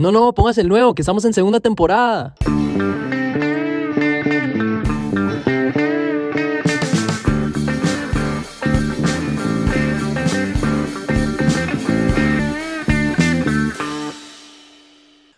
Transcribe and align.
No, 0.00 0.10
no, 0.10 0.34
pongas 0.34 0.58
el 0.58 0.68
nuevo, 0.68 0.96
que 0.96 1.02
estamos 1.02 1.24
en 1.24 1.32
segunda 1.32 1.60
temporada. 1.60 2.34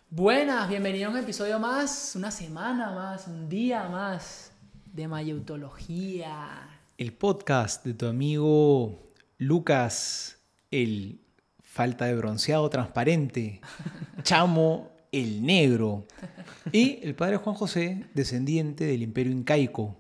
Buenas, 0.09 0.69
bienvenidos 0.71 1.09
a 1.09 1.11
un 1.11 1.23
episodio 1.23 1.59
más, 1.59 2.15
una 2.17 2.31
semana 2.31 2.91
más, 2.93 3.27
un 3.29 3.51
día 3.51 3.87
más 3.91 4.53
de 4.95 5.07
Mayeutología. 5.07 6.71
El 6.97 7.13
podcast 7.13 7.85
de 7.85 7.93
tu 7.93 8.07
amigo 8.07 9.06
Lucas, 9.39 10.39
el 10.71 11.21
falta 11.63 12.07
de 12.07 12.15
bronceado 12.15 12.71
transparente, 12.71 13.61
Chamo, 14.23 14.91
el 15.13 15.45
negro, 15.45 16.07
y 16.73 17.01
el 17.03 17.15
padre 17.15 17.37
Juan 17.37 17.55
José, 17.55 18.07
descendiente 18.15 18.85
del 18.85 19.03
imperio 19.03 19.33
incaico. 19.33 19.97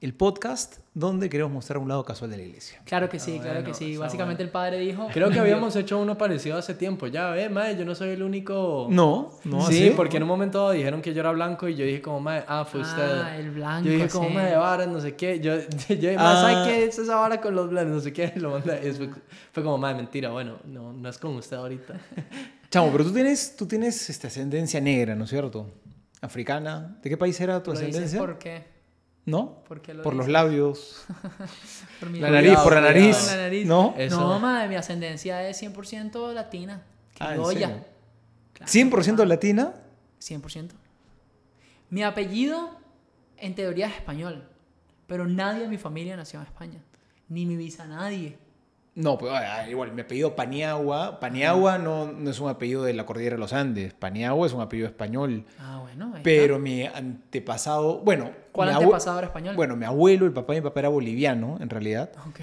El 0.00 0.14
podcast 0.14 0.76
donde 0.94 1.28
queremos 1.28 1.52
mostrar 1.52 1.78
un 1.78 1.88
lado 1.88 2.04
casual 2.04 2.30
de 2.30 2.36
la 2.36 2.44
iglesia. 2.44 2.80
Claro 2.84 3.08
que 3.08 3.18
sí, 3.18 3.34
Ah, 3.38 3.42
claro 3.42 3.54
bueno, 3.62 3.68
que 3.68 3.74
sí. 3.74 3.96
Básicamente 3.96 4.44
el 4.44 4.50
padre 4.50 4.78
dijo... 4.78 5.08
Creo 5.12 5.28
que 5.28 5.38
habíamos 5.40 5.74
hecho 5.74 5.98
uno 5.98 6.16
parecido 6.16 6.56
hace 6.56 6.74
tiempo. 6.74 7.08
Ya, 7.08 7.30
ve, 7.30 7.48
mae, 7.48 7.76
yo 7.76 7.84
no 7.84 7.96
soy 7.96 8.10
el 8.10 8.22
único. 8.22 8.86
No, 8.90 9.32
no 9.42 9.66
sí, 9.66 9.86
así. 9.88 9.94
porque 9.96 10.18
en 10.18 10.22
un 10.22 10.28
momento 10.28 10.58
dado 10.58 10.70
dijeron 10.70 11.02
que 11.02 11.12
yo 11.12 11.18
era 11.18 11.32
blanco 11.32 11.66
y 11.66 11.74
yo 11.74 11.84
dije 11.84 12.00
como, 12.00 12.20
mae, 12.20 12.44
ah, 12.46 12.64
fue 12.64 12.82
usted. 12.82 13.02
Ah, 13.22 13.36
el 13.38 13.50
blanco, 13.50 13.86
Yo 13.88 13.92
dije 13.94 14.08
como, 14.08 14.28
sí. 14.28 14.34
mae, 14.34 14.56
varas, 14.56 14.86
no 14.86 15.00
sé 15.00 15.16
qué. 15.16 15.40
Yo, 15.40 15.56
yo 15.88 15.96
dije, 15.96 16.14
mae, 16.16 16.26
Ah. 16.28 16.40
¿sabe 16.42 16.70
qué 16.70 16.84
es 16.84 16.96
esa 16.96 17.16
vara 17.16 17.40
con 17.40 17.56
los 17.56 17.68
blancos? 17.68 17.94
No 17.94 18.00
sé 18.00 18.12
qué. 18.12 18.32
Lo 18.36 18.50
mandé. 18.50 18.92
Fue 19.50 19.62
como, 19.64 19.78
mae, 19.78 19.96
mentira, 19.96 20.30
bueno, 20.30 20.58
no, 20.64 20.92
no 20.92 21.08
es 21.08 21.18
con 21.18 21.34
usted 21.34 21.56
ahorita. 21.56 21.94
Chamo, 22.70 22.92
pero 22.92 23.02
tú 23.02 23.12
tienes, 23.12 23.56
tú 23.56 23.66
tienes 23.66 24.08
esta 24.10 24.28
ascendencia 24.28 24.80
negra, 24.80 25.16
¿no 25.16 25.24
es 25.24 25.30
cierto? 25.30 25.66
Africana. 26.20 26.98
¿De 27.02 27.10
qué 27.10 27.16
país 27.16 27.40
era 27.40 27.60
tu 27.64 27.72
¿Lo 27.72 27.78
dices 27.80 27.88
ascendencia? 27.88 28.20
por 28.20 28.38
qué? 28.38 28.77
¿No? 29.28 29.62
¿Por 29.68 29.80
qué 29.82 29.94
lo 29.94 30.02
Por 30.02 30.14
los 30.14 30.28
labios. 30.28 31.04
Por 32.00 32.10
mi 32.10 32.18
La 32.20 32.30
nariz, 32.30 32.56
por 32.58 32.74
la 32.74 32.80
nariz. 32.80 33.16
Por 33.16 33.26
la 33.26 33.36
nariz. 33.36 33.66
¿No? 33.66 33.94
Eso. 33.98 34.20
No, 34.20 34.38
madre, 34.38 34.68
mi 34.68 34.76
ascendencia 34.76 35.46
es 35.48 35.60
100% 35.62 36.32
latina. 36.32 36.82
Ah, 37.18 37.34
¿en 37.34 37.42
Criolla. 37.42 37.68
serio? 37.68 37.84
Claro. 38.54 38.72
100% 38.72 39.24
latina. 39.26 39.74
100%. 40.20 40.70
Mi 41.90 42.02
apellido, 42.02 42.70
en 43.36 43.54
teoría, 43.54 43.86
es 43.88 43.94
español. 43.96 44.48
Pero 45.06 45.26
nadie 45.26 45.62
de 45.62 45.68
mi 45.68 45.78
familia 45.78 46.16
nació 46.16 46.40
en 46.40 46.46
España. 46.46 46.80
Ni 47.28 47.46
mi 47.46 47.56
visa, 47.56 47.86
nadie. 47.86 48.38
No, 49.00 49.16
pues 49.16 49.32
ah, 49.32 49.64
igual, 49.70 49.92
mi 49.92 50.00
apellido 50.00 50.34
Paniagua. 50.34 51.20
Paniagua 51.20 51.78
no, 51.78 52.10
no 52.10 52.30
es 52.30 52.40
un 52.40 52.48
apellido 52.48 52.82
de 52.82 52.92
la 52.94 53.06
cordillera 53.06 53.36
de 53.36 53.40
los 53.40 53.52
Andes. 53.52 53.94
Paniagua 53.94 54.44
es 54.46 54.52
un 54.52 54.60
apellido 54.60 54.88
español. 54.88 55.44
Ah, 55.60 55.78
bueno. 55.82 56.12
ahí 56.16 56.20
Pero 56.24 56.54
está. 56.56 56.58
mi 56.64 56.84
antepasado, 56.84 57.98
bueno. 58.00 58.30
¿Cuál 58.50 58.70
antepasado 58.70 59.18
era 59.18 59.28
español? 59.28 59.54
Bueno, 59.54 59.76
mi 59.76 59.84
abuelo, 59.84 60.26
el 60.26 60.32
papá 60.32 60.54
de 60.54 60.60
mi 60.60 60.64
papá 60.64 60.80
era 60.80 60.88
boliviano, 60.88 61.58
en 61.60 61.70
realidad. 61.70 62.10
Ok. 62.28 62.40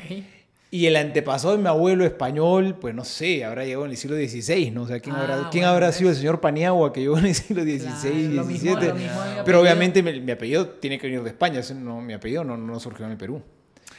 Y 0.71 0.85
el 0.87 0.95
antepasado 0.95 1.55
de 1.57 1.61
mi 1.61 1.67
abuelo 1.67 2.05
español, 2.05 2.75
pues 2.79 2.95
no 2.95 3.03
sé, 3.05 3.45
habrá 3.45 3.63
llegado 3.65 3.85
en 3.85 3.91
el 3.91 3.97
siglo 3.97 4.15
XVI, 4.17 4.71
¿no? 4.71 4.83
O 4.83 4.87
sea, 4.87 4.99
¿quién 4.99 5.15
Ah, 5.15 5.21
habrá, 5.21 5.35
¿quién 5.49 5.63
bueno, 5.63 5.67
habrá 5.73 5.87
¿ves? 5.87 5.95
sido 5.97 6.09
el 6.09 6.15
señor 6.15 6.41
Paniagua 6.41 6.91
que 6.91 7.01
llegó 7.01 7.17
en 7.17 7.25
el 7.27 7.35
siglo 7.35 7.63
XVI, 7.63 7.79
Claro, 7.79 8.15
mismo- 8.15 8.33
XVII? 8.33 8.35
lo 8.35 8.43
mismo 8.45 8.79
de 8.79 8.93
mi 8.93 9.41
Pero 9.45 9.61
obviamente 9.61 10.01
mi, 10.03 10.19
mi 10.21 10.31
apellido 10.31 10.67
tiene 10.69 10.97
que 10.99 11.07
venir 11.07 11.21
de 11.23 11.29
España, 11.29 11.61
no, 11.75 12.01
mi 12.01 12.13
apellido 12.13 12.43
no, 12.43 12.57
no 12.57 12.79
surgió 12.79 13.05
en 13.05 13.11
el 13.11 13.17
Perú. 13.17 13.41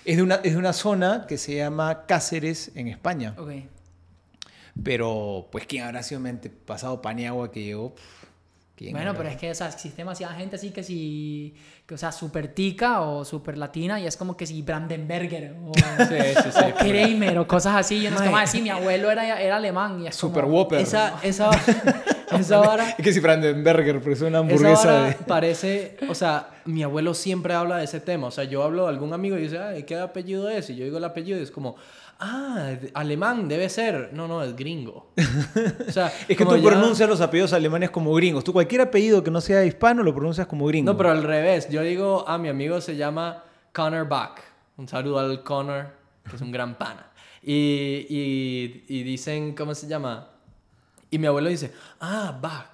Es 0.07 0.17
de, 0.17 0.23
una, 0.23 0.37
es 0.37 0.53
de 0.53 0.57
una 0.57 0.73
zona 0.73 1.27
que 1.27 1.37
se 1.37 1.57
llama 1.57 2.07
Cáceres 2.07 2.71
en 2.77 2.89
España. 2.89 3.35
Ok. 3.37 3.51
Pero, 4.83 5.49
pues, 5.51 5.67
¿quién 5.67 5.85
habrá 5.85 6.03
sido 6.03 6.21
mi 6.21 6.29
antepasado 6.29 7.03
Paniagua 7.03 7.51
que 7.51 7.63
llegó? 7.65 7.95
Pff, 7.95 8.03
¿quién 8.77 8.93
Bueno, 8.93 9.11
habrá? 9.11 9.19
pero 9.23 9.31
es 9.35 9.37
que 9.37 9.51
o 9.51 9.55
sea, 9.55 9.69
existe 9.69 9.97
demasiada 9.99 10.35
gente 10.35 10.57
así 10.57 10.71
que 10.71 10.83
si, 10.83 11.55
que, 11.87 11.95
o 11.95 11.99
sea, 11.99 12.13
super 12.13 12.49
tica 12.55 13.01
o 13.01 13.25
super 13.25 13.57
latina 13.59 13.99
y 13.99 14.07
es 14.07 14.17
como 14.17 14.37
que 14.37 14.47
si 14.47 14.63
Brandenberger 14.63 15.57
o, 15.65 15.73
Sí, 16.09 16.15
sí, 16.43 16.51
sí. 16.53 16.61
o 16.71 16.75
Kramer 16.75 17.39
o 17.39 17.47
cosas 17.49 17.75
así. 17.77 18.07
Y 18.07 18.11
no 18.11 18.17
es 18.17 18.23
como 18.23 18.39
decir, 18.39 18.63
mi 18.63 18.71
abuelo 18.71 19.11
era, 19.11 19.41
era 19.41 19.57
alemán 19.57 20.03
y 20.03 20.07
es 20.09 20.15
Super 20.15 20.45
como, 20.45 20.57
Whopper. 20.59 20.81
Esa, 20.81 21.19
esa, 21.23 21.51
esa 22.33 22.59
vara. 22.59 22.91
Es 22.91 23.05
que 23.05 23.13
si 23.13 23.21
Brandenberger, 23.21 24.01
pero 24.01 24.13
es 24.13 24.21
una 24.21 24.29
Esa 24.31 24.39
hamburguesa 24.39 24.93
vara 24.93 25.07
de... 25.09 25.15
parece, 25.27 25.97
o 26.09 26.15
sea, 26.15 26.51
mi 26.65 26.83
abuelo 26.83 27.15
siempre 27.15 27.55
habla 27.55 27.79
de 27.79 27.85
ese 27.85 28.01
tema. 28.01 28.27
O 28.29 28.31
sea, 28.31 28.45
yo 28.45 28.63
hablo 28.63 28.85
de 28.85 28.89
algún 28.91 29.13
amigo 29.13 29.37
y 29.39 29.43
dice, 29.43 29.59
ay, 29.59 29.83
¿qué 29.85 29.99
apellido 29.99 30.49
es? 30.49 30.69
Y 30.71 30.77
yo 30.77 30.85
digo 30.85 30.99
el 30.99 31.05
apellido 31.05 31.39
y 31.39 31.43
es 31.43 31.51
como, 31.51 31.77
ah, 32.19 32.71
alemán 32.95 33.49
debe 33.49 33.69
ser. 33.69 34.11
No, 34.13 34.27
no, 34.29 34.43
es 34.43 34.57
gringo. 34.57 35.13
O 35.89 35.93
sea, 35.93 36.13
Es 36.29 36.37
que 36.37 36.45
tú 36.45 36.57
ya- 36.57 36.71
pronuncias 36.71 37.09
los 37.09 37.21
apellidos 37.21 37.53
alemanes 37.53 37.91
como 37.91 38.13
gringos. 38.15 38.43
Tú 38.45 38.53
cualquier 38.53 38.81
apellido 38.83 39.23
que 39.23 39.31
no 39.31 39.41
sea 39.41 39.65
hispano 39.65 40.03
lo 40.03 40.15
pronuncias 40.15 40.47
como 40.47 40.67
gringo. 40.67 40.91
No, 40.93 40.97
pero 40.97 41.11
al 41.11 41.23
revés. 41.23 41.69
Yo 41.71 41.83
digo, 41.83 42.25
ah, 42.27 42.39
mi 42.39 42.49
amigo 42.49 42.81
se 42.81 42.97
llama 42.97 43.45
Connor 43.73 44.09
Bach. 44.09 44.41
Un 44.79 44.89
saludo 44.89 45.19
al 45.21 45.43
Connor, 45.43 45.87
que 46.29 46.37
es 46.37 46.43
un 46.43 46.51
gran 46.53 46.77
pana. 46.77 47.11
Y, 47.43 48.07
y, 48.11 48.85
y 48.89 49.03
dicen, 49.05 49.55
¿cómo 49.55 49.75
se 49.75 49.87
llama? 49.87 50.31
Y 51.17 51.19
mi 51.19 51.27
abuelo 51.27 51.49
dice, 51.49 51.73
ah, 52.01 52.39
Bach, 52.43 52.69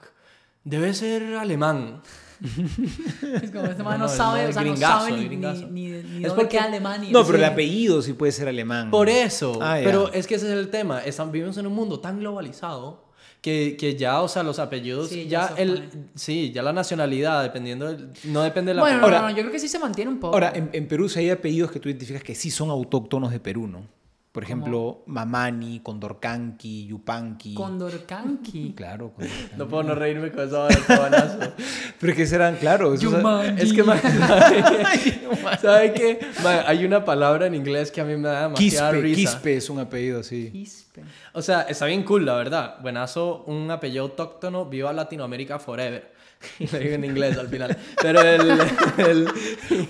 debe 0.65 0.93
ser 0.95 1.37
alemán. 1.37 2.03
Es 2.43 3.53
como 3.53 3.67
este 3.67 3.85
man 3.85 4.01
No, 4.01 4.07
no, 4.07 4.09
sabe, 4.09 4.43
no, 4.43 4.49
o 4.49 4.53
sea, 4.53 4.63
el 4.63 4.69
no 4.69 4.73
gringazo, 4.73 4.99
sabe 4.99 5.09
el 5.11 5.15
ni, 5.17 5.21
ni, 5.23 5.29
gringazo. 5.29 5.67
ni, 5.69 5.91
ni 6.19 6.25
Es 6.25 6.33
porque- 6.33 6.59
Alemania. 6.59 7.11
No, 7.13 7.25
pero 7.25 7.39
el 7.39 7.45
Sí. 7.45 7.51
apellido 7.51 8.03
sí 8.03 8.15
puede 8.15 8.33
ser 8.33 8.49
alemán. 8.49 8.91
Por 8.91 9.09
eso. 9.09 9.61
Ah, 9.63 9.79
pero 9.85 10.13
es 10.13 10.27
que 10.27 10.35
ese 10.35 10.47
es 10.49 10.53
el 10.59 10.69
tema. 10.71 10.99
Están, 11.05 11.31
vivimos 11.31 11.57
en 11.59 11.69
un 11.69 11.73
mundo 11.73 12.01
tan 12.01 12.19
globalizado 12.19 13.05
que, 13.41 13.77
que 13.79 13.95
ya, 13.97 14.21
o 14.23 14.27
sea, 14.29 14.43
los 14.43 14.59
apellidos, 14.59 15.09
Sí, 15.11 15.29
ya 15.29 15.55
el, 15.57 15.89
sí, 16.17 16.51
ya 16.53 16.63
la 16.65 16.73
nacionalidad, 16.73 17.45
dependiendo, 17.45 17.87
del- 17.87 18.09
no 18.25 18.43
depende 18.43 18.71
de 18.71 18.75
la 18.75 18.83
Bueno, 18.83 18.99
no, 18.99 19.05
Ahora- 19.05 19.21
no, 19.23 19.29
no, 19.29 19.37
yo 19.37 19.43
creo 19.43 19.53
que 19.53 19.61
sí 19.61 19.69
se 19.69 19.79
mantiene 19.79 20.11
un 20.11 20.19
poco. 20.19 20.35
Ahora, 20.35 20.51
en, 20.53 20.69
en 20.73 20.89
Perú 20.89 21.09
sí 21.09 21.21
hay 21.21 21.31
apellidos 21.31 21.71
que 21.71 21.79
tú 21.79 21.89
identificas 21.89 22.25
que 22.25 22.35
sí 22.35 22.51
son 22.51 22.71
autóctonos 22.71 23.31
de 23.31 23.39
Perú, 23.39 23.69
¿no? 23.69 23.87
Por 24.33 24.45
ejemplo, 24.45 25.03
Mamani, 25.09 25.81
Condorcanqui, 25.81 26.87
Yupanqui. 26.87 27.53
Condorcanqui. 27.53 28.73
Claro, 28.77 29.13
Condorcanqui. 29.13 29.57
No 29.59 29.69
puedo 29.69 29.83
no 29.83 29.95
reírme 29.95 30.33
con 30.33 30.49
de 30.49 30.79
cabanazo. 30.87 31.39
Pero 32.01 32.13
es 32.13 32.17
que 32.17 32.27
serán, 32.27 32.57
claro. 32.57 32.95
Es 32.95 33.01
que, 33.01 33.85
¿sabe, 33.85 35.59
¿sabe 35.61 35.93
qué? 35.93 36.21
Hay 36.67 36.87
una 36.87 37.05
palabra 37.05 37.47
en 37.47 37.55
inglés 37.55 37.91
que 37.91 38.01
a 38.01 38.05
mí 38.05 38.17
me 38.17 38.29
da 38.29 38.49
demasiada 38.49 38.93
Quispe, 38.93 39.03
risa. 39.03 39.33
Quispe 39.33 39.57
es 39.59 39.69
un 39.69 39.81
apellido 39.81 40.21
así. 40.21 40.51
Quispe. 40.51 41.03
O 41.35 41.43
sea, 41.43 41.63
está 41.63 41.85
bien 41.85 42.03
cool, 42.03 42.25
la 42.25 42.35
verdad. 42.35 42.77
Buenazo, 42.81 43.45
un 43.47 43.71
apellido 43.71 44.05
autóctono, 44.05 44.65
viva 44.65 44.95
Latinoamérica 44.95 45.59
forever. 45.59 46.11
Y 46.59 46.67
lo 46.67 46.79
digo 46.79 46.95
en 46.95 47.05
inglés 47.05 47.39
al 47.39 47.49
final. 47.49 47.77
Pero 48.01 48.21
el... 48.23 48.51
el 48.99 49.29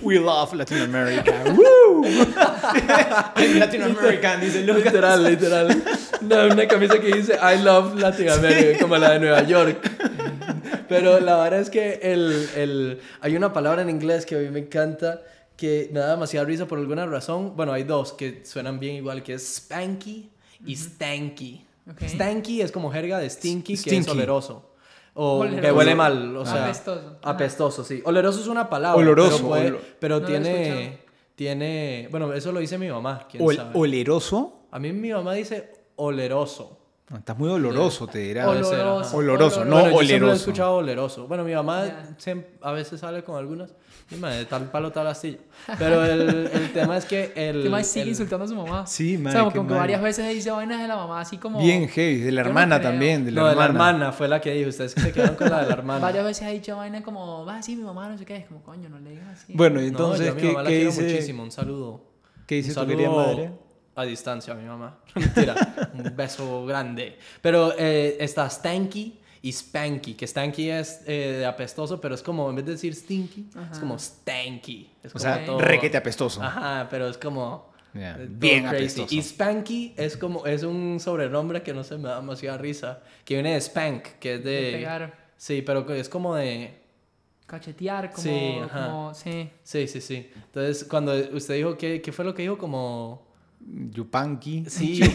We 0.01 0.19
love 0.19 0.53
Latin 0.53 0.81
America. 0.81 1.43
¡Woo! 1.45 2.05
Latin 3.59 3.83
American, 3.83 4.41
dice 4.41 4.61
Lucas. 4.63 4.85
literal, 4.85 5.23
literal. 5.23 5.83
No, 6.21 6.45
una 6.45 6.67
camisa 6.67 6.99
que 6.99 7.07
dice 7.15 7.33
I 7.41 7.61
love 7.63 7.95
Latin 7.99 8.29
America, 8.29 8.79
como 8.81 8.97
la 8.97 9.11
de 9.11 9.19
Nueva 9.19 9.43
York. 9.47 9.89
Pero 10.89 11.19
la 11.19 11.37
verdad 11.43 11.59
es 11.59 11.69
que 11.69 11.99
el, 12.03 12.49
el, 12.55 12.99
hay 13.21 13.35
una 13.35 13.51
palabra 13.53 13.81
en 13.81 13.89
inglés 13.89 14.25
que 14.25 14.35
a 14.35 14.39
mí 14.39 14.49
me 14.49 14.59
encanta 14.59 15.21
que 15.55 15.89
me 15.93 15.99
da 15.99 16.11
demasiada 16.11 16.45
risa 16.45 16.65
por 16.67 16.79
alguna 16.79 17.05
razón. 17.05 17.55
Bueno, 17.55 17.73
hay 17.73 17.83
dos 17.83 18.13
que 18.13 18.43
suenan 18.45 18.79
bien 18.79 18.95
igual, 18.95 19.23
que 19.23 19.33
es 19.35 19.55
spanky 19.57 20.29
y 20.65 20.75
stanky. 20.75 21.65
Ok. 21.89 22.03
Stanky 22.07 22.61
es 22.61 22.71
como 22.71 22.91
jerga 22.91 23.17
de 23.19 23.29
stinky, 23.29 23.73
que 23.73 23.73
es 23.73 23.81
Stinky. 23.81 24.11
oleroso. 24.11 24.69
O 25.15 25.41
que 25.43 25.47
Oleroso. 25.49 25.75
huele 25.75 25.95
mal, 25.95 26.35
o 26.37 26.43
sea... 26.45 26.63
Apestoso. 26.65 27.17
Apestoso, 27.21 27.83
sí. 27.83 28.01
Oleroso 28.05 28.39
es 28.41 28.47
una 28.47 28.67
palabra. 28.69 28.97
Oloroso, 28.99 29.37
Pero, 29.37 29.47
puede- 29.47 29.79
pero 29.99 30.15
No 30.19 30.21
lo 30.21 30.27
he 30.27 30.31
tiene... 30.39 31.02
Tiene... 31.35 32.07
Bueno, 32.11 32.33
eso 32.33 32.51
lo 32.51 32.59
dice 32.59 32.77
mi 32.77 32.89
mamá. 32.89 33.27
¿quién 33.29 33.43
Ol- 33.43 33.55
sabe? 33.55 33.71
oleroso. 33.79 34.67
A 34.71 34.79
mí 34.79 34.91
mi 34.93 35.11
mamá 35.11 35.33
dice 35.33 35.71
oleroso. 35.95 36.82
No, 37.13 37.19
Estás 37.19 37.37
muy 37.37 37.49
oloroso, 37.49 38.07
te 38.07 38.17
dirá. 38.19 38.49
Oloroso. 38.49 38.99
ajá. 38.99 39.15
Oloroso, 39.15 39.65
no 39.65 39.75
bueno, 39.81 39.91
yo 39.91 39.97
siempre 39.99 40.07
lo 40.07 40.13
he 40.13 40.17
oleroso. 40.29 40.33
escuchado 40.43 40.75
oleroso. 40.77 41.27
Bueno, 41.27 41.43
mi 41.43 41.53
mamá 41.53 41.85
siem- 42.17 42.43
a 42.61 42.71
veces 42.71 42.99
sale 42.99 43.23
con 43.23 43.37
algunas. 43.37 43.71
De 44.09 44.45
tal 44.45 44.69
palo, 44.69 44.91
tal 44.91 45.07
astilla. 45.07 45.37
Pero 45.79 46.03
el, 46.03 46.21
el 46.53 46.73
tema 46.73 46.97
es 46.97 47.05
que 47.05 47.31
el. 47.35 47.69
Man 47.69 47.83
sigue 47.85 48.03
el- 48.03 48.09
insultando 48.09 48.45
a 48.45 48.47
su 48.47 48.55
mamá. 48.55 48.85
Sí, 48.85 49.15
O 49.15 49.19
madre, 49.19 49.39
sea, 49.39 49.49
como 49.49 49.67
qué 49.67 49.73
que 49.73 49.79
varias 49.79 50.01
veces 50.01 50.27
dice 50.33 50.51
vainas 50.51 50.81
de 50.81 50.87
la 50.87 50.95
mamá, 50.97 51.21
así 51.21 51.37
como... 51.37 51.59
Bien 51.59 51.87
heavy. 51.87 52.17
De 52.19 52.31
la 52.31 52.41
Yo 52.41 52.43
no 52.45 52.49
hermana 52.49 52.79
creo. 52.79 52.89
también. 52.91 53.25
De 53.25 53.31
la 53.31 53.41
no, 53.41 53.45
de 53.47 53.51
hermana. 53.53 53.73
la 53.73 53.89
hermana 53.89 54.11
fue 54.11 54.27
la 54.27 54.41
que 54.41 54.51
dijo. 54.51 54.69
Ustedes 54.69 54.93
que 54.95 55.01
se 55.01 55.11
quedaron 55.11 55.35
con 55.35 55.49
la 55.49 55.61
de 55.61 55.67
la 55.67 55.73
hermana. 55.73 55.99
Varias 55.99 56.25
veces 56.25 56.43
ha 56.47 56.49
dicho 56.49 56.75
vainas 56.77 57.01
como, 57.03 57.45
va, 57.45 57.61
sí, 57.61 57.75
mi 57.75 57.83
mamá 57.83 58.09
no 58.09 58.17
sé 58.17 58.25
qué. 58.25 58.37
Es 58.37 58.47
como, 58.47 58.61
coño, 58.63 58.89
no 58.89 58.99
le 58.99 59.11
digas 59.11 59.27
así. 59.29 59.53
Bueno, 59.55 59.79
y 59.79 59.83
No, 59.83 59.87
entonces, 59.89 60.25
yo 60.27 60.31
a 60.31 60.35
mi 60.35 60.41
¿qué, 60.41 60.47
mamá 60.47 60.63
la 60.63 60.69
qué 60.69 60.75
quiero 60.75 60.89
dice, 60.91 61.03
muchísimo. 61.03 61.43
Un 61.43 61.51
saludo. 61.51 62.01
¿qué 62.47 62.55
dice 62.55 62.73
tu 62.73 62.85
querida 62.85 63.07
saludo 63.07 63.25
madre? 63.27 63.51
A 63.95 64.03
distancia, 64.05 64.53
mi 64.55 64.65
mamá. 64.65 64.97
Mentira. 65.15 65.89
un 65.93 66.03
beso 66.15 66.65
grande. 66.65 67.17
Pero 67.41 67.73
eh, 67.77 68.17
está 68.19 68.49
Stanky 68.49 69.19
y 69.41 69.51
Spanky. 69.51 70.15
Que 70.15 70.25
Stanky 70.25 70.69
es 70.69 71.01
eh, 71.05 71.35
de 71.39 71.45
apestoso, 71.45 72.01
pero 72.01 72.15
es 72.15 72.23
como, 72.23 72.49
en 72.49 72.55
vez 72.55 72.65
de 72.65 72.71
decir 72.71 72.95
Stinky, 72.95 73.49
Ajá. 73.55 73.69
es 73.71 73.79
como 73.79 73.99
Stanky. 73.99 74.89
Es 75.03 75.11
O 75.11 75.13
como 75.13 75.21
sea, 75.21 75.45
todo- 75.45 75.59
requete 75.59 75.97
apestoso. 75.97 76.41
Ajá, 76.41 76.87
pero 76.89 77.07
es 77.07 77.17
como. 77.17 77.71
Todo 77.93 78.01
Bien 78.27 78.63
crazy. 78.63 78.75
apestoso. 79.01 79.13
Y 79.15 79.21
Spanky 79.21 79.93
es 79.95 80.17
como, 80.17 80.47
es 80.47 80.63
un 80.63 80.99
sobrenombre 80.99 81.61
que 81.61 81.75
no 81.75 81.83
se 81.83 81.95
me 81.99 82.09
da 82.09 82.15
demasiada 82.15 82.57
risa. 82.57 83.03
Que 83.23 83.35
viene 83.35 83.53
de 83.53 83.61
Spank, 83.61 84.03
que 84.19 84.33
es 84.35 84.43
de... 84.43 84.51
De 84.51 84.71
pegar. 84.71 85.13
Sí, 85.37 85.61
pero 85.61 85.87
es 85.93 86.09
como 86.09 86.33
de... 86.33 86.79
Cachetear, 87.45 88.09
como. 88.11 88.23
Sí, 88.23 88.55
como- 88.73 89.13
sí. 89.13 89.49
Sí, 89.61 89.87
sí, 89.87 90.01
sí. 90.01 90.31
Entonces, 90.35 90.85
cuando 90.85 91.13
usted 91.33 91.53
dijo, 91.55 91.77
¿qué, 91.77 92.01
qué 92.01 92.11
fue 92.11 92.25
lo 92.25 92.33
que 92.33 92.41
dijo? 92.41 92.57
Como... 92.57 93.27
Yupanqui. 93.95 94.65
Sí. 94.67 94.99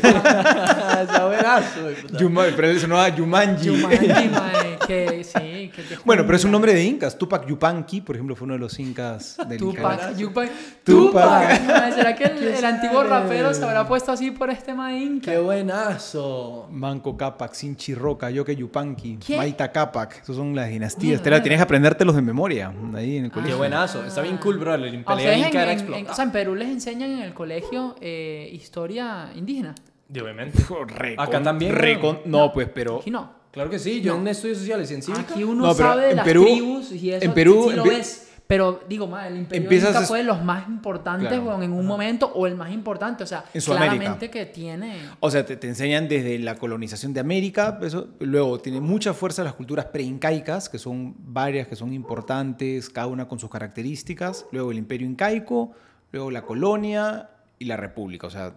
Yuma- 2.19 2.47
pero 2.57 2.69
él 2.69 2.81
sonaba 2.81 3.09
Yumanji. 3.09 3.71
Mae, 3.83 4.78
que 4.89 5.23
sí, 5.23 5.71
que 5.75 5.83
te 5.83 5.99
Bueno, 6.05 6.25
pero 6.25 6.37
es 6.37 6.45
un 6.45 6.51
nombre 6.51 6.75
de 6.75 6.83
incas. 6.83 7.17
Tupac 7.17 7.47
Yupanqui, 7.47 8.01
por 8.01 8.17
ejemplo, 8.17 8.35
fue 8.35 8.47
uno 8.47 8.55
de 8.55 8.61
los 8.61 8.79
incas 8.81 9.37
del 9.49 9.59
Tupac, 9.59 10.01
Inca. 10.11 10.17
Tupac. 10.19 10.51
Tupac. 10.85 11.95
¿Será 11.95 12.15
que 12.17 12.25
el, 12.25 12.39
¿Qué 12.39 12.59
el 12.59 12.65
antiguo 12.65 13.05
rapero 13.05 13.53
se 13.55 13.65
habrá 13.65 13.87
puesto 13.87 14.11
así 14.13 14.31
por 14.31 14.51
este 14.51 14.75
mae 14.75 14.99
inca? 14.99 15.31
¡Qué 15.31 15.39
buenazo! 15.39 16.69
Manco 16.71 17.17
Capac, 17.17 17.53
Sinchi 17.53 17.95
Roca, 17.95 18.31
Yoke 18.31 18.57
Yupanqui, 18.57 19.19
¿Qué? 19.25 19.37
Maita 19.37 19.71
Capac. 19.71 20.23
Esas 20.23 20.37
son 20.37 20.55
las 20.55 20.69
dinastías. 20.71 21.23
Te 21.23 21.31
la 21.31 21.43
tienes 21.43 21.59
que 21.59 21.65
aprendértelos 21.65 22.15
de 22.17 22.23
memoria. 22.23 22.73
Ahí 22.95 23.19
en 23.19 23.25
el 23.27 23.31
¡Qué 23.31 23.35
colegio. 23.35 23.59
buenazo! 23.59 24.05
Está 24.05 24.23
bien 24.23 24.39
cool, 24.39 24.59
bro. 24.59 24.75
El 24.75 24.85
¿A 24.85 24.89
imperio 24.89 25.33
inca 25.35 25.63
era 25.63 25.73
explotado. 25.73 26.13
o 26.13 26.15
sea, 26.15 26.25
en 26.25 26.33
Perú 26.33 26.55
les 26.55 26.69
enseñan 26.69 27.11
en 27.11 27.19
el 27.21 27.35
colegio 27.35 27.95
eh, 28.01 28.49
historia 28.53 29.31
indígena? 29.35 29.75
Y 30.13 30.19
obviamente. 30.21 30.59
Acá 31.19 31.43
también, 31.43 31.75
recon- 31.75 32.21
no, 32.25 32.51
pues, 32.53 32.69
pero. 32.73 33.01
Aquí 33.01 33.11
no. 33.11 33.38
Claro 33.53 33.71
que 33.71 33.79
sí. 33.79 34.01
Yo 34.01 34.17
en 34.17 34.29
estudios 34.29 34.59
sociales 34.59 34.91
y 34.91 34.95
en 34.95 35.03
cívica... 35.03 35.25
Aquí 35.33 35.43
uno 35.45 35.67
No, 35.67 35.75
pero 35.75 35.89
sabe 35.89 36.05
de 36.05 36.11
en 36.11 36.17
las 36.17 36.27
Perú- 36.27 36.45
tribus 36.45 36.93
y 36.93 37.11
eso 37.13 37.25
en 37.25 37.35
Perú 37.35 37.63
sí, 37.65 37.71
sí 37.71 37.77
lo 37.77 37.85
empie- 37.85 37.89
ves. 37.89 38.25
Pero 38.47 38.81
digo, 38.89 39.07
ma, 39.07 39.27
el 39.29 39.37
imperio 39.37 39.63
Empiezas 39.63 39.91
inca 39.91 40.01
es- 40.03 40.09
fue 40.09 40.19
de 40.19 40.25
los 40.25 40.43
más 40.43 40.67
importantes 40.69 41.29
Claro. 41.29 41.63
en 41.63 41.71
un 41.71 41.85
momento 41.87 42.33
o 42.35 42.47
el 42.47 42.57
más 42.57 42.73
importante. 42.73 43.23
O 43.23 43.27
sea, 43.27 43.45
En 43.53 43.61
claramente 43.61 44.31
que 44.31 44.47
tiene... 44.47 44.97
O 45.21 45.31
sea, 45.31 45.45
te, 45.45 45.57
te 45.59 45.69
enseñan 45.69 46.09
desde 46.09 46.39
la 46.39 46.55
colonización 46.55 47.13
de 47.13 47.21
América, 47.21 47.79
eso, 47.83 48.09
luego 48.21 48.59
tiene 48.59 48.81
mucha 48.81 49.13
fuerza 49.13 49.45
las 49.45 49.53
culturas 49.53 49.85
preincaicas, 49.87 50.71
que 50.71 50.79
son 50.79 51.15
varias, 51.19 51.69
que 51.69 51.77
son 51.77 51.93
importantes, 51.93 52.89
cada 52.89 53.09
una 53.09 53.29
con 53.29 53.39
sus 53.39 53.51
características, 53.51 54.47
luego 54.51 54.71
el 54.73 54.79
imperio 54.79 55.07
incaico, 55.07 55.73
luego 56.13 56.31
la 56.31 56.41
colonia 56.43 57.29
y 57.59 57.67
la 57.67 57.77
república, 57.77 58.29
o 58.29 58.31
sea, 58.31 58.55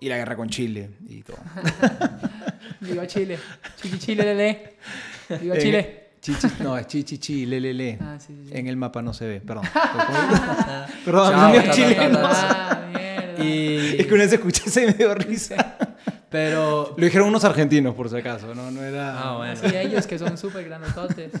y 0.00 0.08
la 0.08 0.16
guerra 0.16 0.36
con 0.36 0.48
Chile 0.48 0.90
y 1.08 1.22
todo. 1.22 1.38
Viva 2.80 3.06
Chile. 3.06 3.38
Chiqui 3.80 3.98
Chile, 3.98 4.24
lele. 4.24 4.76
Viva 5.40 5.58
Chile. 5.58 6.00
Chichi, 6.20 6.48
no, 6.60 6.76
es 6.76 6.86
chichichi, 6.86 7.46
lelele. 7.46 7.98
Ah, 7.98 8.18
sí, 8.18 8.34
sí, 8.36 8.50
sí. 8.50 8.58
En 8.58 8.66
el 8.66 8.76
mapa 8.76 9.00
no 9.00 9.14
se 9.14 9.26
ve, 9.26 9.40
perdón. 9.40 9.64
perdón, 11.04 11.32
Chao, 11.32 11.48
no 11.48 11.54
es 11.54 11.64
chao, 11.64 11.74
chileno. 11.74 12.20
chao, 12.20 12.32
chao. 12.32 12.50
Ah, 12.50 12.80
mierda. 12.92 13.44
Y... 13.44 13.96
Es 13.98 14.06
que 14.06 14.14
una 14.14 14.24
vez 14.24 14.32
escuché 14.34 14.62
ese 14.66 14.82
y 14.82 14.86
me 14.88 14.92
dio 14.92 15.14
risa. 15.14 15.78
Pero... 16.28 16.94
Lo 16.96 17.04
dijeron 17.04 17.28
unos 17.28 17.42
argentinos, 17.44 17.94
por 17.94 18.10
si 18.10 18.16
acaso, 18.16 18.54
no, 18.54 18.70
no 18.70 18.82
era... 18.82 19.18
Ah, 19.18 19.36
bueno. 19.38 19.52
Así 19.54 19.74
ellos 19.74 20.06
que 20.06 20.18
son 20.18 20.36
súper 20.36 20.66
granototes. 20.66 21.32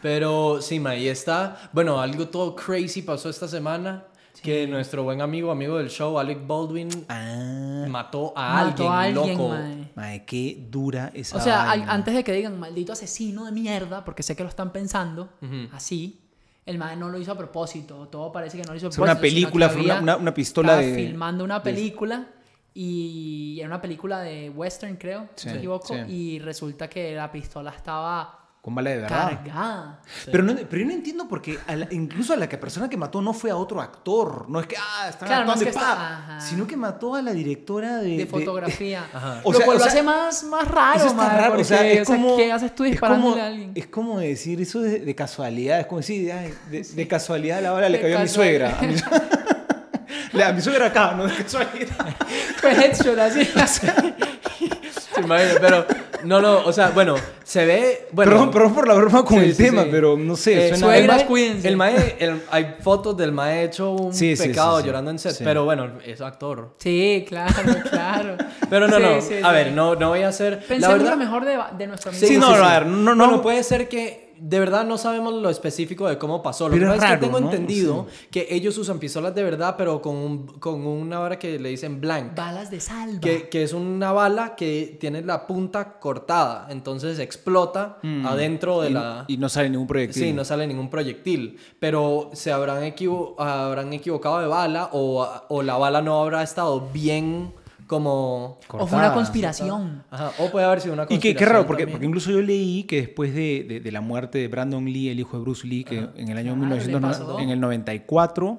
Pero 0.00 0.62
sí, 0.62 0.78
ma, 0.78 0.90
ahí 0.90 1.08
está. 1.08 1.70
Bueno, 1.72 2.00
algo 2.00 2.28
todo 2.28 2.54
crazy 2.54 3.02
pasó 3.02 3.28
esta 3.28 3.48
semana. 3.48 4.04
Que 4.42 4.66
nuestro 4.66 5.02
buen 5.02 5.20
amigo, 5.20 5.50
amigo 5.50 5.78
del 5.78 5.88
show, 5.90 6.18
Alec 6.18 6.46
Baldwin, 6.46 6.88
Ah, 7.08 7.84
mató 7.88 8.32
a 8.36 8.64
Mató 8.64 8.90
alguien, 8.90 8.92
a 8.92 9.00
alguien, 9.22 9.38
loco. 9.38 9.48
mae. 9.50 9.90
madre, 9.94 10.24
qué 10.24 10.66
dura 10.70 11.10
esa 11.14 11.36
O 11.36 11.40
sea, 11.40 11.64
vaina. 11.64 11.92
antes 11.92 12.14
de 12.14 12.22
que 12.24 12.32
digan 12.32 12.58
maldito 12.58 12.92
asesino 12.92 13.44
de 13.44 13.52
mierda, 13.52 14.04
porque 14.04 14.22
sé 14.22 14.36
que 14.36 14.42
lo 14.42 14.48
están 14.48 14.70
pensando 14.72 15.30
así, 15.72 16.20
el 16.66 16.78
mae 16.78 16.96
no 16.96 17.08
lo 17.08 17.18
hizo 17.18 17.32
a 17.32 17.36
propósito. 17.38 18.08
Todo 18.08 18.30
parece 18.30 18.58
que 18.58 18.64
no 18.64 18.72
lo 18.72 18.76
hizo 18.76 18.88
a 18.88 18.90
Fue 18.92 19.04
una 19.04 19.14
propósito. 19.14 19.38
sino 19.38 19.48
que 19.48 19.52
película, 19.58 19.68
fue 19.70 19.82
una- 19.84 20.00
una- 20.00 20.16
una 20.16 20.34
pistola 20.34 20.76
de- 20.76 20.94
filmando 20.94 21.42
una 21.44 21.62
película 21.62 22.28
y 22.74 23.56
era 23.58 23.66
una 23.68 23.80
película 23.80 24.20
de 24.20 24.50
western, 24.50 24.96
creo, 24.96 25.28
Sí, 25.34 25.46
no 25.48 25.52
me 25.54 25.58
equivoco, 25.58 25.94
sí. 25.94 26.00
y 26.12 26.38
resulta 26.38 26.88
que 26.88 27.14
la 27.14 27.30
pistola 27.32 27.70
estaba 27.70 28.37
Con 28.60 28.74
bala 28.74 28.90
de 28.90 28.96
verdad. 28.98 29.28
cargada. 29.44 30.00
Pero, 30.30 30.42
no, 30.42 30.54
pero 30.54 30.78
yo 30.82 30.86
no 30.86 30.92
entiendo 30.92 31.26
porque 31.28 31.58
a 31.68 31.76
la- 31.76 31.88
incluso 31.90 32.34
a 32.34 32.36
la 32.36 32.48
que 32.48 32.58
persona 32.58 32.88
que 32.90 32.96
mató 32.98 33.22
no 33.22 33.32
fue 33.32 33.50
a 33.50 33.56
otro 33.56 33.80
actor. 33.80 34.46
No 34.50 34.60
es 34.60 34.66
que, 34.66 34.76
ah, 34.76 35.08
están 35.08 35.28
Claro, 35.28 35.46
no 35.46 35.52
actuando 35.52 35.54
es 35.54 35.62
y 35.62 35.64
que 35.64 35.84
está- 35.84 36.40
sino 36.40 36.66
que 36.66 36.76
mató 36.76 37.14
a 37.14 37.22
la 37.22 37.32
directora 37.32 37.98
de... 37.98 38.16
De 38.18 38.26
fotografía. 38.26 39.06
Ajá. 39.14 39.40
O 39.44 39.52
lo 39.52 39.56
sea, 39.58 39.64
cual 39.64 39.76
o 39.76 39.78
lo 39.78 39.84
sea, 39.84 39.92
hace 39.92 40.02
más, 40.02 40.42
más 40.44 40.68
raro, 40.68 40.96
Eso 40.98 41.06
está 41.06 41.28
raro, 41.36 41.60
o 41.60 41.64
sea, 41.64 41.78
porque, 41.78 42.00
es 42.00 42.06
como... 42.08 42.36
¿qué 42.36 42.52
haces 42.52 42.74
tú 42.74 42.84
es 42.84 42.90
disparándole 42.90 43.32
como- 43.32 43.42
a 43.42 43.46
alguien? 43.46 43.72
Es 43.74 43.86
como 43.86 44.18
decir, 44.18 44.60
eso 44.60 44.80
de, 44.80 45.00
de 45.00 45.14
casualidad, 45.14 45.80
es 45.80 45.86
como 45.86 46.00
decir, 46.00 46.30
ay, 46.32 46.52
de, 46.70 46.82
de 46.82 47.08
casualidad 47.08 47.62
la 47.62 47.70
bala 47.70 47.88
le 47.88 47.98
De 47.98 48.02
cayó 48.02 48.18
a 48.18 48.22
mi 48.22 48.28
suegra. 48.28 48.76
A 48.78 48.82
mi, 48.82 48.94
Le- 50.32 50.44
a 50.44 50.52
mi 50.52 50.60
suegra 50.60 50.86
acá, 50.86 51.14
no 51.14 51.26
de 51.26 51.34
casualidad. 51.36 52.16
Fue 52.56 52.72
headshot 52.72 53.18
así. 53.18 53.44
Sí, 53.46 55.22
ma, 55.26 55.38
pero, 55.60 55.86
no, 56.24 56.40
no, 56.40 56.64
o 56.64 56.72
sea, 56.72 56.90
bueno, 56.90 57.14
se 57.44 57.64
ve. 57.64 58.08
Bueno, 58.12 58.32
perdón, 58.32 58.50
perdón 58.50 58.74
por 58.74 58.88
la 58.88 58.94
broma 58.94 59.24
con 59.24 59.38
Sí, 59.40 59.44
el 59.46 59.54
sí, 59.54 59.62
tema, 59.64 59.82
sí. 59.84 59.88
pero 59.90 60.16
no 60.16 60.36
sé, 60.36 60.66
Eh, 60.66 60.68
suena... 60.70 60.86
suegra- 60.86 60.98
el 60.98 61.06
mae- 61.20 61.26
cuídense. 61.26 61.68
El 61.68 61.76
mae, 61.76 62.16
el- 62.18 62.42
hay 62.50 62.76
fotos 62.80 63.16
del 63.16 63.32
mae 63.32 63.64
hecho 63.64 63.90
un 63.92 64.10
pecado 64.18 64.76
sí, 64.76 64.82
sí. 64.82 64.86
llorando 64.86 65.10
en 65.10 65.18
set, 65.18 65.32
Sí. 65.32 65.44
pero 65.44 65.64
bueno, 65.64 65.90
es 66.04 66.20
actor. 66.20 66.74
Sí, 66.78 67.24
claro, 67.28 67.54
claro. 67.90 68.36
Pero 68.70 68.86
no, 68.86 68.96
Sí, 68.96 69.02
no, 69.02 69.20
sí, 69.22 69.34
a 69.42 69.48
sí. 69.48 69.54
ver, 69.54 69.72
no, 69.72 69.94
no 69.94 70.08
voy 70.10 70.20
a 70.22 70.28
hacer. 70.28 70.58
Pensemos 70.58 70.82
la 70.82 70.88
verdad, 70.94 71.10
lo 71.12 71.16
mejor 71.16 71.44
de, 71.46 71.58
de 71.78 71.86
nuestro 71.86 72.10
amigo. 72.10 72.26
Sí, 72.26 72.36
no, 72.36 72.54
no, 72.56 72.62
a 72.64 72.72
ver, 72.80 72.86
no, 72.86 73.14
no- 73.14 73.24
Bueno, 73.26 73.40
puede 73.42 73.62
ser 73.62 73.88
que 73.88 74.27
de 74.40 74.60
verdad 74.60 74.84
no 74.84 74.98
sabemos 74.98 75.34
lo 75.34 75.50
específico 75.50 76.08
de 76.08 76.18
cómo 76.18 76.42
pasó. 76.42 76.68
Lo 76.68 76.74
Pero 76.74 76.88
que 76.88 76.94
es 76.94 77.00
pasa 77.00 77.06
es 77.06 77.10
raro, 77.10 77.20
que 77.20 77.26
tengo 77.26 77.40
¿no? 77.40 77.50
entendido 77.50 78.06
que 78.30 78.46
ellos 78.50 78.76
usan 78.78 78.98
pistolas 78.98 79.34
de 79.34 79.42
verdad, 79.42 79.74
pero 79.76 80.00
con, 80.02 80.16
un- 80.16 80.46
con 80.58 80.86
una 80.86 81.18
vara 81.18 81.38
que 81.38 81.58
le 81.58 81.68
dicen 81.70 82.00
blank. 82.00 82.34
Balas 82.36 82.70
de 82.70 82.80
salva. 82.80 83.20
Que, 83.20 83.48
que 83.48 83.62
es 83.62 83.72
una 83.72 84.12
bala 84.12 84.54
que 84.56 84.96
tiene 85.00 85.22
la 85.22 85.46
punta 85.46 85.98
cortada, 85.98 86.66
entonces 86.70 87.18
explota 87.18 87.98
adentro 88.24 88.80
de 88.82 88.90
y, 88.90 88.92
la... 88.92 89.24
y 89.28 89.36
no 89.36 89.48
sale 89.48 89.70
ningún 89.70 89.86
proyectil. 89.86 90.22
Sí, 90.22 90.32
no 90.32 90.44
sale 90.44 90.66
ningún 90.66 90.90
proyectil, 90.90 91.58
pero 91.78 92.30
se 92.32 92.52
habrán, 92.52 92.82
equivo- 92.84 93.34
habrán 93.38 93.92
equivocado 93.92 94.40
de 94.40 94.46
bala 94.46 94.90
o, 94.92 95.26
o 95.48 95.62
la 95.62 95.76
bala 95.76 96.02
no 96.02 96.20
habrá 96.20 96.42
estado 96.42 96.88
bien 96.92 97.52
como... 97.88 98.44
o 98.44 98.60
fue 98.60 98.76
una 98.76 98.86
cortada. 98.86 99.14
conspiración. 99.14 100.04
Ajá, 100.10 100.30
o 100.38 100.50
puede 100.52 100.64
haber 100.66 100.80
sido 100.80 100.94
una 100.94 101.02
Y 101.04 101.06
que 101.06 101.18
qué 101.18 101.28
conspiración 101.30 101.52
raro, 101.56 101.66
porque, 101.66 101.86
porque 101.88 102.06
incluso 102.06 102.30
yo 102.30 102.40
leí 102.40 102.84
que 102.84 103.00
después 103.00 103.34
de, 103.34 103.64
de- 103.68 103.80
de 103.80 103.90
la 103.92 104.00
muerte 104.00 104.38
de 104.38 104.46
Brandon 104.46 104.84
Lee, 104.84 105.08
el 105.08 105.18
hijo 105.18 105.36
de 105.36 105.42
Bruce 105.42 105.66
Lee, 105.66 105.82
que 105.82 106.06
en 106.14 106.28
el 106.28 106.38
año 106.38 106.54
1990 106.54 107.00
pasó. 107.18 107.40
en 107.40 107.50
el 107.50 107.58
94, 107.58 108.58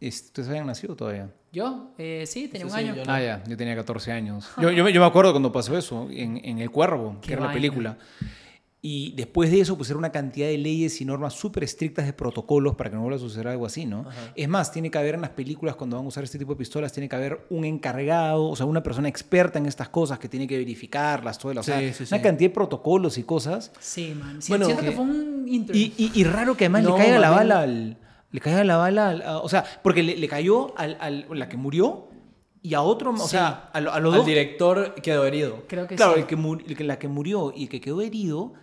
este, 0.00 0.26
¿ustedes 0.28 0.48
habían 0.48 0.66
nacido 0.66 0.96
todavía? 0.96 1.30
Yo, 1.52 1.90
eh, 1.98 2.24
sí, 2.26 2.48
tenía 2.48 2.66
Sí, 2.66 2.72
un 2.72 2.78
sí, 2.78 2.84
año. 2.84 2.94
yo 2.96 3.04
no. 3.04 3.12
Ah, 3.12 3.20
ya, 3.22 3.44
yo 3.46 3.56
tenía 3.58 3.76
14 3.76 4.10
años. 4.10 4.48
Yo, 4.60 4.70
yo, 4.70 4.82
me- 4.84 4.92
yo 4.92 5.00
me 5.00 5.06
acuerdo 5.06 5.32
cuando 5.32 5.52
pasó 5.52 5.76
eso, 5.76 6.08
en, 6.10 6.40
en 6.44 6.58
El 6.58 6.70
Cuervo, 6.70 7.18
Qué 7.20 7.28
que 7.28 7.32
era 7.34 7.46
la 7.46 7.52
película. 7.52 7.98
Y 8.84 9.12
después 9.12 9.48
de 9.52 9.60
eso 9.60 9.78
pusieron 9.78 10.00
una 10.00 10.10
cantidad 10.10 10.48
de 10.48 10.58
leyes 10.58 11.00
y 11.00 11.04
normas 11.04 11.34
súper 11.34 11.62
estrictas 11.62 12.04
de 12.04 12.12
protocolos 12.12 12.74
para 12.74 12.90
que 12.90 12.96
no 12.96 13.02
vuelva 13.02 13.16
a 13.16 13.20
suceder 13.20 13.46
algo 13.46 13.64
así, 13.64 13.86
¿no? 13.86 14.04
Es 14.34 14.48
más, 14.48 14.72
tiene 14.72 14.90
que 14.90 14.98
haber 14.98 15.14
en 15.14 15.20
las 15.20 15.30
películas, 15.30 15.76
cuando 15.76 15.96
van 15.96 16.04
a 16.04 16.08
usar 16.08 16.24
este 16.24 16.36
tipo 16.36 16.52
de 16.54 16.58
pistolas, 16.58 16.92
tiene 16.92 17.08
que 17.08 17.14
haber 17.14 17.46
un 17.50 17.64
encargado, 17.64 18.44
o 18.48 18.56
sea, 18.56 18.66
una 18.66 18.82
persona 18.82 19.08
experta 19.08 19.60
en 19.60 19.66
estas 19.66 19.88
cosas 19.88 20.18
que 20.18 20.28
tiene 20.28 20.48
que 20.48 20.58
verificarlas, 20.58 21.38
todo, 21.38 21.60
o 21.60 21.62
sea, 21.62 21.78
Sí, 21.78 21.92
sí, 21.92 22.02
una 22.12 22.16
sí. 22.18 22.22
cantidad 22.24 22.50
de 22.50 22.54
protocolos 22.54 23.18
y 23.18 23.22
cosas. 23.22 23.70
Sí, 23.78 24.16
man. 24.18 24.42
Sí, 24.42 24.50
Bueno, 24.50 24.64
siento 24.66 24.82
que, 24.82 24.90
que- 24.90 24.96
fue 24.96 25.04
un 25.04 25.44
intro. 25.46 25.76
Y, 25.76 25.94
y- 25.96 26.10
y 26.12 26.24
raro 26.24 26.56
que 26.56 26.64
además 26.64 26.82
No, 26.82 26.96
le 26.96 27.04
caiga 27.04 27.18
la 27.20 27.30
bala 27.30 27.60
al... 27.60 27.98
Le 28.32 28.40
caiga 28.40 28.64
la 28.64 28.76
bala 28.78 29.10
al... 29.10 29.22
a- 29.22 29.38
o 29.38 29.48
sea, 29.48 29.62
porque 29.84 30.02
le, 30.02 30.16
le 30.16 30.26
cayó 30.26 30.76
al, 30.76 30.96
al- 31.00 31.26
la 31.30 31.48
que 31.48 31.56
murió 31.56 32.08
y 32.62 32.74
a 32.74 32.82
otro, 32.82 33.12
o 33.12 33.16
Sí. 33.16 33.28
sea, 33.28 33.70
a, 33.72 33.80
lo- 33.80 33.92
a 33.92 34.00
los 34.00 34.12
Al 34.12 34.18
dos... 34.18 34.26
director 34.26 34.94
quedó 34.96 35.24
herido. 35.24 35.62
Creo 35.68 35.86
que 35.86 35.94
Claro, 35.94 36.14
sí. 36.14 36.20
el 36.22 36.26
que, 36.26 36.34
el 36.66 36.76
que- 36.76 36.82
la 36.84 36.98
que 36.98 37.06
murió 37.06 37.52
y 37.54 37.62
el 37.64 37.68
que 37.68 37.80
quedó 37.80 38.00
herido, 38.00 38.54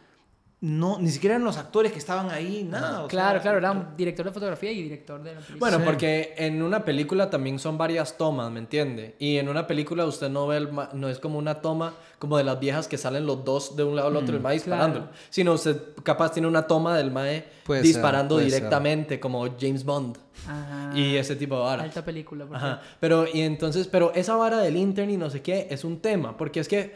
no, 0.61 0.99
ni 0.99 1.09
siquiera 1.09 1.35
eran 1.35 1.45
los 1.45 1.55
actores 1.57 1.93
que 1.93 1.99
estaban 1.99 2.29
ahí, 2.31 2.67
nada. 2.69 3.07
Claro, 3.07 3.33
sea, 3.35 3.41
claro, 3.41 3.57
era 3.59 3.71
un 3.71 3.95
director 3.95 4.25
de 4.25 4.31
fotografía 4.33 4.69
y 4.73 4.83
director 4.83 5.23
de 5.23 5.35
la 5.35 5.39
película. 5.39 5.57
Bueno, 5.59 5.77
Sí. 5.77 5.83
porque 5.85 6.33
en 6.37 6.61
una 6.61 6.83
película 6.83 7.29
también 7.29 7.59
son 7.59 7.77
varias 7.77 8.17
tomas, 8.17 8.51
¿me 8.51 8.59
entiende? 8.59 9.15
Y 9.19 9.37
en 9.37 9.47
una 9.47 9.65
película 9.67 10.05
usted 10.05 10.27
no 10.29 10.47
ve, 10.47 10.57
el 10.57 10.69
ma- 10.71 10.89
no 10.91 11.07
es 11.07 11.17
como 11.19 11.37
una 11.39 11.55
toma 11.61 11.93
como 12.17 12.37
de 12.37 12.43
las 12.43 12.59
viejas 12.59 12.89
que 12.89 12.97
salen 12.97 13.25
los 13.25 13.45
dos 13.45 13.77
de 13.77 13.85
un 13.85 13.95
lado 13.95 14.09
al 14.09 14.17
otro, 14.17 14.35
el 14.35 14.41
mae 14.41 14.55
disparando. 14.55 14.99
claro. 14.99 15.11
Sino 15.29 15.53
usted 15.53 15.77
capaz 16.03 16.33
tiene 16.33 16.49
una 16.49 16.67
toma 16.67 16.97
del 16.97 17.11
mae 17.11 17.45
Puede 17.63 17.81
disparando 17.81 18.35
ser, 18.39 18.47
directamente, 18.47 19.17
como 19.21 19.47
James 19.57 19.85
Bond. 19.85 20.17
Ajá. 20.45 20.91
Y 20.97 21.15
ese 21.15 21.37
tipo 21.37 21.55
de 21.55 21.61
varas. 21.61 21.85
Alta 21.85 22.03
película, 22.03 22.45
por 22.45 22.57
Ajá. 22.57 22.81
Pero, 22.99 23.25
y 23.33 23.41
entonces, 23.41 23.87
pero 23.87 24.11
esa 24.13 24.35
vara 24.35 24.57
del 24.57 24.75
intern 24.75 25.09
y 25.09 25.15
no 25.15 25.29
sé 25.29 25.41
qué 25.41 25.67
es 25.69 25.85
un 25.85 26.01
tema, 26.01 26.35
porque 26.35 26.59
es 26.59 26.67
que 26.67 26.93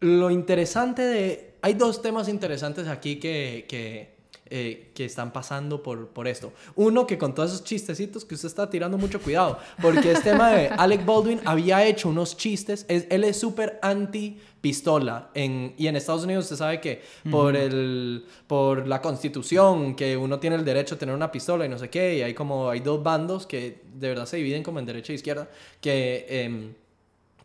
lo 0.00 0.30
interesante 0.30 1.02
de... 1.02 1.55
Hay 1.66 1.74
dos 1.74 2.00
temas 2.00 2.28
interesantes 2.28 2.86
aquí 2.86 3.16
que, 3.16 3.64
que, 3.68 4.14
eh, 4.48 4.92
que 4.94 5.04
están 5.04 5.32
pasando 5.32 5.82
por, 5.82 6.08
por 6.10 6.28
esto. 6.28 6.52
Uno, 6.76 7.06
que 7.08 7.18
con 7.18 7.34
todos 7.34 7.50
esos 7.54 7.64
chistecitos 7.64 8.24
que 8.24 8.36
usted 8.36 8.46
está 8.46 8.70
tirando 8.70 8.96
mucho 8.96 9.20
cuidado, 9.20 9.58
porque 9.82 10.12
este 10.12 10.30
tema 10.30 10.50
de 10.52 10.68
Alec 10.78 11.04
Baldwin 11.04 11.40
había 11.44 11.84
hecho 11.84 12.08
unos 12.08 12.36
chistes, 12.36 12.86
es- 12.88 13.06
él 13.10 13.24
es 13.24 13.40
súper 13.40 13.80
anti 13.82 14.38
pistola 14.60 15.30
en, 15.34 15.74
y 15.76 15.86
en 15.88 15.96
Estados 15.96 16.22
Unidos 16.24 16.44
usted 16.44 16.56
sabe 16.56 16.80
que 16.80 17.02
por 17.30 17.54
el 17.56 18.24
por 18.48 18.86
la 18.88 19.00
constitución 19.00 19.94
que 19.96 20.16
uno 20.16 20.38
tiene 20.40 20.56
el 20.56 20.64
derecho 20.64 20.94
a 20.96 20.98
tener 20.98 21.14
una 21.14 21.30
pistola 21.30 21.64
y 21.66 21.68
no 21.68 21.78
sé 21.78 21.88
qué 21.88 22.16
y 22.18 22.22
hay 22.22 22.34
como 22.34 22.68
hay 22.70 22.80
dos 22.80 23.00
bandos 23.00 23.46
que 23.46 23.82
de 23.94 24.08
verdad 24.08 24.26
se 24.26 24.38
dividen 24.38 24.62
como 24.64 24.78
en 24.80 24.86
derecha 24.86 25.12
e 25.12 25.16
izquierda 25.16 25.48
que 25.80 26.26
em, 26.28 26.72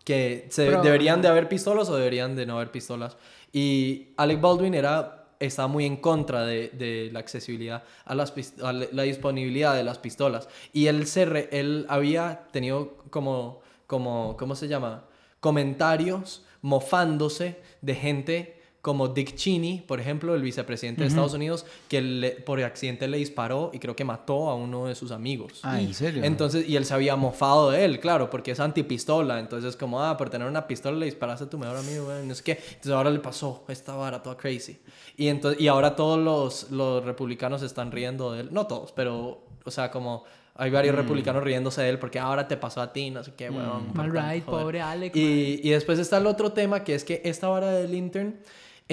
que 0.03 0.47
se, 0.49 0.65
Pero- 0.65 0.81
deberían 0.81 1.21
de 1.21 1.27
haber 1.27 1.47
pistolas 1.47 1.89
o 1.89 1.95
deberían 1.95 2.35
de 2.35 2.45
no 2.47 2.55
haber 2.55 2.71
pistolas. 2.71 3.17
Y 3.51 4.09
Alec 4.17 4.39
Baldwin 4.39 4.73
era, 4.73 5.29
estaba 5.39 5.67
muy 5.67 5.85
en 5.85 5.97
contra 5.97 6.45
de, 6.45 7.09
la 7.11 7.19
accesibilidad 7.19 7.83
a, 8.05 8.15
las, 8.15 8.33
la 8.57 9.03
disponibilidad 9.03 9.75
de 9.75 9.83
las 9.83 9.97
pistolas. 9.97 10.47
Y 10.73 10.87
él, 10.87 11.07
se 11.07 11.49
él 11.51 11.85
había 11.89 12.47
tenido 12.51 12.97
como, 13.09 13.61
como, 13.87 14.35
¿cómo 14.37 14.55
se 14.55 14.67
llama? 14.67 15.05
Comentarios 15.39 16.45
mofándose 16.61 17.59
de 17.81 17.95
gente 17.95 18.60
como 18.81 19.09
Dick 19.09 19.35
Cheney, 19.35 19.81
por 19.81 19.99
ejemplo, 19.99 20.33
el 20.33 20.41
vicepresidente 20.41 21.01
de 21.01 21.07
Estados 21.09 21.33
Unidos, 21.35 21.67
que 21.87 22.01
le- 22.01 22.31
por 22.31 22.59
accidente 22.63 23.07
le 23.07 23.17
disparó 23.17 23.69
y 23.73 23.77
creo 23.77 23.95
que 23.95 24.03
mató 24.03 24.49
a 24.49 24.55
uno 24.55 24.87
de 24.87 24.95
sus 24.95 25.11
amigos. 25.11 25.59
Ah, 25.61 25.79
¿en 25.79 25.93
serio? 25.93 26.23
Entonces, 26.23 26.67
y 26.67 26.75
él 26.75 26.85
se 26.85 26.95
había 26.95 27.15
mofado 27.15 27.69
de 27.69 27.85
él, 27.85 27.99
claro, 27.99 28.31
porque 28.31 28.51
es 28.51 28.59
antipistola. 28.59 29.39
Entonces, 29.39 29.69
es 29.69 29.75
como, 29.77 30.01
ah, 30.01 30.17
por 30.17 30.31
tener 30.31 30.47
una 30.47 30.65
pistola 30.65 30.97
le 30.97 31.05
disparaste 31.05 31.43
a 31.45 31.49
tu 31.49 31.59
mejor 31.59 31.77
amigo, 31.77 32.05
güey, 32.05 32.25
no 32.25 32.33
sé 32.33 32.43
qué. 32.43 32.51
Entonces, 32.53 32.91
ahora 32.91 33.11
le 33.11 33.19
pasó 33.19 33.63
esta 33.67 33.93
vara 33.95 34.23
toda 34.23 34.35
crazy. 34.35 34.79
Y, 35.15 35.27
entonces, 35.27 35.61
y 35.61 35.67
ahora 35.67 35.95
todos 35.95 36.17
los, 36.19 36.71
los 36.71 37.05
republicanos 37.05 37.61
están 37.61 37.91
riendo 37.91 38.31
de 38.33 38.41
él. 38.41 38.49
No 38.51 38.65
todos, 38.65 38.91
pero, 38.93 39.43
o 39.63 39.69
sea, 39.69 39.91
como 39.91 40.23
hay 40.55 40.71
varios 40.71 40.95
republicanos 40.95 41.43
riéndose 41.43 41.81
de 41.83 41.89
él 41.89 41.99
porque 41.99 42.17
ahora 42.19 42.47
te 42.47 42.57
pasó 42.57 42.81
a 42.81 42.91
ti, 42.91 43.09
no 43.11 43.23
sé 43.23 43.33
qué, 43.37 43.49
weón. 43.51 43.93
Mal 43.93 44.11
tanto, 44.11 44.31
right, 44.31 44.43
pobre 44.43 44.81
Alec. 44.81 45.15
Y, 45.15 45.61
y 45.63 45.69
después 45.69 45.99
está 45.99 46.17
el 46.17 46.25
otro 46.27 46.51
tema 46.51 46.83
que 46.83 46.95
es 46.95 47.03
que 47.03 47.21
esta 47.23 47.47
vara 47.47 47.71
del 47.71 47.93
intern. 47.93 48.39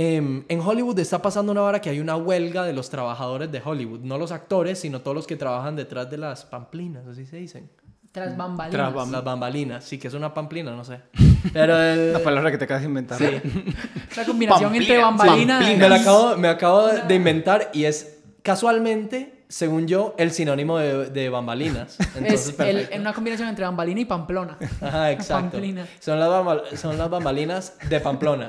Em, 0.00 0.44
en 0.48 0.60
Hollywood 0.60 0.96
está 1.00 1.20
pasando 1.20 1.50
una 1.50 1.60
vara 1.60 1.80
que 1.80 1.90
hay 1.90 1.98
una 1.98 2.14
huelga 2.16 2.62
de 2.64 2.72
los 2.72 2.88
trabajadores 2.88 3.50
de 3.50 3.60
Hollywood, 3.64 4.00
no 4.00 4.16
los 4.16 4.30
actores, 4.30 4.78
sino 4.78 5.00
todos 5.00 5.14
los 5.16 5.26
que 5.26 5.34
trabajan 5.36 5.74
detrás 5.74 6.08
de 6.08 6.18
las 6.18 6.44
pamplinas, 6.44 7.04
así 7.08 7.26
se 7.26 7.36
dicen. 7.38 7.68
Tras 8.12 8.36
bambalinas. 8.36 8.92
Tras 8.92 8.94
bam- 8.94 9.10
Las 9.10 9.24
bambalinas, 9.24 9.84
sí, 9.84 9.98
que 9.98 10.06
es 10.08 10.14
una 10.14 10.32
pamplina, 10.32 10.70
no 10.70 10.84
sé. 10.84 11.00
Pero 11.52 11.76
el- 11.82 12.12
La 12.12 12.20
palabra 12.20 12.50
que 12.52 12.58
te 12.58 12.64
acabas 12.64 12.82
de 12.82 12.88
inventar. 12.88 13.20
La 14.16 14.24
combinación 14.24 14.74
entre 14.74 14.98
bambalinas. 14.98 15.58
Pamplinas. 15.58 15.78
me, 15.78 15.88
la 15.88 15.96
acabo, 16.00 16.36
me 16.36 16.48
acabo 16.48 16.86
de 16.88 17.14
inventar 17.14 17.70
y 17.74 17.84
es 17.84 18.18
casualmente, 18.42 19.44
según 19.48 19.86
yo, 19.86 20.14
el 20.18 20.30
sinónimo 20.30 20.78
de, 20.78 21.06
de 21.10 21.28
bambalinas. 21.28 21.98
Entonces, 22.16 22.48
Es 22.48 22.60
el- 22.60 22.88
en 22.92 23.00
una 23.02 23.12
combinación 23.12 23.48
entre 23.48 23.64
bambalina 23.64 24.00
y 24.00 24.04
pamplona. 24.04 24.56
Ajá, 24.80 25.10
exacto. 25.12 25.50
Pamplina. 25.52 25.86
Son 26.00 26.18
las, 26.18 26.28
bambal- 26.28 26.76
son 26.76 26.96
las 26.98 27.10
bambalinas 27.10 27.74
de 27.88 28.00
Pamplona. 28.00 28.48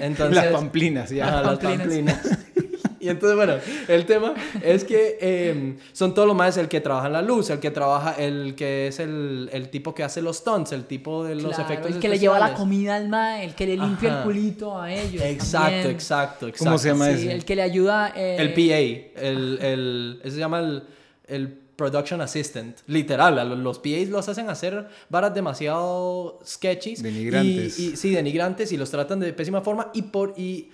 Entonces, 0.00 0.36
Las 0.36 0.46
pamplinas, 0.52 1.10
ya. 1.10 1.26
Ajá, 1.28 1.42
las 1.42 1.58
Pamplinas. 1.58 1.78
pamplinas. 1.78 2.38
y 3.00 3.08
entonces, 3.08 3.36
bueno, 3.36 3.54
el 3.88 4.06
tema 4.06 4.34
es 4.62 4.84
que 4.84 5.18
eh, 5.20 5.76
son 5.92 6.14
todos 6.14 6.26
los 6.26 6.36
más 6.36 6.56
el 6.56 6.68
que 6.68 6.80
trabaja 6.80 7.06
en 7.06 7.12
la 7.12 7.22
luz, 7.22 7.48
el 7.50 7.58
que 7.60 7.70
trabaja, 7.70 8.12
el 8.18 8.54
que 8.56 8.88
es 8.88 8.98
el, 8.98 9.48
el 9.52 9.68
tipo 9.70 9.94
que 9.94 10.02
hace 10.02 10.20
los 10.20 10.38
stunts, 10.38 10.72
el 10.72 10.84
tipo 10.84 11.24
de 11.24 11.34
los 11.36 11.54
Claro, 11.54 11.62
efectos 11.62 11.92
el 11.94 12.00
que 12.00 12.08
le 12.08 12.18
lleva 12.18 12.38
la 12.38 12.54
comida 12.54 12.96
al 12.96 13.08
mae, 13.08 13.44
el 13.44 13.54
que 13.54 13.66
le 13.66 13.76
limpia 13.76 14.10
Ajá. 14.10 14.18
el 14.18 14.24
culito 14.24 14.80
a 14.80 14.92
ellos. 14.92 15.22
Exacto, 15.22 15.70
también. 15.70 15.90
exacto, 15.92 16.48
exacto. 16.48 16.64
¿Cómo 16.64 16.78
se 16.78 16.88
llama 16.88 17.06
Sí, 17.06 17.12
ese? 17.12 17.32
el 17.32 17.44
que 17.44 17.56
le 17.56 17.62
ayuda. 17.62 18.12
eh, 18.16 18.36
El 18.40 18.52
PA, 18.52 19.20
el, 19.22 19.58
el, 19.62 20.20
ese 20.22 20.30
se 20.32 20.38
llama 20.38 20.58
el, 20.60 20.82
el 21.28 21.58
Production 21.78 22.20
Assistant. 22.20 22.76
Literal, 22.88 23.38
a 23.38 23.44
los 23.44 23.78
PAs 23.78 24.08
los 24.08 24.28
hacen 24.28 24.50
hacer 24.50 24.88
varas 25.08 25.32
demasiado 25.32 26.40
sketchies. 26.44 27.00
Denigrantes. 27.04 27.78
Y, 27.78 27.90
y- 27.92 27.96
sí, 27.96 28.10
denigrantes 28.10 28.72
y 28.72 28.76
los 28.76 28.90
tratan 28.90 29.20
de 29.20 29.32
pésima 29.32 29.60
forma. 29.60 29.90
Y, 29.94 30.02
por, 30.02 30.34
y 30.36 30.70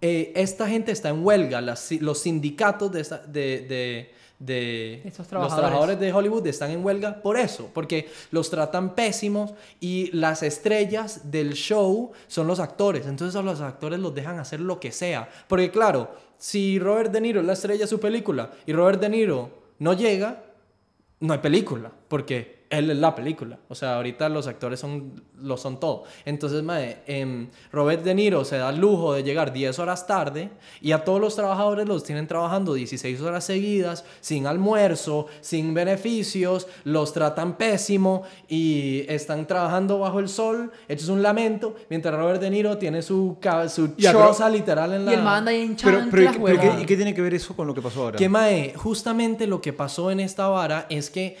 eh, 0.00 0.32
esta 0.34 0.68
gente 0.68 0.90
está 0.90 1.10
en 1.10 1.24
huelga. 1.24 1.60
Las- 1.60 1.92
los 2.00 2.18
sindicatos 2.18 2.90
de, 2.90 3.00
esta- 3.02 3.18
de, 3.24 3.60
de, 3.68 4.12
de 4.40 4.94
Estos 5.04 5.18
los 5.20 5.28
trabajadores. 5.28 5.58
trabajadores 5.68 6.00
de 6.00 6.12
Hollywood 6.12 6.46
están 6.48 6.72
en 6.72 6.84
huelga 6.84 7.22
por 7.22 7.38
eso, 7.38 7.70
porque 7.72 8.08
los 8.32 8.50
tratan 8.50 8.96
pésimos 8.96 9.52
y 9.78 10.10
las 10.12 10.42
estrellas 10.42 11.30
del 11.30 11.52
show 11.54 12.10
son 12.26 12.48
los 12.48 12.58
actores, 12.58 13.06
entonces 13.06 13.36
a 13.36 13.42
los 13.42 13.60
actores 13.60 14.00
los 14.00 14.12
dejan 14.12 14.40
hacer 14.40 14.58
lo 14.60 14.78
que 14.80 14.90
sea, 14.92 15.28
porque 15.48 15.70
claro, 15.70 16.10
si 16.36 16.78
Robert 16.80 17.10
De 17.12 17.20
Niro 17.20 17.40
es 17.40 17.46
la 17.46 17.52
estrella 17.54 17.80
de 17.82 17.86
su 17.88 17.98
película 17.98 18.52
y 18.66 18.72
Robert 18.72 19.00
De 19.00 19.08
Niro 19.08 19.50
no 19.80 19.92
llega, 19.94 20.44
no 21.20 21.32
hay 21.32 21.40
película, 21.40 21.92
porque 22.08 22.57
él 22.70 22.90
es 22.90 22.98
la 22.98 23.14
película. 23.14 23.58
O 23.68 23.74
sea, 23.74 23.96
ahorita 23.96 24.28
los 24.28 24.46
actores 24.46 24.78
son, 24.80 25.22
lo 25.40 25.56
son 25.56 25.80
todo. 25.80 26.04
Entonces, 26.26 26.62
mae, 26.62 26.98
em, 27.06 27.48
Robert 27.72 28.02
De 28.04 28.14
Niro 28.14 28.44
se 28.44 28.58
da 28.58 28.68
el 28.70 28.78
lujo 28.78 29.14
de 29.14 29.22
llegar 29.22 29.52
10 29.52 29.78
horas 29.78 30.06
tarde 30.06 30.50
y 30.82 30.92
a 30.92 31.02
todos 31.04 31.20
los 31.20 31.34
trabajadores 31.34 31.86
los 31.88 32.04
tienen 32.04 32.26
trabajando 32.26 32.74
16 32.74 33.20
horas 33.22 33.44
seguidas, 33.44 34.04
sin 34.20 34.46
almuerzo, 34.46 35.26
sin 35.40 35.72
beneficios, 35.72 36.66
los 36.84 37.12
tratan 37.12 37.56
pésimo 37.56 38.22
y 38.48 39.04
están 39.08 39.46
trabajando 39.46 39.98
bajo 39.98 40.18
el 40.20 40.28
sol, 40.28 40.70
hechos 40.88 41.08
un 41.08 41.22
lamento, 41.22 41.74
mientras 41.88 42.14
Robert 42.14 42.40
De 42.40 42.50
Niro 42.50 42.76
tiene 42.78 43.00
su, 43.02 43.38
su 43.68 43.94
Ya, 43.96 44.12
pero- 44.12 44.26
choza 44.28 44.48
literal 44.50 44.92
en 44.92 45.04
la... 45.06 45.12
Y 45.12 45.14
el 45.14 45.22
man 45.22 45.36
anda 45.38 45.50
ahí 45.52 45.62
en 45.62 45.76
Pero, 45.76 46.00
pero, 46.10 46.22
¿y- 46.22 46.38
pero. 46.44 46.60
¿qué, 46.60 46.82
y 46.82 46.86
qué 46.86 46.96
tiene 46.96 47.14
que 47.14 47.22
ver 47.22 47.32
eso 47.34 47.56
con 47.56 47.66
lo 47.66 47.72
que 47.74 47.80
pasó 47.80 48.02
ahora? 48.02 48.18
Que 48.18 48.28
mae, 48.28 48.74
justamente 48.76 49.46
lo 49.46 49.60
que 49.60 49.72
pasó 49.72 50.10
en 50.10 50.20
esta 50.20 50.48
vara 50.48 50.86
es 50.90 51.08
que 51.10 51.36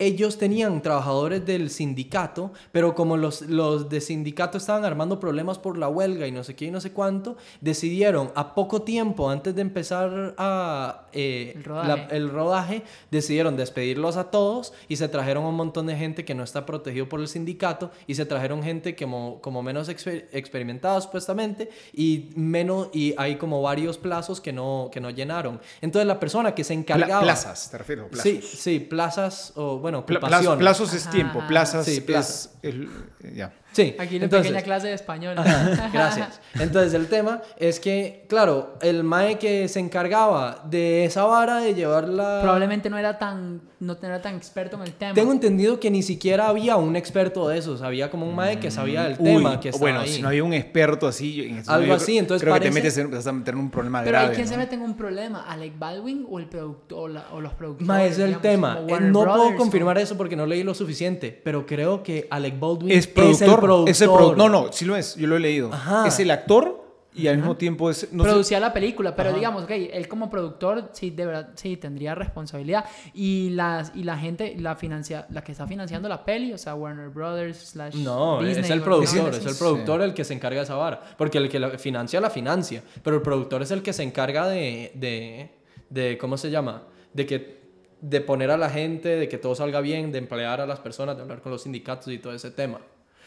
ellos 0.00 0.38
tenían 0.38 0.82
trabajadores 0.82 1.46
del 1.46 1.70
sindicato, 1.70 2.52
pero 2.72 2.94
como 2.96 3.16
los, 3.16 3.42
los 3.42 3.88
de 3.88 4.00
sindicato 4.00 4.58
estaban 4.58 4.84
armando 4.84 5.20
problemas 5.20 5.58
por 5.58 5.76
la 5.78 5.88
huelga 5.88 6.26
y 6.26 6.32
no 6.32 6.42
sé 6.42 6.56
qué 6.56 6.64
y 6.64 6.70
no 6.70 6.80
sé 6.80 6.90
cuánto, 6.92 7.36
decidieron 7.60 8.32
a 8.34 8.54
poco 8.54 8.82
tiempo 8.82 9.28
antes 9.30 9.54
de 9.54 9.60
empezar 9.60 10.34
a, 10.38 11.06
eh, 11.12 11.52
El 11.54 11.64
rodaje. 11.64 11.88
la- 11.88 12.06
el 12.16 12.30
rodaje, 12.30 12.82
decidieron 13.10 13.56
despedirlos 13.56 14.16
a 14.16 14.30
todos 14.30 14.72
y 14.88 14.96
se 14.96 15.06
trajeron 15.08 15.44
un 15.44 15.54
montón 15.54 15.86
de 15.86 15.96
gente 15.96 16.24
que 16.24 16.34
no 16.34 16.44
está 16.44 16.64
protegido 16.64 17.06
por 17.08 17.20
el 17.20 17.28
sindicato 17.28 17.90
y 18.06 18.14
se 18.14 18.24
trajeron 18.24 18.62
gente 18.62 18.96
como, 18.96 19.40
como 19.42 19.62
menos 19.62 19.90
exper- 19.90 20.24
experimentada 20.32 21.00
supuestamente 21.02 21.68
y 21.92 22.30
menos 22.36 22.88
y 22.94 23.12
hay 23.18 23.36
como 23.36 23.60
varios 23.60 23.98
plazos 23.98 24.40
que 24.40 24.52
no, 24.54 24.88
que 24.90 25.00
no 25.00 25.10
llenaron. 25.10 25.60
Entonces 25.82 26.06
la 26.06 26.18
persona 26.18 26.54
que 26.54 26.64
se 26.64 26.72
Pla- 26.74 26.80
encargaba... 26.96 27.22
plazas, 27.22 27.70
te 27.70 27.76
refiero. 27.76 28.08
Plazas. 28.08 28.22
Sí, 28.22 28.40
sí, 28.42 28.80
plazas 28.80 29.52
o 29.56 29.78
bueno, 29.78 29.89
Ocupación. 29.94 30.30
plazos, 30.30 30.58
plazos 30.58 30.94
es 30.94 31.10
tiempo, 31.10 31.38
ajá. 31.40 31.48
plazas 31.48 31.84
Sí, 31.86 32.04
es 32.08 32.50
el- 32.62 32.88
ya. 33.34 33.52
Sí, 33.72 33.94
Aquí 33.98 34.18
la 34.18 34.24
entonces, 34.24 34.48
pequeña 34.48 34.64
clase 34.64 34.88
de 34.88 34.94
español. 34.94 35.36
Gracias. 35.92 36.40
Entonces 36.58 36.92
el 36.94 37.06
tema 37.06 37.40
es 37.58 37.78
que, 37.80 38.24
claro, 38.28 38.74
el 38.82 39.04
mae 39.04 39.38
que 39.38 39.68
se 39.68 39.80
encargaba 39.80 40.62
de 40.68 41.04
esa 41.04 41.24
vara 41.24 41.58
de 41.60 41.74
llevarla... 41.74 42.40
Probablemente 42.42 42.90
no 42.90 42.98
era 42.98 43.18
tan, 43.18 43.60
no 43.78 43.96
era 44.02 44.20
tan 44.20 44.34
experto 44.36 44.76
en 44.76 44.82
el 44.82 44.92
tema. 44.94 45.14
Tengo 45.14 45.32
entendido 45.32 45.78
que 45.78 45.90
ni 45.90 46.02
siquiera 46.02 46.48
había 46.48 46.76
un 46.76 46.96
experto 46.96 47.48
de 47.48 47.58
esos, 47.58 47.82
había 47.82 48.10
como 48.10 48.26
un 48.28 48.34
mae 48.34 48.58
que 48.58 48.70
sabía 48.70 49.04
del 49.04 49.16
Uy, 49.18 49.24
tema 49.36 49.60
que 49.60 49.68
estaba 49.68 49.82
bueno, 49.84 50.00
ahí. 50.00 50.08
si 50.08 50.22
no 50.22 50.28
había 50.28 50.44
un 50.44 50.52
experto 50.52 51.06
así, 51.06 51.42
en 51.42 51.58
eso 51.58 51.70
Algo 51.72 51.86
yo 51.86 51.94
así, 51.94 52.18
entonces 52.18 52.42
creo 52.42 52.54
que 52.54 52.60
te 52.60 52.66
parece- 52.70 52.74
metes 52.82 52.98
en, 52.98 53.10
vas 53.10 53.26
a 53.26 53.32
meter 53.32 53.54
en 53.54 53.60
un 53.60 53.70
problema 53.70 54.02
Pero 54.02 54.16
hay 54.18 54.22
grave. 54.24 54.34
quien 54.34 54.46
¿no? 54.46 54.52
se 54.52 54.58
mete 54.58 54.74
en 54.74 54.82
un 54.82 54.96
problema, 54.96 55.44
Alec 55.48 55.78
Baldwin 55.78 56.26
o 56.28 56.38
el 56.38 56.46
productor 56.46 56.98
o, 56.98 57.08
la- 57.08 57.26
o 57.32 57.40
los 57.40 57.52
productores. 57.54 57.86
Ma, 57.86 58.04
es 58.04 58.18
el 58.18 58.26
digamos, 58.26 58.42
tema. 58.42 58.80
Eh, 58.88 58.98
No 59.00 59.20
puedo 59.22 59.34
Brothers, 59.34 59.56
confirmar 59.56 59.96
o- 59.96 60.00
eso 60.00 60.16
porque 60.16 60.34
no 60.36 60.44
leí 60.46 60.62
lo 60.64 60.74
suficiente, 60.74 61.40
pero 61.44 61.64
creo 61.66 62.02
que 62.02 62.26
Alec 62.30 62.58
Baldwin 62.58 62.90
Es 62.90 63.06
productor, 63.06 63.48
el 63.54 63.59
productor. 63.60 63.88
es 63.90 64.00
el 64.00 64.08
produ- 64.08 64.36
No, 64.36 64.48
no, 64.48 64.72
sí 64.72 64.84
lo 64.84 64.96
es, 64.96 65.14
yo 65.16 65.26
lo 65.26 65.36
he 65.36 65.40
leído. 65.40 65.72
Ajá. 65.72 66.06
Es 66.06 66.18
el 66.20 66.30
actor 66.30 66.78
y 67.12 67.26
al 67.26 67.38
mismo 67.38 67.56
tiempo 67.56 67.90
es... 67.90 68.12
No 68.12 68.22
sé- 68.22 68.30
producía 68.30 68.60
la 68.60 68.72
película, 68.72 69.16
pero 69.16 69.32
digamos, 69.32 69.64
ok, 69.64 69.70
él 69.92 70.06
como 70.06 70.30
productor 70.30 70.90
sí, 70.92 71.10
de 71.10 71.26
verdad, 71.26 71.50
sí 71.56 71.76
tendría 71.76 72.14
responsabilidad. 72.14 72.84
Y, 73.14 73.50
las, 73.50 73.90
y 73.96 74.04
la 74.04 74.16
gente, 74.16 74.54
la, 74.58 74.76
financia, 74.76 75.26
la 75.30 75.42
que 75.42 75.50
está 75.52 75.66
financiando 75.66 76.08
la 76.08 76.24
peli, 76.24 76.52
o 76.52 76.58
sea, 76.58 76.74
Warner 76.76 77.08
Brothers 77.08 77.58
slash 77.70 77.96
No, 77.96 78.40
Disney, 78.42 78.64
es 78.64 78.70
el 78.70 78.80
productor, 78.82 79.22
no, 79.22 79.28
es 79.30 79.44
el 79.44 79.50
sí. 79.52 79.58
productor 79.58 80.02
el 80.02 80.14
que 80.14 80.22
se 80.24 80.34
encarga 80.34 80.58
de 80.60 80.64
esa 80.64 80.76
vara. 80.76 81.02
Porque 81.18 81.38
el 81.38 81.48
que 81.48 81.58
la 81.58 81.70
financia, 81.78 82.20
la 82.20 82.30
financia. 82.30 82.82
Pero 83.02 83.16
el 83.16 83.22
productor 83.22 83.60
es 83.62 83.72
el 83.72 83.82
que 83.82 83.92
se 83.92 84.04
encarga 84.04 84.46
de, 84.48 84.92
de, 84.94 85.50
de 85.90 86.16
¿cómo 86.16 86.36
se 86.38 86.48
llama? 86.50 86.84
De 87.12 87.26
que 87.26 87.60
de 88.00 88.20
poner 88.22 88.50
a 88.52 88.56
la 88.56 88.70
gente, 88.70 89.08
de 89.10 89.28
que 89.28 89.36
todo 89.36 89.54
salga 89.54 89.80
bien, 89.82 90.10
de 90.12 90.18
emplear 90.18 90.60
a 90.62 90.66
las 90.66 90.78
personas, 90.78 91.16
de 91.16 91.22
hablar 91.22 91.42
con 91.42 91.52
los 91.52 91.64
sindicatos 91.64 92.08
y 92.08 92.18
todo 92.18 92.32
ese 92.32 92.50
tema. 92.52 92.78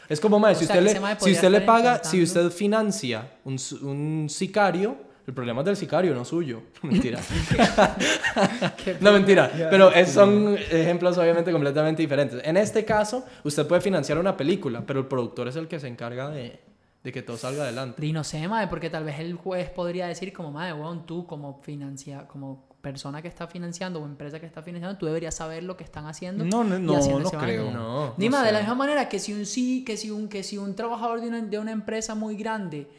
Es 0.09 0.19
como, 0.19 0.39
mae, 0.39 0.55
si 0.55 0.65
O 0.65 0.67
sea, 0.67 0.79
usted, 0.79 0.99
le, 1.01 1.15
si 1.19 1.31
usted 1.31 1.49
le 1.49 1.61
paga, 1.61 2.03
si 2.03 2.21
usted 2.23 2.49
financia 2.49 3.31
un, 3.45 3.57
un 3.81 4.27
sicario, 4.29 4.97
el 5.25 5.33
problema 5.33 5.61
es 5.61 5.65
del 5.65 5.77
sicario, 5.77 6.13
no 6.13 6.25
suyo. 6.25 6.63
Mentira. 6.81 7.19
no, 8.99 9.11
mentira. 9.13 9.49
Pero 9.69 9.91
es- 9.91 10.09
son 10.11 10.57
ejemplos 10.57 11.17
obviamente 11.17 11.51
completamente 11.51 12.01
diferentes. 12.01 12.41
En 12.43 12.57
este 12.57 12.83
caso, 12.85 13.25
usted 13.43 13.65
puede 13.67 13.81
financiar 13.81 14.17
una 14.17 14.35
película, 14.35 14.83
pero 14.85 14.99
el 14.99 15.05
productor 15.07 15.47
es 15.47 15.55
el 15.55 15.67
que 15.67 15.79
se 15.79 15.87
encarga 15.87 16.29
de, 16.29 16.59
de 17.03 17.11
que 17.11 17.21
todo 17.21 17.37
salga 17.37 17.63
adelante. 17.63 18.05
Y 18.05 18.11
no 18.11 18.23
sé, 18.23 18.47
mae, 18.47 18.67
porque 18.67 18.89
tal 18.89 19.03
vez 19.05 19.19
el 19.19 19.35
juez 19.35 19.69
podría 19.69 20.07
decir 20.07 20.33
como, 20.33 20.51
madre, 20.51 20.73
weón, 20.73 21.05
tú 21.05 21.25
como 21.25 21.61
financia, 21.61 22.27
como 22.27 22.67
persona 22.83 23.21
que 23.21 23.29
está 23.29 23.47
financiando 23.47 24.01
o 24.01 24.05
empresa 24.05 24.41
que 24.41 24.45
está 24.45 24.61
financiando, 24.61 24.97
tú 24.97 25.05
deberías 25.05 25.33
saber 25.33 25.63
lo 25.63 25.77
que 25.77 25.85
están 25.85 26.05
haciendo. 26.05 26.43
No, 26.43 26.65
no, 26.65 26.77
y 26.77 26.81
no, 26.81 26.97
haciendo 26.97 27.21
no 27.21 27.27
ese 27.29 27.37
creo. 27.37 27.71
No, 27.71 28.13
Ni 28.17 28.25
no 28.25 28.31
más, 28.31 28.45
de 28.45 28.51
la 28.51 28.59
misma 28.59 28.75
manera 28.75 29.07
que 29.07 29.19
si 29.19 29.31
un 29.31 29.45
sí, 29.45 29.85
que 29.85 29.95
si 29.95 30.11
un, 30.11 30.27
que 30.27 30.43
si 30.43 30.57
un 30.57 30.75
trabajador 30.75 31.21
de 31.21 31.29
una, 31.29 31.41
de 31.41 31.57
una 31.57 31.71
empresa 31.71 32.13
muy 32.13 32.35
grande 32.35 32.89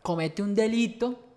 comete 0.00 0.42
un 0.42 0.54
delito, 0.54 1.27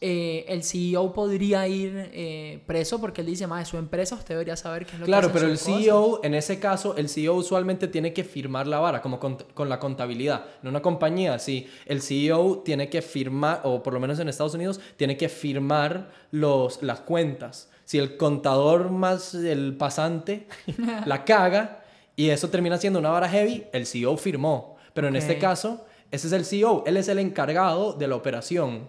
eh, 0.00 0.44
el 0.48 0.62
CEO 0.62 1.12
podría 1.12 1.66
ir 1.68 2.10
eh, 2.12 2.62
preso 2.66 3.00
porque 3.00 3.22
él 3.22 3.28
dice, 3.28 3.46
más 3.46 3.68
su 3.68 3.78
empresa, 3.78 4.14
usted 4.14 4.34
debería 4.34 4.56
saber 4.56 4.84
qué 4.86 4.92
es 4.92 5.00
lo 5.00 5.06
Claro, 5.06 5.28
que 5.28 5.32
pero 5.34 5.46
hacen 5.46 5.52
el 5.52 5.58
sus 5.58 5.66
cosas". 5.68 5.82
CEO, 5.82 6.20
en 6.22 6.34
ese 6.34 6.58
caso, 6.58 6.96
el 6.96 7.08
CEO 7.08 7.34
usualmente 7.34 7.88
tiene 7.88 8.12
que 8.12 8.24
firmar 8.24 8.66
la 8.66 8.78
vara, 8.78 9.00
como 9.00 9.18
con, 9.18 9.36
con 9.54 9.68
la 9.68 9.78
contabilidad. 9.78 10.44
En 10.62 10.68
una 10.68 10.82
compañía, 10.82 11.38
sí, 11.38 11.66
el 11.86 12.02
CEO 12.02 12.62
tiene 12.64 12.88
que 12.90 13.00
firmar, 13.02 13.60
o 13.64 13.82
por 13.82 13.92
lo 13.94 14.00
menos 14.00 14.18
en 14.18 14.28
Estados 14.28 14.54
Unidos, 14.54 14.80
tiene 14.96 15.16
que 15.16 15.28
firmar 15.28 16.10
los, 16.30 16.82
las 16.82 17.00
cuentas. 17.00 17.70
Si 17.84 17.98
el 17.98 18.16
contador 18.16 18.90
más 18.90 19.34
el 19.34 19.76
pasante 19.76 20.46
la 21.06 21.24
caga 21.24 21.84
y 22.16 22.30
eso 22.30 22.48
termina 22.50 22.78
siendo 22.78 22.98
una 22.98 23.10
vara 23.10 23.28
heavy, 23.28 23.64
el 23.72 23.86
CEO 23.86 24.16
firmó. 24.16 24.76
Pero 24.92 25.08
en 25.08 25.16
este 25.16 25.38
caso, 25.38 25.84
ese 26.10 26.26
es 26.26 26.32
el 26.32 26.44
CEO, 26.44 26.82
él 26.86 26.96
es 26.96 27.08
el 27.08 27.18
encargado 27.18 27.92
de 27.92 28.08
la 28.08 28.16
operación. 28.16 28.88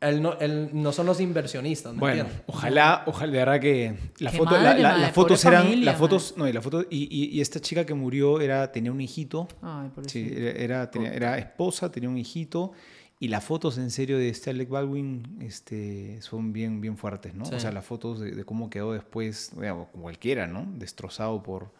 Él 0.00 0.22
no, 0.22 0.38
él 0.40 0.70
no 0.72 0.92
son 0.92 1.04
los 1.06 1.20
inversionistas, 1.20 1.92
¿me 1.92 2.00
Bueno, 2.00 2.20
entiendes? 2.22 2.42
ojalá, 2.46 3.02
ojalá, 3.06 3.32
de 3.32 3.38
verdad 3.38 3.60
que 3.60 3.94
la 4.18 4.30
foto, 4.32 4.52
la- 4.56 4.62
madre, 4.62 4.82
la- 4.82 4.88
madre, 4.88 5.02
las 5.02 5.12
fotos 5.12 5.44
eran, 5.44 5.62
familia, 5.64 5.84
las 5.84 5.98
fotos, 5.98 6.34
no, 6.38 6.48
y 6.48 6.52
la 6.54 6.62
foto, 6.62 6.86
y, 6.88 7.08
y- 7.10 7.36
y 7.36 7.40
esta 7.42 7.60
chica 7.60 7.84
que 7.84 7.92
murió 7.92 8.40
era, 8.40 8.72
tenía 8.72 8.90
un 8.92 9.00
hijito, 9.02 9.46
Ay, 9.60 9.90
por 9.94 10.08
sí, 10.08 10.26
era, 10.34 10.50
era, 10.52 10.90
tenía- 10.90 11.12
era 11.12 11.36
esposa, 11.38 11.92
tenía 11.92 12.08
un 12.08 12.16
hijito, 12.16 12.72
y 13.18 13.28
las 13.28 13.44
fotos 13.44 13.76
en 13.76 13.90
serio 13.90 14.16
de 14.16 14.30
este 14.30 14.48
Alec 14.48 14.70
Baldwin 14.70 15.36
este, 15.42 16.22
son 16.22 16.54
bien, 16.54 16.80
bien 16.80 16.96
fuertes, 16.96 17.34
¿no? 17.34 17.44
Sí. 17.44 17.54
O 17.56 17.60
sea, 17.60 17.70
las 17.70 17.84
fotos 17.84 18.20
de, 18.20 18.30
de 18.30 18.44
cómo 18.44 18.70
quedó 18.70 18.94
después, 18.94 19.50
digamos, 19.54 19.88
como 19.88 20.04
cualquiera, 20.04 20.46
¿no? 20.46 20.64
Destrozado 20.78 21.42
por, 21.42 21.70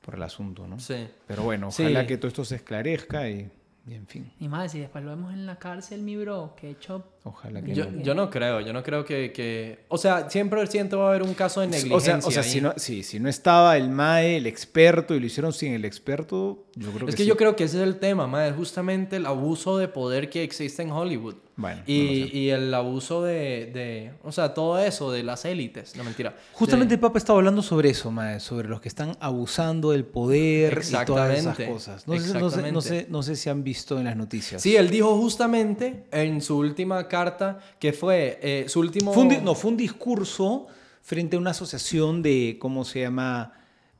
por 0.00 0.16
el 0.16 0.22
asunto, 0.24 0.66
¿no? 0.66 0.80
Sí. 0.80 1.06
Pero 1.28 1.44
bueno, 1.44 1.70
Sí. 1.70 1.84
ojalá 1.84 2.04
que 2.08 2.16
todo 2.16 2.26
esto 2.26 2.44
se 2.44 2.56
esclarezca 2.56 3.30
y, 3.30 3.48
y 3.86 3.94
en 3.94 4.06
fin, 4.06 4.32
Y 4.40 4.48
más, 4.48 4.72
si 4.72 4.78
después 4.80 5.04
lo 5.04 5.10
vemos 5.10 5.32
en 5.34 5.44
la 5.44 5.56
cárcel, 5.58 6.00
mi 6.02 6.16
bro, 6.16 6.54
que 6.56 6.68
he 6.68 6.70
hecho... 6.70 7.04
ojalá 7.22 7.60
que 7.60 7.74
Yo, 7.74 7.84
no. 7.90 8.00
yo 8.02 8.14
no 8.14 8.30
creo, 8.30 8.60
yo 8.60 8.72
no 8.72 8.82
creo 8.82 9.04
que, 9.04 9.30
que... 9.30 9.84
O 9.88 9.98
sea, 9.98 10.30
siempre 10.30 10.66
siento 10.68 10.98
va 11.00 11.06
a 11.06 11.08
haber 11.10 11.22
un 11.22 11.34
caso 11.34 11.60
de 11.60 11.66
O 11.66 11.70
negligencia 11.70 12.20
sea, 12.20 12.28
o 12.28 12.30
sea 12.30 12.42
ahí. 12.42 12.48
si, 12.48 12.60
no, 12.62 12.72
sí, 12.76 13.02
si 13.02 13.20
no 13.20 13.28
estaba 13.28 13.76
el 13.76 13.90
MAE, 13.90 14.38
el 14.38 14.46
experto, 14.46 15.14
y 15.14 15.20
lo 15.20 15.26
hicieron 15.26 15.52
sin 15.52 15.74
el 15.74 15.84
experto, 15.84 16.64
yo 16.74 16.90
creo 16.92 17.06
que 17.06 17.10
Es 17.10 17.16
que 17.16 17.24
sí. 17.24 17.28
yo 17.28 17.36
creo 17.36 17.56
que 17.56 17.64
ese 17.64 17.76
es 17.76 17.82
el 17.82 17.98
tema, 17.98 18.26
madre, 18.26 18.52
justamente 18.52 19.16
el 19.16 19.26
abuso 19.26 19.76
de 19.76 19.88
poder 19.88 20.30
que 20.30 20.42
existe 20.42 20.82
en 20.82 20.90
Hollywood. 20.90 21.36
Bueno, 21.56 21.82
y, 21.86 22.48
no 22.50 22.56
el 22.56 22.74
abuso 22.74 23.22
de, 23.22 23.70
de, 23.72 24.10
o 24.24 24.32
sea, 24.32 24.54
todo 24.54 24.76
eso 24.80 25.12
de 25.12 25.22
las 25.22 25.44
élites, 25.44 25.94
no 25.94 26.02
mentira. 26.02 26.34
Justamente 26.52 26.88
De- 26.90 26.94
el 26.96 27.00
Papa 27.00 27.18
estaba 27.18 27.38
hablando 27.38 27.62
sobre 27.62 27.90
eso, 27.90 28.10
mae, 28.10 28.40
sobre 28.40 28.68
los 28.68 28.80
que 28.80 28.88
están 28.88 29.16
abusando 29.20 29.92
del 29.92 30.04
poder 30.04 30.82
y 30.82 31.04
todas 31.06 31.38
esas 31.38 31.56
cosas. 31.60 32.08
No 32.08 32.18
sé, 32.18 32.38
no, 32.40 32.50
sé, 32.50 32.72
no, 32.72 32.80
sé, 32.80 33.06
no 33.08 33.22
sé 33.22 33.36
si 33.36 33.50
han 33.50 33.62
visto 33.62 33.98
en 33.98 34.04
las 34.06 34.16
noticias. 34.16 34.60
Sí, 34.62 34.74
él 34.74 34.90
dijo 34.90 35.16
justamente 35.16 36.06
en 36.10 36.42
su 36.42 36.58
última 36.58 37.06
carta 37.06 37.60
que 37.78 37.92
fue 37.92 38.40
eh, 38.42 38.64
su 38.68 38.80
último... 38.80 39.12
Fue 39.12 39.22
un, 39.22 39.28
di- 39.28 39.38
no, 39.40 39.54
fue 39.54 39.70
un 39.70 39.76
discurso 39.76 40.66
frente 41.02 41.36
a 41.36 41.38
una 41.38 41.50
asociación 41.52 42.20
de, 42.20 42.56
¿cómo 42.58 42.84
se 42.84 43.02
llama? 43.02 43.52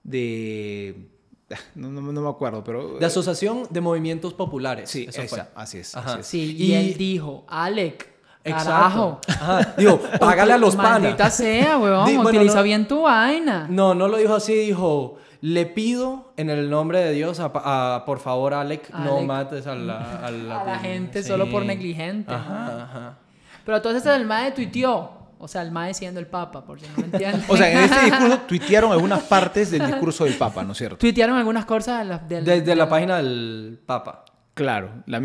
De... 0.03 1.09
No, 1.75 1.89
no- 1.89 2.01
no 2.13 2.21
me 2.21 2.29
acuerdo, 2.29 2.63
pero... 2.65 2.99
De 2.99 3.07
Asociación 3.07 3.65
de 3.71 3.81
Movimientos 3.81 4.33
Populares. 4.35 4.91
Sí, 4.91 5.07
eso 5.09 5.23
esa, 5.23 5.37
fue. 5.37 5.45
así 5.55 5.79
es. 5.79 5.95
Ajá. 5.97 6.11
así 6.13 6.21
es. 6.21 6.27
Sí, 6.27 6.57
y, 6.59 6.65
Y- 6.67 6.75
él 6.75 6.97
dijo, 6.97 7.45
Alec, 7.49 8.09
Exacto. 8.45 8.71
carajo. 8.73 9.21
Ajá. 9.29 9.75
Digo, 9.77 10.01
págale 10.21 10.53
a 10.55 10.59
los 10.59 10.77
panas. 10.77 11.01
Maldita 11.03 11.31
sea, 11.31 11.79
weón, 11.79 12.07
Di- 12.07 12.17
bueno, 12.17 12.29
utiliza 12.31 12.57
no- 12.57 12.63
bien 12.63 12.89
tu 12.89 13.03
vaina. 13.03 13.67
No, 13.71 13.95
no 13.95 14.09
lo 14.09 14.17
dijo 14.17 14.35
así, 14.35 14.55
dijo, 14.55 15.17
le 15.41 15.67
pido 15.67 16.33
en 16.37 16.49
el 16.51 16.71
nombre 16.71 17.01
de 17.01 17.13
Dios, 17.13 17.39
a, 17.41 17.51
a- 17.55 18.05
por 18.07 18.19
favor, 18.21 18.55
Alec, 18.55 18.91
no 18.95 19.21
mates 19.23 19.67
a 19.67 19.75
la, 19.75 20.25
a 20.27 20.31
la, 20.31 20.61
A 20.63 20.65
la 20.65 20.79
gente 20.79 21.23
Sí. 21.23 21.29
solo 21.29 21.51
por 21.51 21.65
negligente. 21.65 22.33
Ajá, 22.33 22.85
ajá. 22.85 23.19
Pero 23.65 23.77
entonces 23.79 24.05
el 24.07 24.27
MAE 24.27 24.53
tuiteó. 24.53 25.11
O 25.39 25.49
sea, 25.49 25.63
el 25.63 25.71
MAE 25.71 25.95
siendo 25.95 26.21
el 26.21 26.27
Papa, 26.27 26.65
por 26.65 26.81
si 26.81 26.87
no 26.89 26.97
me 26.99 27.05
entienden. 27.05 27.45
O 27.49 27.57
sea, 27.57 27.71
en 27.71 27.79
este 27.79 28.05
discurso 28.05 28.39
tuitearon 28.47 28.93
algunas 28.93 29.23
partes 29.23 29.71
del 29.71 29.87
discurso 29.87 30.25
del 30.25 30.35
Papa, 30.35 30.63
¿no 30.65 30.73
es 30.73 30.79
cierto? 30.79 30.97
Tuitearon 30.99 31.37
algunas 31.37 31.65
cosas 31.65 31.99
de 32.29 32.77
la- 32.77 32.89
página 32.89 33.17
del 33.19 33.81
Papa. 33.85 34.25
Claro, 34.55 35.03
la, 35.07 35.21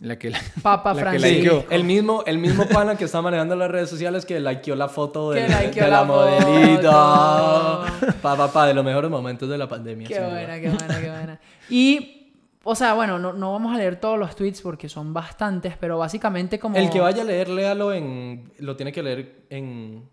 la 0.00 0.18
que... 0.18 0.30
La, 0.30 0.40
Papa 0.60 0.94
la 0.94 1.12
que. 1.12 1.64
El 1.70 1.84
mismo, 1.84 2.24
el 2.26 2.38
mismo 2.38 2.66
pana 2.66 2.96
que 2.96 3.04
está 3.04 3.22
manejando 3.22 3.54
las 3.54 3.70
redes 3.70 3.88
sociales 3.88 4.26
que 4.26 4.40
likeó 4.40 4.74
la 4.74 4.88
foto 4.88 5.30
de, 5.30 5.42
de 5.42 5.48
la 5.80 5.88
la, 5.88 6.04
modelita. 6.04 6.90
foto. 6.92 8.12
Pa, 8.20 8.36
pa, 8.36 8.52
pa, 8.52 8.66
de 8.66 8.74
los 8.74 8.84
mejores 8.84 9.10
momentos 9.10 9.48
de 9.48 9.58
la 9.58 9.68
pandemia. 9.68 10.08
Qué 10.08 10.18
buena, 10.18 10.60
qué 10.60 10.70
buena, 10.70 11.00
qué 11.00 11.08
buena. 11.08 11.40
Y, 11.70 12.23
o 12.64 12.74
sea, 12.74 12.94
bueno, 12.94 13.18
no, 13.18 13.32
no 13.32 13.52
vamos 13.52 13.74
a 13.74 13.78
leer 13.78 14.00
todos 14.00 14.18
los 14.18 14.34
tweets 14.34 14.62
porque 14.62 14.88
son 14.88 15.12
bastantes, 15.12 15.76
pero 15.78 15.98
básicamente 15.98 16.58
como... 16.58 16.76
El 16.76 16.90
que 16.90 17.00
vaya 17.00 17.22
a 17.22 17.24
leer, 17.24 17.48
léalo 17.48 17.92
en... 17.92 18.52
Lo 18.58 18.76
tiene 18.76 18.92
que 18.92 19.02
leer 19.02 19.46
en... 19.50 20.08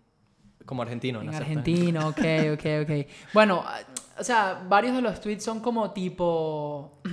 Como 0.64 0.82
argentino. 0.82 1.20
En 1.20 1.26
¿no? 1.30 1.36
argentino, 1.36 2.08
ok, 2.08 2.18
ok, 2.54 2.64
ok. 2.82 2.90
Bueno, 3.34 3.62
ah, 3.66 3.80
o 4.18 4.24
sea, 4.24 4.64
varios 4.68 4.94
de 4.94 5.02
los 5.02 5.20
tweets 5.20 5.44
son 5.44 5.60
como 5.60 5.90
tipo... 5.92 7.00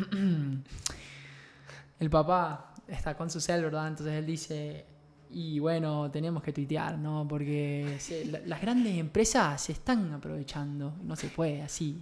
El 2.00 2.10
papá 2.10 2.74
está 2.88 3.16
con 3.16 3.30
su 3.30 3.42
cel, 3.42 3.64
¿verdad? 3.64 3.88
Entonces 3.88 4.14
él 4.16 4.26
dice... 4.26 4.86
Y 5.32 5.60
bueno, 5.60 6.10
tenemos 6.10 6.42
que 6.42 6.52
tuitear, 6.52 6.98
¿no? 6.98 7.28
Porque 7.28 7.98
se- 8.00 8.26
la- 8.26 8.40
las 8.46 8.62
grandes 8.62 8.98
empresas 8.98 9.62
se 9.62 9.74
están 9.74 10.12
aprovechando. 10.14 10.96
No 11.04 11.16
se 11.16 11.28
puede 11.28 11.62
así. 11.62 12.02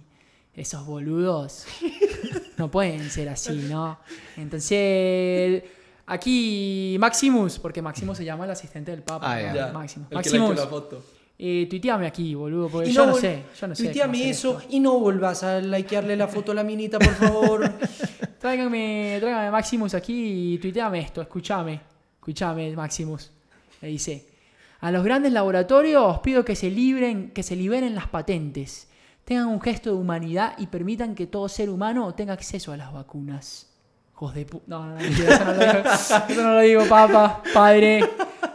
Esos 0.54 0.86
boludos 0.86 1.66
no 2.58 2.70
pueden 2.70 3.08
ser 3.10 3.28
así, 3.28 3.66
¿no? 3.70 3.98
Entonces, 4.36 5.62
aquí 6.06 6.96
Maximus, 6.98 7.58
porque 7.58 7.80
Maximus 7.82 8.18
se 8.18 8.24
llama 8.24 8.44
el 8.44 8.50
asistente 8.50 8.90
del 8.90 9.02
Papa. 9.02 9.32
Ah, 9.32 9.42
¿no? 9.42 9.54
ya. 9.54 9.72
Maximus. 9.72 10.08
El 10.10 10.14
Maximus. 10.16 10.56
la 10.56 10.66
foto. 10.66 11.02
Eh, 11.40 11.68
tuiteame 11.70 12.06
aquí, 12.08 12.34
boludo, 12.34 12.68
porque 12.68 12.88
Y 12.90 12.92
yo 12.92 13.06
no, 13.06 13.14
sé, 13.14 13.44
yo 13.60 13.68
no 13.68 13.74
sé. 13.76 13.84
cómo 13.84 13.92
tuiteame 13.92 14.28
eso 14.28 14.58
esto. 14.58 14.74
y 14.74 14.80
no 14.80 14.98
vuelvas 14.98 15.44
a 15.44 15.60
likearle 15.60 16.16
la 16.16 16.26
foto 16.26 16.50
a 16.50 16.54
la 16.56 16.64
minita, 16.64 16.98
por 16.98 17.14
favor. 17.14 17.72
Tráigame, 18.40 19.18
tráigame 19.20 19.50
Maximus 19.52 19.94
aquí 19.94 20.54
y 20.54 20.58
tuiteame 20.58 20.98
esto, 21.00 21.22
escúchame, 21.22 21.80
escúchame 22.18 22.74
Maximus. 22.74 23.30
Le 23.80 23.88
dice, 23.88 24.26
a 24.80 24.90
los 24.90 25.04
grandes 25.04 25.32
laboratorios 25.32 26.18
pido 26.20 26.44
que 26.44 26.56
se 26.56 26.70
libren, 26.70 27.30
que 27.30 27.44
se 27.44 27.54
liberen 27.54 27.94
las 27.94 28.08
patentes, 28.08 28.87
tengan 29.28 29.48
un 29.48 29.60
gesto 29.60 29.90
de 29.90 29.96
humanidad 29.96 30.54
y 30.56 30.68
permitan 30.68 31.14
que 31.14 31.26
todo 31.26 31.50
ser 31.50 31.68
humano 31.68 32.14
tenga 32.14 32.32
acceso 32.32 32.72
a 32.72 32.78
las 32.78 32.94
vacunas. 32.94 33.66
Hijos 34.14 34.34
de 34.34 34.46
pu... 34.46 34.62
No, 34.66 34.86
no, 34.86 34.94
no, 34.94 34.98
eso 35.00 35.44
no 35.44 35.52
lo 35.52 35.60
digo, 35.60 35.90
eso 36.28 36.42
no 36.42 36.54
lo 36.54 36.60
digo, 36.60 36.84
papá, 36.86 37.42
padre. 37.52 38.08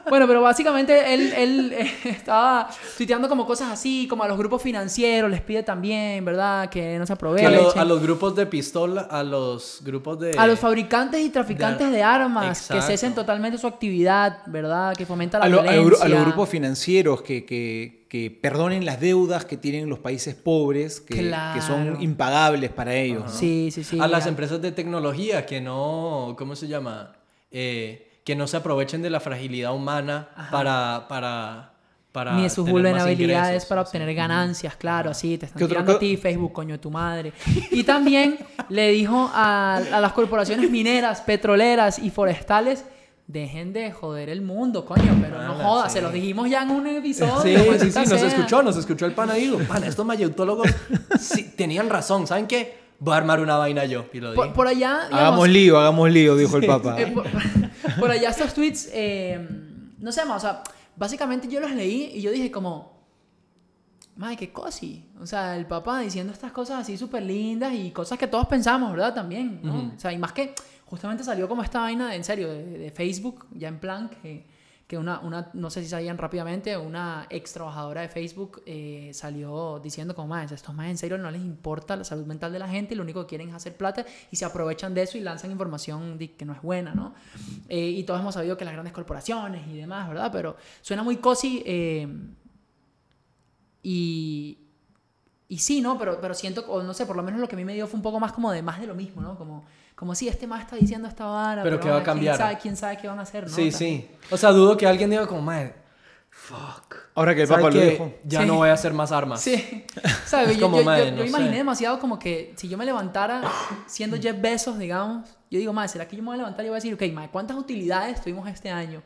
Bueno, 0.09 0.27
pero 0.27 0.41
básicamente 0.41 1.13
él, 1.13 1.33
él 1.35 1.73
eh, 1.73 1.91
estaba 2.05 2.69
tuiteando 2.97 3.27
como 3.29 3.45
cosas 3.47 3.71
así, 3.71 4.05
como 4.07 4.23
a 4.23 4.27
los 4.27 4.37
grupos 4.37 4.61
financieros 4.61 5.31
les 5.31 5.41
pide 5.41 5.63
también, 5.63 6.23
¿verdad? 6.23 6.69
Que 6.69 6.99
no 6.99 7.05
se 7.05 7.13
a, 7.13 7.15
aprovechen. 7.15 7.53
lo- 7.55 7.75
a 7.75 7.85
los 7.85 8.01
grupos 8.01 8.35
de 8.35 8.45
pistola, 8.45 9.01
a 9.09 9.23
los 9.23 9.81
grupos 9.83 10.19
de... 10.19 10.37
A 10.37 10.45
los 10.45 10.59
fabricantes 10.59 11.21
y 11.21 11.29
traficantes 11.29 11.91
de 11.91 12.03
armas 12.03 12.67
que 12.69 12.81
cesen 12.81 13.15
totalmente 13.15 13.57
su 13.57 13.65
actividad, 13.67 14.39
¿verdad? 14.45 14.95
Que 14.95 15.05
fomenta 15.05 15.39
la 15.39 15.45
a, 15.45 15.49
lo- 15.49 15.59
a 15.61 15.63
lo- 15.63 15.71
violencia. 15.71 16.05
a 16.05 16.09
los 16.09 16.21
grupos 16.21 16.49
financieros 16.49 17.21
que, 17.21 17.45
que- 17.45 18.03
que 18.13 18.29
perdonen 18.29 18.85
las 18.85 18.99
deudas 18.99 19.43
que 19.45 19.57
tienen 19.57 19.89
los 19.89 19.97
países 19.97 20.35
pobres, 20.35 21.01
que, 21.01 21.17
Claro. 21.29 21.59
que 21.59 21.65
son 21.65 21.99
impagables 22.03 22.69
para 22.69 22.93
ellos. 22.93 23.23
¿no? 23.23 23.29
Sí, 23.29 23.69
sí, 23.71 23.83
sí. 23.83 23.99
a 23.99 24.07
las 24.07 24.27
empresas 24.27 24.61
de 24.61 24.71
tecnología 24.71 25.47
que 25.47 25.59
no, 25.61 26.35
¿cómo 26.37 26.55
se 26.55 26.67
llama? 26.67 27.13
Eh, 27.49 28.11
que 28.23 28.36
no 28.36 28.47
se 28.47 28.57
aprovechen 28.57 29.01
de 29.01 29.09
la 29.09 29.19
fragilidad 29.19 29.73
humana 29.73 30.29
para, 30.51 31.05
para, 31.09 31.73
para 32.12 32.33
Ni 32.36 32.43
de 32.43 32.49
sus 32.49 32.69
vulnerabilidades 32.69 33.49
ingresos, 33.49 33.69
para 33.69 33.81
obtener 33.81 34.13
ganancias, 34.13 34.75
claro, 34.75 35.12
así 35.12 35.38
te 35.38 35.47
están 35.47 35.59
¿Qué 35.59 35.65
otro 35.65 35.75
tirando 35.75 35.93
a 35.93 35.99
ti, 35.99 36.15
Facebook, 36.15 36.53
coño 36.53 36.73
de 36.73 36.79
tu 36.79 36.89
madre. 36.89 37.33
Y 37.71 37.83
también 37.83 38.38
le 38.69 38.91
dijo 38.91 39.29
a, 39.33 39.75
a 39.75 39.99
las 39.99 40.13
corporaciones 40.13 40.69
mineras, 40.69 41.21
petroleras 41.21 41.99
y 41.99 42.09
forestales, 42.09 42.86
dejen 43.27 43.73
de 43.73 43.91
joder 43.91 44.29
el 44.29 44.41
mundo, 44.41 44.86
coño, 44.86 45.17
pero 45.21 45.41
no 45.41 45.55
jodas, 45.55 45.91
sí. 45.91 45.97
se 45.97 46.01
los 46.01 46.13
dijimos 46.13 46.49
ya 46.49 46.63
en 46.63 46.71
un 46.71 46.88
episodio. 46.88 47.41
Sí, 47.41 47.55
sí, 47.79 47.91
sí, 47.91 47.99
nos 47.99 48.21
escuchó, 48.21 48.63
nos 48.63 48.77
escuchó 48.77 49.05
el 49.05 49.13
pana 49.13 49.38
y 49.38 49.41
digo, 49.41 49.59
pana, 49.67 49.88
estos 49.88 50.05
mayeutólogos 50.05 50.69
sí, 51.19 51.53
tenían 51.55 51.89
razón, 51.89 52.27
¿saben 52.27 52.47
qué? 52.47 52.82
Voy 53.03 53.13
a 53.13 53.17
armar 53.17 53.41
una 53.41 53.57
vaina 53.57 53.83
yo, 53.83 54.05
y 54.13 54.21
lo 54.21 54.31
dije. 54.31 54.41
Por, 54.41 54.53
por 54.53 54.67
allá, 54.67 55.07
digamos, 55.07 55.19
Hagamos 55.19 55.49
lío, 55.49 55.77
hagamos 55.77 56.09
lío, 56.09 56.37
dijo 56.37 56.55
el 56.55 56.65
Papa. 56.67 57.01
Eh, 57.01 57.07
por, 57.07 57.25
por 57.99 58.09
allá 58.09 58.29
estos 58.29 58.53
tweets, 58.53 58.89
eh, 58.93 59.45
no 59.99 60.09
sé, 60.13 60.23
ma, 60.23 60.37
o 60.37 60.39
sea, 60.39 60.63
básicamente 60.95 61.49
yo 61.49 61.59
los 61.59 61.71
leí 61.71 62.11
y 62.13 62.21
yo 62.21 62.31
dije 62.31 62.49
como, 62.49 63.03
madre, 64.15 64.37
qué 64.37 64.53
cosi. 64.53 65.05
O 65.19 65.25
sea, 65.25 65.57
el 65.57 65.65
papá 65.65 65.99
diciendo 65.99 66.31
estas 66.31 66.53
cosas 66.53 66.79
así 66.79 66.97
súper 66.97 67.23
lindas 67.23 67.73
y 67.73 67.91
cosas 67.91 68.17
que 68.17 68.27
todos 68.27 68.47
pensamos, 68.47 68.91
¿verdad? 68.91 69.13
También, 69.13 69.59
¿no? 69.61 69.91
O 69.93 69.99
sea, 69.99 70.13
y 70.13 70.17
más 70.17 70.31
que 70.31 70.55
justamente 70.85 71.25
salió 71.25 71.49
como 71.49 71.61
esta 71.61 71.81
vaina, 71.81 72.07
de, 72.07 72.15
en 72.15 72.23
serio, 72.23 72.47
de, 72.47 72.63
de 72.63 72.89
Facebook, 72.91 73.47
ya 73.51 73.67
en 73.67 73.79
plan, 73.79 74.09
que, 74.21 74.45
que 74.87 74.97
una, 74.97 75.19
una, 75.19 75.49
no 75.53 75.69
sé 75.69 75.81
si 75.81 75.89
sabían 75.89 76.17
rápidamente, 76.17 76.77
una 76.77 77.25
ex 77.29 77.53
trabajadora 77.53 78.01
de 78.01 78.09
Facebook 78.09 78.61
eh, 78.65 79.11
salió 79.13 79.79
diciendo 79.81 80.13
como, 80.13 80.27
más 80.29 80.51
estos 80.51 80.75
más 80.75 80.87
en 80.87 80.97
serio 80.97 81.17
no 81.17 81.31
les 81.31 81.41
importa 81.41 81.95
la 81.95 82.03
salud 82.03 82.25
mental 82.25 82.51
de 82.51 82.59
la 82.59 82.67
gente, 82.67 82.95
lo 82.95 83.03
único 83.03 83.21
que 83.21 83.27
quieren 83.27 83.49
es 83.49 83.55
hacer 83.55 83.77
plata 83.77 84.05
y 84.29 84.35
se 84.35 84.45
aprovechan 84.45 84.93
de 84.93 85.03
eso 85.03 85.17
y 85.17 85.21
lanzan 85.21 85.51
información 85.51 86.17
que 86.17 86.45
no 86.45 86.53
es 86.53 86.61
buena, 86.61 86.93
¿no? 86.93 87.13
Eh, 87.69 87.89
y 87.89 88.03
todos 88.03 88.19
hemos 88.19 88.33
sabido 88.33 88.57
que 88.57 88.65
las 88.65 88.73
grandes 88.73 88.93
corporaciones 88.93 89.67
y 89.67 89.77
demás, 89.77 90.09
¿verdad? 90.09 90.29
Pero 90.31 90.57
suena 90.81 91.03
muy 91.03 91.17
cosi 91.17 91.63
eh, 91.65 92.07
y... 93.81 94.59
Y 95.49 95.59
sí, 95.59 95.81
¿no? 95.81 95.99
Pero, 95.99 96.19
pero 96.19 96.33
siento, 96.33 96.65
o 96.67 96.81
no 96.81 96.95
sé, 96.95 97.05
por 97.05 97.15
lo 97.15 97.21
menos 97.21 97.39
lo 97.39 97.47
que 97.47 97.55
a 97.55 97.57
mí 97.57 97.65
me 97.65 97.75
dio 97.75 97.85
fue 97.85 97.97
un 97.97 98.01
poco 98.01 98.19
más 98.19 98.31
como 98.31 98.51
de 98.51 98.63
más 98.63 98.79
de 98.79 98.87
lo 98.87 98.95
mismo, 98.95 99.21
¿no? 99.21 99.37
Como, 99.37 99.65
como 100.03 100.15
si 100.15 100.27
este 100.27 100.47
más 100.47 100.59
está 100.63 100.75
diciendo 100.75 101.07
esta 101.07 101.23
vara. 101.25 101.63
Pero 101.63 101.79
¿qué 101.79 101.89
va 101.89 101.99
a 101.99 102.03
cambiar? 102.03 102.35
¿Quién 102.35 102.45
sabe, 102.49 102.57
quién 102.61 102.75
sabe 102.75 102.97
qué 102.97 103.07
van 103.07 103.19
a 103.19 103.21
hacer, 103.21 103.43
¿no? 103.49 103.55
Sí, 103.55 103.71
sí. 103.71 104.05
O 104.31 104.35
sea, 104.35 104.51
dudo 104.51 104.75
que 104.75 104.85
alguien 104.85 105.09
diga 105.09 105.25
como, 105.25 105.41
madre, 105.41 105.75
fuck. 106.29 106.95
Ahora 107.15 107.33
que 107.33 107.43
el 107.43 107.47
¿Sabe 107.47 107.63
Papa 107.63 107.73
lo 107.73 107.81
dijo. 107.81 108.13
Ya 108.25 108.41
Sí. 108.41 108.47
no 108.47 108.55
voy 108.55 108.67
a 108.67 108.73
hacer 108.73 108.91
más 108.91 109.13
armas. 109.13 109.39
Sí, 109.39 109.85
¿sabes? 110.25 110.49
Es 110.49 110.57
Yo, 110.57 110.65
como, 110.65 110.75
yo- 110.75 110.81
yo- 110.81 110.85
madre, 110.85 111.05
yo 111.11 111.15
no 111.15 111.23
imaginé 111.25 111.51
sé. 111.51 111.55
demasiado 111.57 111.99
como 111.99 112.19
que 112.19 112.53
si 112.57 112.67
yo 112.67 112.77
me 112.77 112.83
levantara 112.85 113.41
siendo 113.85 114.17
Jeff 114.19 114.41
Bezos, 114.41 114.77
digamos, 114.77 115.29
yo 115.49 115.57
digo, 115.57 115.71
madre, 115.71 115.87
¿será 115.87 116.05
que 116.05 116.17
yo 116.17 116.21
me 116.21 116.27
voy 116.27 116.33
a 116.35 116.37
levantar 116.39 116.65
y 116.65 116.67
voy 116.67 116.73
a 116.75 116.79
decir, 116.81 116.93
ok, 116.95 117.03
madre, 117.13 117.29
¿cuántas 117.31 117.55
utilidades 117.55 118.19
tuvimos 118.19 118.49
este 118.49 118.71
año? 118.71 119.01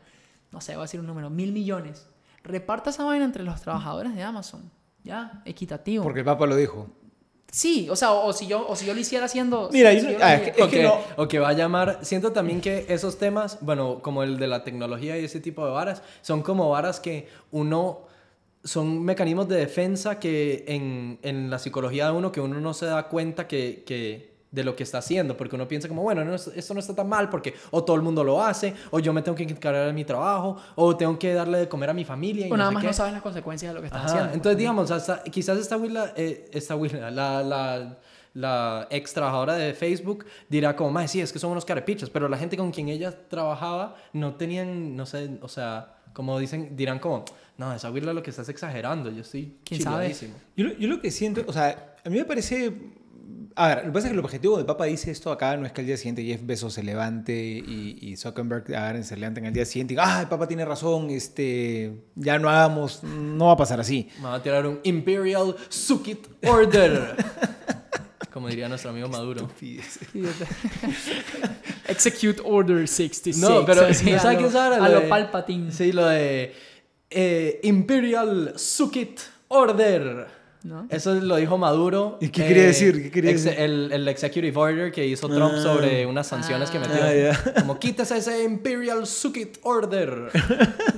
No 0.50 0.60
sé, 0.60 0.72
voy 0.72 0.80
a 0.80 0.84
decir 0.86 0.98
un 0.98 1.06
número, 1.06 1.30
mil 1.30 1.52
millones. 1.52 2.08
Reparta 2.42 2.90
esa 2.90 3.04
vaina 3.04 3.24
entre 3.24 3.44
los 3.44 3.60
trabajadores 3.60 4.16
de 4.16 4.22
Amazon. 4.24 4.68
Ya, 5.04 5.42
equitativo. 5.44 6.02
Porque 6.02 6.20
el 6.20 6.24
Papa 6.26 6.44
lo 6.46 6.56
dijo. 6.56 6.88
Sí, 7.50 7.88
o 7.90 7.96
sea, 7.96 8.12
o, 8.12 8.26
o 8.26 8.32
si 8.32 8.46
yo, 8.46 8.66
o 8.68 8.76
si 8.76 8.84
yo 8.86 8.92
lo 8.94 9.00
hiciera 9.00 9.24
haciendo... 9.24 9.70
Mira, 9.72 9.90
si 9.92 10.02
yo 10.02 10.18
ah, 10.20 10.34
es 10.34 10.52
que- 10.52 10.62
o, 10.62 10.68
que, 10.68 10.82
no- 10.82 10.98
o 11.16 11.26
que 11.28 11.38
va 11.38 11.48
a 11.48 11.52
llamar. 11.54 11.98
Siento 12.02 12.32
también 12.32 12.60
que 12.60 12.84
esos 12.88 13.18
temas, 13.18 13.58
bueno, 13.62 14.00
como 14.02 14.22
el 14.22 14.38
de 14.38 14.46
la 14.48 14.64
tecnología 14.64 15.16
y 15.18 15.24
ese 15.24 15.40
tipo 15.40 15.64
de 15.64 15.72
varas, 15.72 16.02
son 16.22 16.42
como 16.42 16.68
varas 16.70 17.00
que 17.00 17.28
uno. 17.50 18.06
Son 18.64 19.02
mecanismos 19.02 19.48
de 19.48 19.56
defensa 19.56 20.18
que 20.18 20.64
en, 20.66 21.18
en 21.22 21.48
la 21.48 21.58
psicología 21.60 22.06
de 22.06 22.12
uno 22.12 22.32
que 22.32 22.40
uno 22.40 22.60
no 22.60 22.74
se 22.74 22.86
da 22.86 23.04
cuenta 23.08 23.46
que, 23.46 23.84
que 23.86 24.32
de 24.50 24.64
lo 24.64 24.74
que 24.74 24.82
está 24.82 24.98
haciendo, 24.98 25.36
porque 25.36 25.56
uno 25.56 25.68
piensa 25.68 25.88
como, 25.88 26.02
bueno, 26.02 26.24
no, 26.24 26.34
esto 26.34 26.72
no 26.74 26.80
está 26.80 26.94
tan 26.94 27.06
mal 27.08 27.28
porque 27.28 27.52
o 27.70 27.84
todo 27.84 27.96
el 27.96 28.02
mundo 28.02 28.24
lo 28.24 28.42
hace, 28.42 28.74
o 28.90 28.98
yo 28.98 29.12
me 29.12 29.20
tengo 29.20 29.36
que 29.36 29.42
encargar 29.44 29.86
de 29.86 29.92
mi 29.92 30.04
trabajo, 30.06 30.56
o 30.74 30.96
tengo 30.96 31.18
que 31.18 31.34
darle 31.34 31.58
de 31.58 31.68
comer 31.68 31.90
a 31.90 31.94
mi 31.94 32.04
familia. 32.04 32.46
Y 32.46 32.50
O 32.50 32.52
no 32.52 32.58
nada 32.58 32.70
sé 32.70 32.74
más 32.74 32.80
qué. 32.82 32.86
no 32.86 32.92
sabes 32.94 33.12
las 33.12 33.22
consecuencias 33.22 33.70
de 33.70 33.74
lo 33.74 33.80
que 33.82 33.88
estás 33.88 33.98
Ajá, 34.00 34.06
haciendo. 34.08 34.28
pues, 34.28 34.36
Entonces, 34.36 34.56
¿no? 34.56 34.58
digamos, 34.60 34.90
hasta, 34.90 35.22
quizás 35.24 35.58
esta 35.58 35.76
Willa, 35.76 36.14
eh, 36.16 36.48
esta 36.52 36.76
Willa, 36.76 37.10
la, 37.10 37.42
la, 37.42 37.98
la 38.32 38.86
ex 38.90 39.12
trabajadora 39.12 39.54
de 39.54 39.74
Facebook 39.74 40.24
dirá 40.48 40.74
como, 40.76 40.90
más 40.92 41.10
sí, 41.10 41.20
es 41.20 41.30
que 41.32 41.38
son 41.38 41.50
unos 41.52 41.64
carepichos, 41.66 42.08
pero 42.08 42.26
la 42.28 42.38
gente 42.38 42.56
con 42.56 42.70
quien 42.70 42.88
ella 42.88 43.12
trabajaba 43.28 43.96
no 44.14 44.34
tenían, 44.36 44.96
no 44.96 45.04
sé, 45.04 45.38
o 45.42 45.48
sea, 45.48 45.94
como 46.14 46.38
dicen, 46.38 46.74
dirán 46.74 47.00
como, 47.00 47.24
no, 47.58 47.74
esa 47.74 47.90
Willa 47.90 48.14
lo 48.14 48.22
que 48.22 48.30
estás 48.30 48.48
exagerando, 48.48 49.10
yo 49.10 49.20
estoy 49.20 49.58
¿Quién 49.64 49.82
sabe? 49.82 49.96
chileadísimo". 50.14 50.34
Yo, 50.56 50.64
lo- 50.68 50.72
yo 50.78 50.88
lo 50.88 51.00
que 51.02 51.10
siento, 51.10 51.44
o 51.46 51.52
sea, 51.52 51.96
a 52.02 52.08
mí 52.08 52.16
me 52.16 52.24
parece... 52.24 52.72
A 53.56 53.68
ver, 53.68 53.78
lo 53.78 53.84
que 53.84 53.90
pasa 53.90 54.06
es 54.06 54.12
que 54.12 54.18
el 54.18 54.24
objetivo 54.24 54.56
del 54.56 54.66
Papa 54.66 54.84
dice 54.84 55.10
esto 55.10 55.32
acá 55.32 55.56
no 55.56 55.66
es 55.66 55.72
que 55.72 55.80
al 55.80 55.86
día 55.86 55.96
siguiente 55.96 56.22
Jeff 56.24 56.40
Bezos 56.44 56.74
se 56.74 56.82
levante 56.82 57.34
y, 57.34 57.98
y 58.00 58.16
Zuckerberg 58.16 58.64
agarren, 58.74 59.02
se 59.04 59.16
levanten 59.16 59.46
al 59.46 59.52
día 59.52 59.64
siguiente 59.64 59.94
y 59.94 59.96
digan, 59.96 60.08
ah, 60.10 60.20
el 60.22 60.28
Papa 60.28 60.46
tiene 60.46 60.64
razón, 60.64 61.10
este, 61.10 61.92
ya 62.14 62.38
no 62.38 62.48
hagamos, 62.48 63.02
no 63.02 63.46
va 63.46 63.52
a 63.52 63.56
pasar 63.56 63.80
así. 63.80 64.08
Me 64.18 64.24
va 64.24 64.34
a 64.34 64.42
tirar 64.42 64.66
un 64.66 64.78
Imperial 64.84 65.56
Sukit 65.68 66.26
Order. 66.46 67.16
como 68.32 68.48
diría 68.48 68.68
nuestro 68.68 68.90
amigo 68.90 69.08
Maduro. 69.08 69.48
Execute 71.88 72.40
Order 72.44 72.86
66. 72.86 73.36
No, 73.38 73.64
pero 73.64 73.82
¿no 73.82 73.88
a 73.88 73.94
sabes 73.94 74.04
lo- 74.34 74.38
qué 74.38 74.46
es 74.46 74.54
ahora? 74.54 74.76
A 74.76 74.88
Lo 74.88 74.94
lo 74.96 75.00
de- 75.00 75.08
Palpatine. 75.08 75.72
Sí, 75.72 75.92
lo 75.92 76.06
de 76.06 76.54
eh, 77.10 77.60
Imperial 77.64 78.52
Sukit 78.56 79.20
Order. 79.48 80.37
¿No? 80.64 80.86
Eso 80.90 81.14
lo 81.14 81.36
dijo 81.36 81.56
Maduro. 81.58 82.18
¿Y 82.20 82.28
qué 82.28 82.46
quería 82.46 82.64
decir? 82.64 83.02
¿Qué 83.02 83.10
quería 83.10 83.32
decir? 83.32 83.54
El, 83.56 83.90
el 83.92 84.08
executive 84.08 84.56
order 84.58 84.92
que 84.92 85.06
hizo 85.06 85.28
Trump 85.28 85.54
Ah. 85.56 85.62
sobre 85.62 86.04
unas 86.06 86.26
sanciones 86.26 86.70
que 86.70 86.78
metió. 86.78 86.96
Ah, 87.02 87.14
ya. 87.14 87.54
Como 87.60 87.78
quítese 87.78 88.16
ese 88.18 88.42
Imperial 88.44 89.06
Sukit 89.06 89.58
Order. 89.62 90.30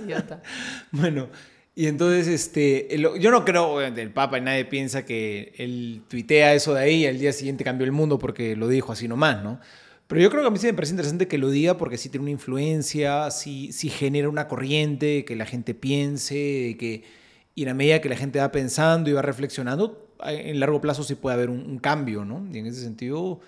Idiota. 0.05 0.43
Bueno, 0.93 1.29
y 1.75 1.87
entonces, 1.87 2.27
este, 2.29 2.95
el- 2.95 3.21
yo 3.21 3.31
no 3.31 3.45
creo, 3.45 3.69
obviamente, 3.69 4.03
el 4.03 4.13
Papa 4.13 4.39
y 4.39 4.41
nadie 4.41 4.65
piensa 4.65 5.05
que 5.05 5.53
él 5.57 6.03
tuitea 6.09 6.55
eso 6.55 6.75
de 6.75 6.83
ahí 6.83 6.95
y 7.05 7.07
al 7.07 7.19
día 7.19 7.33
siguiente 7.33 7.63
cambió 7.65 7.85
el 7.85 7.93
mundo 7.93 8.19
porque 8.19 8.57
lo 8.57 8.67
dijo 8.69 8.93
así 8.93 9.07
nomás, 9.09 9.43
¿no? 9.43 9.61
Pero 10.09 10.21
yo 10.21 10.31
creo 10.31 10.43
que 10.43 10.49
a 10.49 10.51
mí 10.51 10.59
sí 10.59 10.67
me 10.67 10.75
parece 10.75 10.91
interesante 10.91 11.29
que 11.29 11.39
lo 11.39 11.51
diga 11.51 11.77
porque 11.77 11.97
sí 11.97 12.09
tiene 12.09 12.23
una 12.23 12.33
influencia, 12.33 13.31
sí, 13.31 13.71
sí 13.73 13.89
genera 13.89 14.29
una 14.29 14.49
corriente, 14.49 15.25
que 15.25 15.37
la 15.37 15.47
gente 15.47 15.73
piense, 15.73 16.77
que, 16.81 17.05
y 17.55 17.63
en 17.63 17.69
la 17.69 17.75
medida 17.75 18.01
que 18.01 18.09
la 18.09 18.17
gente 18.17 18.39
va 18.39 18.51
pensando 18.53 19.11
y 19.11 19.13
va 19.13 19.23
reflexionando, 19.23 20.09
en 20.25 20.61
largo 20.61 20.81
plazo 20.81 21.03
sí 21.03 21.15
puede 21.15 21.35
haber 21.35 21.51
un, 21.51 21.61
un 21.61 21.79
cambio, 21.79 22.25
¿no? 22.25 22.47
Y 22.53 22.59
en 22.59 22.67
ese 22.67 22.81
sentido, 22.83 23.41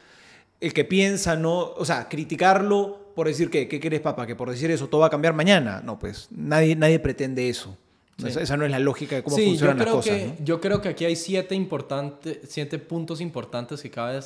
el 0.60 0.72
que 0.72 0.84
piensa, 0.84 1.36
no, 1.36 1.58
o 1.58 1.84
sea, 1.84 2.08
criticarlo 2.08 3.12
por 3.14 3.26
decir 3.26 3.50
que, 3.50 3.68
¿qué 3.68 3.78
quieres, 3.78 4.00
papá? 4.00 4.26
Que 4.26 4.34
por 4.34 4.50
decir 4.50 4.70
eso 4.70 4.88
todo 4.88 5.02
va 5.02 5.08
a 5.08 5.10
cambiar 5.10 5.34
mañana. 5.34 5.82
No, 5.84 5.98
pues 5.98 6.28
nadie, 6.30 6.74
nadie 6.76 6.98
pretende 6.98 7.48
eso. 7.48 7.76
Sí. 8.18 8.28
Esa, 8.28 8.40
esa 8.42 8.56
no 8.56 8.64
es 8.64 8.70
la 8.70 8.78
lógica 8.78 9.16
de 9.16 9.22
cómo 9.22 9.34
sí, 9.36 9.42
yo 9.42 9.48
funcionan 9.50 9.78
las 9.78 9.86
cosas. 9.88 10.14
que, 10.16 10.26
¿no? 10.26 10.44
yo 10.44 10.60
creo 10.60 10.80
que 10.80 10.90
aquí 10.90 11.04
hay 11.04 11.16
siete, 11.16 11.54
importantes 11.54 12.38
siete 12.48 12.78
puntos 12.78 13.20
importantes 13.20 13.80
que 13.82 13.90
cabe 13.90 14.20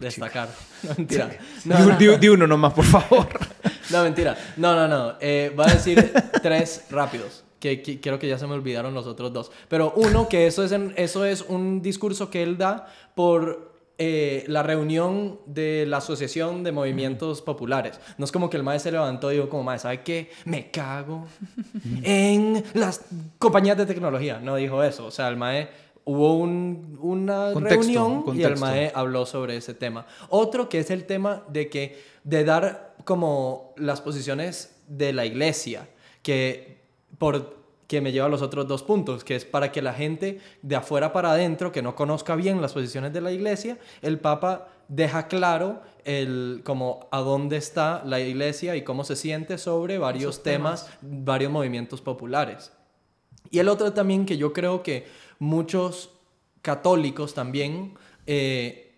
destacar. 0.00 0.48
No, 0.82 0.94
mentira. 0.96 1.26
Di- 1.28 1.36
No, 1.68 1.78
no, 1.78 1.96
di, 1.98 2.16
di 2.18 2.28
uno 2.28 2.46
nomás, 2.46 2.72
por 2.72 2.84
favor. 2.84 3.28
no, 3.90 4.02
mentira. 4.02 4.36
No, 4.56 4.74
no, 4.74 4.88
no. 4.88 5.14
Eh, 5.20 5.52
voy 5.54 5.66
a 5.68 5.74
decir 5.74 6.12
tres 6.42 6.84
rápidos. 6.90 7.44
Que, 7.62 7.80
que 7.80 8.00
creo 8.00 8.18
que 8.18 8.26
ya 8.26 8.38
se 8.38 8.46
me 8.48 8.54
olvidaron 8.54 8.92
los 8.92 9.06
otros 9.06 9.32
dos. 9.32 9.52
Pero 9.68 9.92
uno, 9.94 10.28
que 10.28 10.48
eso 10.48 10.64
es, 10.64 10.72
en- 10.72 10.92
eso 10.96 11.24
es 11.24 11.42
un 11.42 11.80
discurso 11.80 12.28
que 12.28 12.42
él 12.42 12.58
da 12.58 12.86
por 13.14 13.70
eh, 13.98 14.42
la 14.48 14.64
reunión 14.64 15.38
de 15.46 15.84
la 15.86 15.98
Asociación 15.98 16.64
de 16.64 16.72
Movimientos 16.72 17.40
Populares. 17.40 18.00
No 18.18 18.24
es 18.24 18.32
como 18.32 18.50
que 18.50 18.56
el 18.56 18.64
maestro 18.64 18.88
se 18.90 18.92
levantó 18.96 19.30
y 19.30 19.36
dijo 19.36 19.48
como, 19.48 19.62
maestro, 19.62 19.90
¿sabe 19.90 20.02
qué? 20.02 20.30
Me 20.44 20.72
cago 20.72 21.28
en 22.02 22.64
las 22.74 23.02
compañías 23.38 23.76
de 23.76 23.86
tecnología. 23.86 24.40
No 24.40 24.56
dijo 24.56 24.82
eso. 24.82 25.06
O 25.06 25.10
sea, 25.12 25.28
el 25.28 25.36
maestro... 25.36 25.76
Hubo 26.04 26.34
un- 26.36 26.98
una 27.00 27.52
Contexto, 27.52 27.80
reunión 27.80 28.12
y 28.12 28.16
el 28.16 28.24
contexto. 28.24 28.60
mae 28.66 28.90
habló 28.92 29.24
sobre 29.24 29.56
ese 29.56 29.72
tema. 29.72 30.04
Otro 30.30 30.68
que 30.68 30.80
es 30.80 30.90
el 30.90 31.04
tema 31.04 31.44
de 31.48 31.68
que 31.70 32.02
de 32.24 32.42
dar 32.42 32.96
como 33.04 33.72
las 33.76 34.00
posiciones 34.00 34.74
de 34.88 35.12
la 35.12 35.24
iglesia, 35.26 35.88
que 36.24 36.81
por 37.22 37.54
que 37.86 38.00
me 38.00 38.10
lleva 38.10 38.26
a 38.26 38.28
los 38.28 38.42
otros 38.42 38.66
dos 38.66 38.82
puntos, 38.82 39.22
que 39.22 39.36
es 39.36 39.44
para 39.44 39.70
que 39.70 39.80
la 39.80 39.94
gente 39.94 40.40
de 40.60 40.74
afuera 40.74 41.12
para 41.12 41.30
adentro 41.30 41.70
que 41.70 41.80
no 41.80 41.94
conozca 41.94 42.34
bien 42.34 42.60
las 42.60 42.72
posiciones 42.72 43.12
de 43.12 43.20
la 43.20 43.30
iglesia, 43.30 43.78
el 44.00 44.18
Papa 44.18 44.66
deja 44.88 45.28
claro 45.28 45.82
el 46.04 46.62
como 46.64 47.06
a 47.12 47.20
dónde 47.20 47.58
está 47.58 48.02
la 48.04 48.18
iglesia 48.18 48.74
y 48.74 48.82
cómo 48.82 49.04
se 49.04 49.14
siente 49.14 49.56
sobre 49.56 49.98
varios 49.98 50.42
temas, 50.42 50.90
varios 51.00 51.52
movimientos 51.52 52.00
populares. 52.00 52.72
Y 53.52 53.60
el 53.60 53.68
otro 53.68 53.92
también 53.92 54.26
que 54.26 54.36
yo 54.36 54.52
creo 54.52 54.82
que 54.82 55.06
muchos 55.38 56.10
católicos 56.60 57.34
también, 57.34 57.94
eh, 58.26 58.96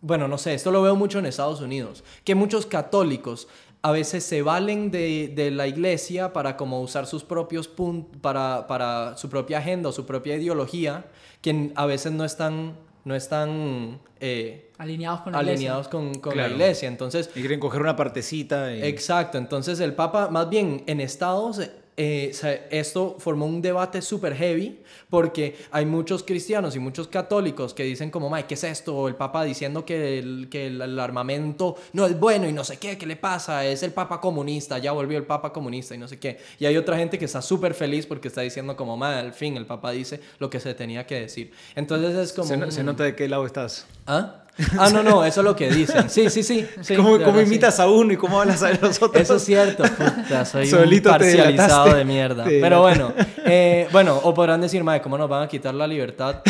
bueno, 0.00 0.26
no 0.26 0.38
sé, 0.38 0.54
esto 0.54 0.70
lo 0.70 0.80
veo 0.80 0.96
mucho 0.96 1.18
en 1.18 1.26
Estados 1.26 1.60
Unidos, 1.60 2.02
que 2.24 2.34
muchos 2.34 2.64
católicos 2.64 3.46
a 3.82 3.90
veces 3.90 4.22
se 4.24 4.42
valen 4.42 4.90
de, 4.90 5.32
de 5.34 5.50
la 5.50 5.66
iglesia 5.66 6.32
para 6.32 6.56
como 6.56 6.80
usar 6.80 7.06
sus 7.06 7.24
propios 7.24 7.66
puntos, 7.68 8.16
para, 8.20 8.66
para 8.68 9.16
su 9.16 9.28
propia 9.28 9.58
agenda 9.58 9.88
o 9.88 9.92
su 9.92 10.06
propia 10.06 10.36
ideología, 10.36 11.06
que 11.40 11.72
a 11.74 11.86
veces 11.86 12.12
no 12.12 12.24
están, 12.24 12.76
no 13.04 13.14
están 13.16 13.98
eh, 14.20 14.70
Alineados 14.78 15.22
con 15.22 15.32
la 15.32 15.40
iglesia. 15.40 15.54
alineados 15.72 15.88
con, 15.88 16.14
con 16.14 16.32
Claro. 16.32 16.48
la 16.50 16.54
iglesia. 16.54 16.88
Entonces, 16.88 17.28
Y 17.34 17.40
quieren 17.40 17.58
coger 17.60 17.80
una 17.82 17.96
partecita. 17.96 18.72
Y... 18.74 18.82
Exacto, 18.84 19.36
entonces 19.38 19.80
el 19.80 19.94
Papa, 19.94 20.28
más 20.28 20.48
bien 20.48 20.84
en 20.86 21.00
Estados, 21.00 21.60
eh, 21.96 22.32
esto 22.70 23.16
formó 23.18 23.44
un 23.46 23.60
debate 23.60 24.00
súper 24.00 24.34
heavy 24.34 24.80
porque 25.10 25.56
hay 25.70 25.84
muchos 25.84 26.22
cristianos 26.22 26.74
y 26.74 26.78
muchos 26.78 27.06
católicos 27.08 27.74
que 27.74 27.82
dicen 27.84 28.10
como, 28.10 28.30
"Mae, 28.30 28.46
¿qué 28.46 28.54
es 28.54 28.64
esto? 28.64 28.96
O 28.96 29.08
el 29.08 29.14
Papa 29.14 29.44
diciendo 29.44 29.84
que 29.84 30.18
el, 30.18 30.48
que 30.50 30.68
el, 30.68 30.80
el 30.80 30.98
armamento 30.98 31.76
no 31.92 32.06
es 32.06 32.18
bueno 32.18 32.48
y 32.48 32.52
no 32.52 32.64
sé 32.64 32.78
qué, 32.78 32.96
¿qué 32.96 33.04
le 33.06 33.16
pasa? 33.16 33.66
Es 33.66 33.82
el 33.82 33.92
Papa 33.92 34.20
comunista, 34.20 34.78
ya 34.78 34.92
volvió 34.92 35.18
el 35.18 35.24
Papa 35.26 35.52
comunista 35.52 35.94
y 35.94 35.98
no 35.98 36.08
sé 36.08 36.18
qué. 36.18 36.38
Y 36.58 36.64
hay 36.66 36.76
otra 36.78 36.96
gente 36.96 37.18
que 37.18 37.26
está 37.26 37.42
súper 37.42 37.74
feliz 37.74 38.06
porque 38.06 38.28
está 38.28 38.40
diciendo 38.40 38.74
como, 38.76 38.96
"Mae, 38.96 39.18
al 39.18 39.32
fin 39.34 39.56
el 39.58 39.66
Papa 39.66 39.90
dice 39.90 40.20
lo 40.38 40.48
que 40.48 40.60
se 40.60 40.72
tenía 40.74 41.06
que 41.06 41.20
decir. 41.20 41.52
Entonces 41.76 42.14
es 42.16 42.32
como... 42.32 42.48
se, 42.48 42.56
no- 42.56 42.70
se 42.70 42.82
nota 42.82 43.04
de 43.04 43.14
qué 43.14 43.28
lado 43.28 43.44
estás. 43.44 43.86
¿Ah? 44.06 44.41
Ah, 44.78 44.90
no, 44.92 45.02
no, 45.02 45.24
eso 45.24 45.40
es 45.40 45.44
lo 45.44 45.56
que 45.56 45.70
dicen. 45.70 46.10
Sí, 46.10 46.28
sí, 46.28 46.42
sí. 46.42 46.66
sí 46.82 46.94
¿Cómo, 46.94 47.12
cómo 47.12 47.18
verdad, 47.18 47.40
sí. 47.40 47.46
imitas 47.46 47.80
a 47.80 47.88
uno 47.88 48.12
y 48.12 48.16
cómo 48.16 48.40
hablas 48.40 48.62
a 48.62 48.70
los 48.70 49.00
otros? 49.00 49.22
Eso 49.22 49.36
es 49.36 49.44
cierto, 49.44 49.82
puta, 49.82 50.44
soy 50.44 50.66
Solito 50.66 51.08
un 51.08 51.18
parcializado 51.18 51.94
de 51.94 52.04
mierda. 52.04 52.44
Pero 52.44 52.82
bueno, 52.82 53.12
eh, 53.44 53.88
bueno, 53.92 54.20
o 54.22 54.34
podrán 54.34 54.60
decir, 54.60 54.84
madre, 54.84 55.00
¿cómo 55.00 55.16
nos 55.16 55.28
van 55.28 55.44
a 55.44 55.48
quitar 55.48 55.74
la 55.74 55.86
libertad 55.86 56.42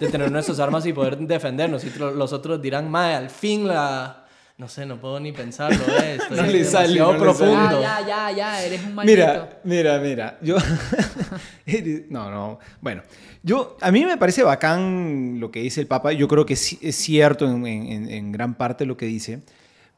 de 0.00 0.08
tener 0.08 0.30
nuestras 0.30 0.60
armas 0.60 0.84
y 0.86 0.92
poder 0.92 1.16
defendernos? 1.18 1.84
Y 1.84 1.90
los 1.98 2.32
otros 2.32 2.60
dirán, 2.60 2.90
madre, 2.90 3.14
al 3.14 3.30
fin 3.30 3.66
la, 3.66 4.25
No 4.58 4.68
sé, 4.68 4.86
no 4.86 4.98
puedo 4.98 5.20
ni 5.20 5.32
pensarlo, 5.32 5.84
¿eh? 6.00 6.14
Estoy 6.18 6.36
No 6.38 6.42
le 6.46 6.64
sale, 6.64 6.94
demasiado 6.94 7.12
no 7.12 7.24
le 7.26 7.34
sale. 7.34 7.50
profundo. 7.52 7.80
Ya, 7.82 8.00
ya, 8.00 8.06
ya, 8.06 8.30
ya, 8.36 8.62
eres 8.64 8.84
un 8.84 8.94
maldito. 8.94 9.16
Mira, 9.16 9.60
mira, 9.64 9.98
mira. 9.98 10.38
Yo. 10.42 10.56
No, 12.10 12.30
no. 12.30 12.58
Bueno, 12.80 13.02
yo. 13.42 13.76
A 13.80 13.90
mí 13.90 14.04
me 14.04 14.16
parece 14.16 14.42
bacán 14.42 15.38
lo 15.40 15.50
que 15.50 15.60
dice 15.60 15.80
el 15.80 15.86
Papa. 15.86 16.12
Yo 16.12 16.28
creo 16.28 16.46
que 16.46 16.56
sí- 16.56 16.78
es 16.80 16.96
cierto 16.96 17.46
en, 17.50 17.66
en- 17.66 18.08
en 18.10 18.32
gran 18.32 18.54
parte 18.54 18.86
lo 18.86 18.96
que 18.96 19.06
dice. 19.06 19.42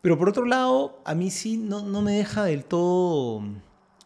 Pero 0.00 0.18
por 0.18 0.28
otro 0.28 0.44
lado, 0.44 1.02
a 1.04 1.14
mí 1.14 1.30
sí 1.30 1.56
no, 1.56 1.82
no 1.82 2.02
me 2.02 2.12
deja 2.12 2.44
del 2.44 2.64
todo. 2.64 3.42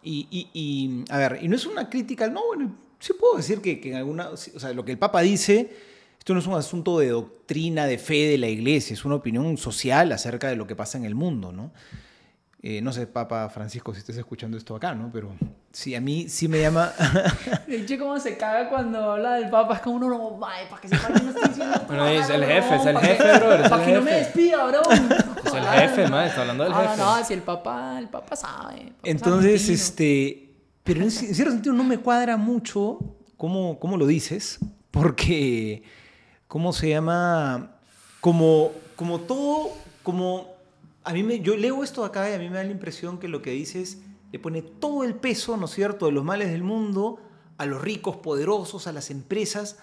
Y, 0.02 0.26
y- 0.30 0.50
y, 0.52 1.04
a 1.10 1.16
ver, 1.18 1.38
y 1.40 1.48
no 1.48 1.56
es 1.56 1.64
una 1.66 1.88
crítica. 1.88 2.28
No, 2.28 2.40
bueno, 2.48 2.76
sí 2.98 3.12
puedo 3.18 3.36
decir 3.36 3.60
que, 3.60 3.80
que 3.80 3.90
en 3.92 3.96
alguna. 3.96 4.28
O 4.30 4.36
sea, 4.36 4.72
lo 4.72 4.84
que 4.84 4.92
el 4.92 4.98
Papa 4.98 5.20
dice. 5.22 5.91
Esto 6.22 6.34
no 6.34 6.38
es 6.38 6.46
un 6.46 6.54
asunto 6.54 7.00
de 7.00 7.08
doctrina, 7.08 7.84
de 7.86 7.98
fe 7.98 8.28
de 8.28 8.38
la 8.38 8.46
iglesia, 8.46 8.94
es 8.94 9.04
una 9.04 9.16
opinión 9.16 9.56
social 9.56 10.12
acerca 10.12 10.46
de 10.46 10.54
lo 10.54 10.68
que 10.68 10.76
pasa 10.76 10.96
en 10.96 11.04
el 11.04 11.16
mundo, 11.16 11.50
¿no? 11.50 11.72
Eh, 12.62 12.80
no 12.80 12.92
sé, 12.92 13.08
Papa 13.08 13.48
Francisco, 13.48 13.92
si 13.92 13.98
estás 13.98 14.16
escuchando 14.18 14.56
esto 14.56 14.76
acá, 14.76 14.94
¿no? 14.94 15.10
Pero 15.12 15.32
sí, 15.72 15.96
a 15.96 16.00
mí 16.00 16.28
sí 16.28 16.46
me 16.46 16.60
llama... 16.60 16.92
El 17.66 17.86
che 17.86 17.98
cómo 17.98 18.20
se 18.20 18.36
caga 18.36 18.68
cuando 18.68 19.00
habla 19.10 19.34
del 19.34 19.50
papa, 19.50 19.74
es 19.74 19.80
como 19.80 19.96
uno 19.96 20.08
no 20.10 20.38
vaya, 20.38 20.68
para 20.70 20.80
que 20.80 20.86
se 20.90 20.96
pare, 20.96 21.14
no 21.24 21.30
estoy 21.30 21.48
diciendo 21.48 21.80
Bueno, 21.88 22.06
es 22.06 22.30
el 22.30 22.44
jefe, 22.44 22.76
es 22.76 22.86
el 22.86 22.94
para 22.94 23.00
que- 23.08 23.14
jefe, 23.16 23.32
es 23.34 23.68
Para 23.68 23.82
el 23.82 23.88
que 23.88 23.94
no 23.96 24.02
me 24.02 24.12
despida, 24.12 24.66
bro. 24.68 24.80
Es 24.92 25.54
el 25.54 25.64
jefe, 25.80 26.06
man, 26.08 26.26
está 26.28 26.40
hablando 26.42 26.62
del 26.62 26.72
Ah, 26.72 26.82
jefe. 26.88 26.96
no, 27.02 27.24
si 27.24 27.34
el 27.34 27.42
papá, 27.42 27.98
el 27.98 28.08
papá 28.08 28.36
sabe. 28.36 28.80
el 28.80 28.86
papá 28.92 29.08
Entonces, 29.10 29.60
sabe 29.62 29.74
este... 29.74 30.50
Pero 30.84 31.00
en, 31.00 31.06
en 31.06 31.10
cierto 31.10 31.50
sentido 31.52 31.74
no 31.74 31.82
me 31.82 31.98
cuadra 31.98 32.36
mucho 32.36 33.00
cómo, 33.36 33.80
cómo 33.80 33.96
lo 33.96 34.06
dices, 34.06 34.60
porque... 34.92 35.82
¿Cómo 36.52 36.74
se 36.74 36.90
llama? 36.90 37.70
Como, 38.20 38.72
como 38.94 39.20
todo, 39.20 39.70
como... 40.02 40.48
A 41.02 41.14
mí 41.14 41.22
me, 41.22 41.40
yo 41.40 41.56
leo 41.56 41.82
esto 41.82 42.04
acá 42.04 42.28
y 42.28 42.34
a 42.34 42.38
mí 42.38 42.50
me 42.50 42.56
da 42.56 42.62
la 42.62 42.70
impresión 42.70 43.18
que 43.18 43.26
lo 43.26 43.40
que 43.40 43.52
dices 43.52 44.02
le 44.30 44.38
pone 44.38 44.60
todo 44.60 45.02
el 45.02 45.14
peso, 45.14 45.56
¿no 45.56 45.64
es 45.64 45.70
cierto?, 45.70 46.04
de 46.04 46.12
los 46.12 46.24
males 46.24 46.50
del 46.50 46.62
mundo 46.62 47.20
a 47.56 47.64
los 47.64 47.80
ricos, 47.80 48.16
poderosos, 48.16 48.86
a 48.86 48.92
las 48.92 49.10
empresas. 49.10 49.78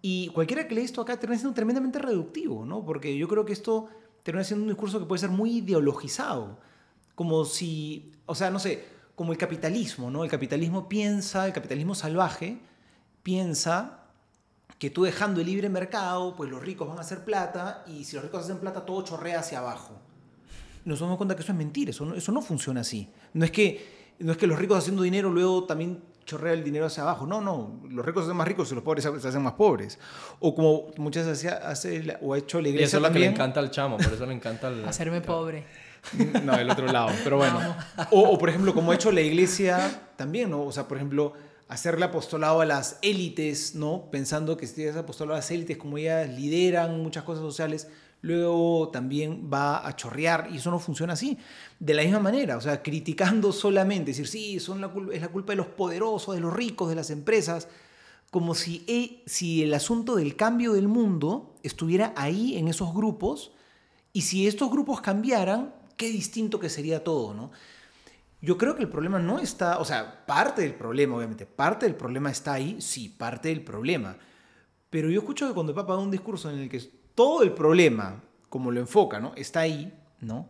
Y 0.00 0.28
cualquiera 0.28 0.66
que 0.66 0.74
lee 0.74 0.84
esto 0.84 1.02
acá 1.02 1.20
termina 1.20 1.38
siendo 1.38 1.54
tremendamente 1.54 1.98
reductivo, 1.98 2.64
¿no? 2.64 2.82
Porque 2.82 3.14
yo 3.18 3.28
creo 3.28 3.44
que 3.44 3.52
esto 3.52 3.90
termina 4.22 4.42
siendo 4.42 4.62
un 4.62 4.70
discurso 4.70 5.00
que 5.00 5.04
puede 5.04 5.20
ser 5.20 5.28
muy 5.28 5.58
ideologizado. 5.58 6.60
Como 7.14 7.44
si, 7.44 8.10
o 8.24 8.34
sea, 8.34 8.48
no 8.48 8.58
sé, 8.58 8.86
como 9.14 9.32
el 9.32 9.38
capitalismo, 9.38 10.10
¿no? 10.10 10.24
El 10.24 10.30
capitalismo 10.30 10.88
piensa, 10.88 11.46
el 11.46 11.52
capitalismo 11.52 11.94
salvaje 11.94 12.58
piensa 13.22 13.99
que 14.80 14.88
tú 14.88 15.04
dejando 15.04 15.42
el 15.42 15.46
libre 15.46 15.68
mercado, 15.68 16.34
pues 16.34 16.50
los 16.50 16.62
ricos 16.62 16.88
van 16.88 16.96
a 16.96 17.02
hacer 17.02 17.22
plata 17.22 17.84
y 17.86 18.04
si 18.04 18.16
los 18.16 18.24
ricos 18.24 18.44
hacen 18.44 18.56
plata 18.56 18.86
todo 18.86 19.02
chorrea 19.02 19.40
hacia 19.40 19.58
abajo. 19.58 20.00
Nos 20.86 21.00
damos 21.00 21.18
cuenta 21.18 21.36
que 21.36 21.42
eso 21.42 21.52
es 21.52 21.58
mentira, 21.58 21.90
eso 21.90 22.06
no, 22.06 22.14
eso 22.14 22.32
no 22.32 22.40
funciona 22.40 22.80
así. 22.80 23.06
No 23.34 23.44
es, 23.44 23.50
que, 23.50 24.14
no 24.20 24.32
es 24.32 24.38
que 24.38 24.46
los 24.46 24.58
ricos 24.58 24.78
haciendo 24.78 25.02
dinero 25.02 25.28
luego 25.28 25.64
también 25.64 26.02
chorrea 26.24 26.54
el 26.54 26.64
dinero 26.64 26.86
hacia 26.86 27.02
abajo. 27.02 27.26
No, 27.26 27.42
no, 27.42 27.82
los 27.90 28.06
ricos 28.06 28.22
se 28.22 28.28
hacen 28.28 28.38
más 28.38 28.48
ricos 28.48 28.72
y 28.72 28.74
los 28.74 28.82
pobres 28.82 29.04
se 29.04 29.28
hacen 29.28 29.42
más 29.42 29.52
pobres. 29.52 29.98
O 30.38 30.54
como 30.54 30.86
muchas 30.96 31.26
veces 31.26 31.52
hace, 31.52 32.16
o 32.22 32.32
ha 32.32 32.38
hecho 32.38 32.58
la 32.62 32.68
Y 32.68 32.70
iglesia 32.70 32.86
eso 32.86 32.96
es 32.96 33.02
lo 33.02 33.12
que 33.12 33.18
le 33.18 33.26
encanta 33.26 33.60
al 33.60 33.70
chamo, 33.70 33.98
por 33.98 34.10
eso 34.10 34.24
le 34.24 34.32
encanta 34.32 34.68
el... 34.68 34.82
Hacerme 34.88 35.20
pobre. 35.20 35.66
No, 36.42 36.56
del 36.56 36.70
otro 36.70 36.86
lado, 36.86 37.10
pero 37.22 37.36
bueno. 37.36 37.60
O, 38.12 38.30
o, 38.30 38.38
por 38.38 38.48
ejemplo, 38.48 38.72
como 38.72 38.92
ha 38.92 38.94
hecho 38.94 39.12
la 39.12 39.20
iglesia 39.20 40.08
también, 40.16 40.48
¿no? 40.48 40.62
O 40.62 40.72
sea, 40.72 40.88
por 40.88 40.96
ejemplo, 40.96 41.34
hacerle 41.70 42.04
apostolado 42.04 42.60
a 42.60 42.66
las 42.66 42.98
élites, 43.00 43.76
¿no? 43.76 44.10
Pensando 44.10 44.56
que 44.56 44.66
si 44.66 44.74
tienes 44.74 44.96
apostolado 44.96 45.34
a 45.34 45.38
las 45.38 45.50
élites, 45.50 45.76
como 45.76 45.98
ellas 45.98 46.28
lideran 46.28 47.00
muchas 47.00 47.22
cosas 47.22 47.42
sociales, 47.42 47.86
luego 48.22 48.88
también 48.88 49.48
va 49.52 49.86
a 49.86 49.94
chorrear 49.94 50.48
y 50.52 50.56
eso 50.56 50.70
no 50.72 50.80
funciona 50.80 51.12
así. 51.12 51.38
De 51.78 51.94
la 51.94 52.02
misma 52.02 52.18
manera, 52.18 52.56
o 52.56 52.60
sea, 52.60 52.82
criticando 52.82 53.52
solamente, 53.52 54.10
decir, 54.10 54.26
sí, 54.26 54.58
son 54.58 54.84
es 55.12 55.20
la 55.20 55.28
culpa 55.28 55.52
de 55.52 55.56
los 55.56 55.68
poderosos, 55.68 56.34
de 56.34 56.40
los 56.40 56.52
ricos, 56.52 56.88
de 56.88 56.96
las 56.96 57.10
empresas, 57.10 57.68
como 58.32 58.54
si, 58.56 58.84
e- 58.88 59.22
si 59.26 59.62
el 59.62 59.72
asunto 59.72 60.16
del 60.16 60.34
cambio 60.34 60.72
del 60.72 60.88
mundo 60.88 61.54
estuviera 61.62 62.12
ahí 62.16 62.56
en 62.56 62.66
esos 62.66 62.92
grupos 62.92 63.52
y 64.12 64.22
si 64.22 64.48
estos 64.48 64.70
grupos 64.70 65.00
cambiaran, 65.00 65.72
qué 65.96 66.08
distinto 66.08 66.58
que 66.58 66.68
sería 66.68 67.04
todo, 67.04 67.32
¿no? 67.32 67.52
Yo 68.42 68.56
creo 68.56 68.74
que 68.74 68.82
el 68.82 68.88
problema 68.88 69.18
no 69.18 69.38
está, 69.38 69.78
o 69.78 69.84
sea, 69.84 70.24
parte 70.26 70.62
del 70.62 70.74
problema, 70.74 71.16
obviamente, 71.16 71.44
parte 71.44 71.86
del 71.86 71.94
problema 71.94 72.30
está 72.30 72.54
ahí, 72.54 72.80
sí, 72.80 73.08
parte 73.08 73.48
del 73.48 73.62
problema. 73.62 74.16
Pero 74.88 75.10
yo 75.10 75.20
escucho 75.20 75.46
que 75.46 75.54
cuando 75.54 75.72
el 75.72 75.76
Papa 75.76 75.92
da 75.92 75.98
un 75.98 76.10
discurso 76.10 76.50
en 76.50 76.58
el 76.58 76.68
que 76.68 76.80
todo 77.14 77.42
el 77.42 77.52
problema, 77.52 78.22
como 78.48 78.70
lo 78.70 78.80
enfoca, 78.80 79.20
¿no? 79.20 79.32
Está 79.36 79.60
ahí, 79.60 79.92
¿no? 80.20 80.48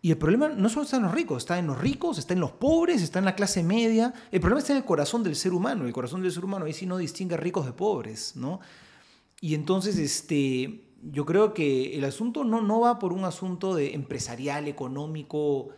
Y 0.00 0.10
el 0.10 0.18
problema 0.18 0.48
no 0.48 0.68
solo 0.68 0.82
está 0.82 0.96
en 0.96 1.04
los 1.04 1.12
ricos, 1.12 1.44
está 1.44 1.58
en 1.58 1.68
los 1.68 1.78
ricos, 1.78 2.18
está 2.18 2.34
en 2.34 2.40
los 2.40 2.50
pobres, 2.50 3.02
está 3.02 3.20
en 3.20 3.24
la 3.24 3.36
clase 3.36 3.62
media. 3.62 4.12
El 4.32 4.40
problema 4.40 4.58
está 4.58 4.72
en 4.72 4.78
el 4.78 4.84
corazón 4.84 5.22
del 5.22 5.36
ser 5.36 5.52
humano. 5.52 5.86
El 5.86 5.92
corazón 5.92 6.22
del 6.22 6.32
ser 6.32 6.44
humano 6.44 6.64
ahí 6.64 6.72
sí 6.72 6.86
no 6.86 6.96
distingue 6.96 7.36
ricos 7.36 7.66
de 7.66 7.72
pobres, 7.72 8.34
¿no? 8.34 8.58
Y 9.40 9.54
entonces, 9.54 9.98
este, 9.98 10.88
yo 11.02 11.24
creo 11.24 11.54
que 11.54 11.96
el 11.96 12.04
asunto 12.04 12.42
no, 12.42 12.60
no 12.62 12.80
va 12.80 12.98
por 12.98 13.12
un 13.12 13.24
asunto 13.24 13.76
de 13.76 13.94
empresarial, 13.94 14.66
económico, 14.66 15.68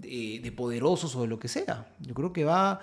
de, 0.00 0.40
de 0.42 0.52
poderosos 0.52 1.14
o 1.16 1.22
de 1.22 1.28
lo 1.28 1.38
que 1.38 1.48
sea. 1.48 1.88
Yo 2.00 2.14
creo 2.14 2.32
que 2.32 2.44
va, 2.44 2.80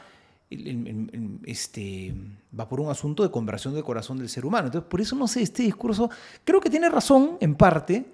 este, 1.45 2.13
va 2.57 2.67
por 2.67 2.79
un 2.79 2.89
asunto 2.89 3.23
de 3.23 3.31
conversión 3.31 3.73
del 3.73 3.83
corazón 3.83 4.17
del 4.19 4.29
ser 4.29 4.45
humano. 4.45 4.67
Entonces, 4.67 4.89
por 4.89 5.01
eso 5.01 5.15
no 5.15 5.27
sé, 5.27 5.41
este 5.41 5.63
discurso, 5.63 6.09
creo 6.43 6.59
que 6.61 6.69
tiene 6.69 6.89
razón 6.89 7.37
en 7.39 7.55
parte, 7.55 8.05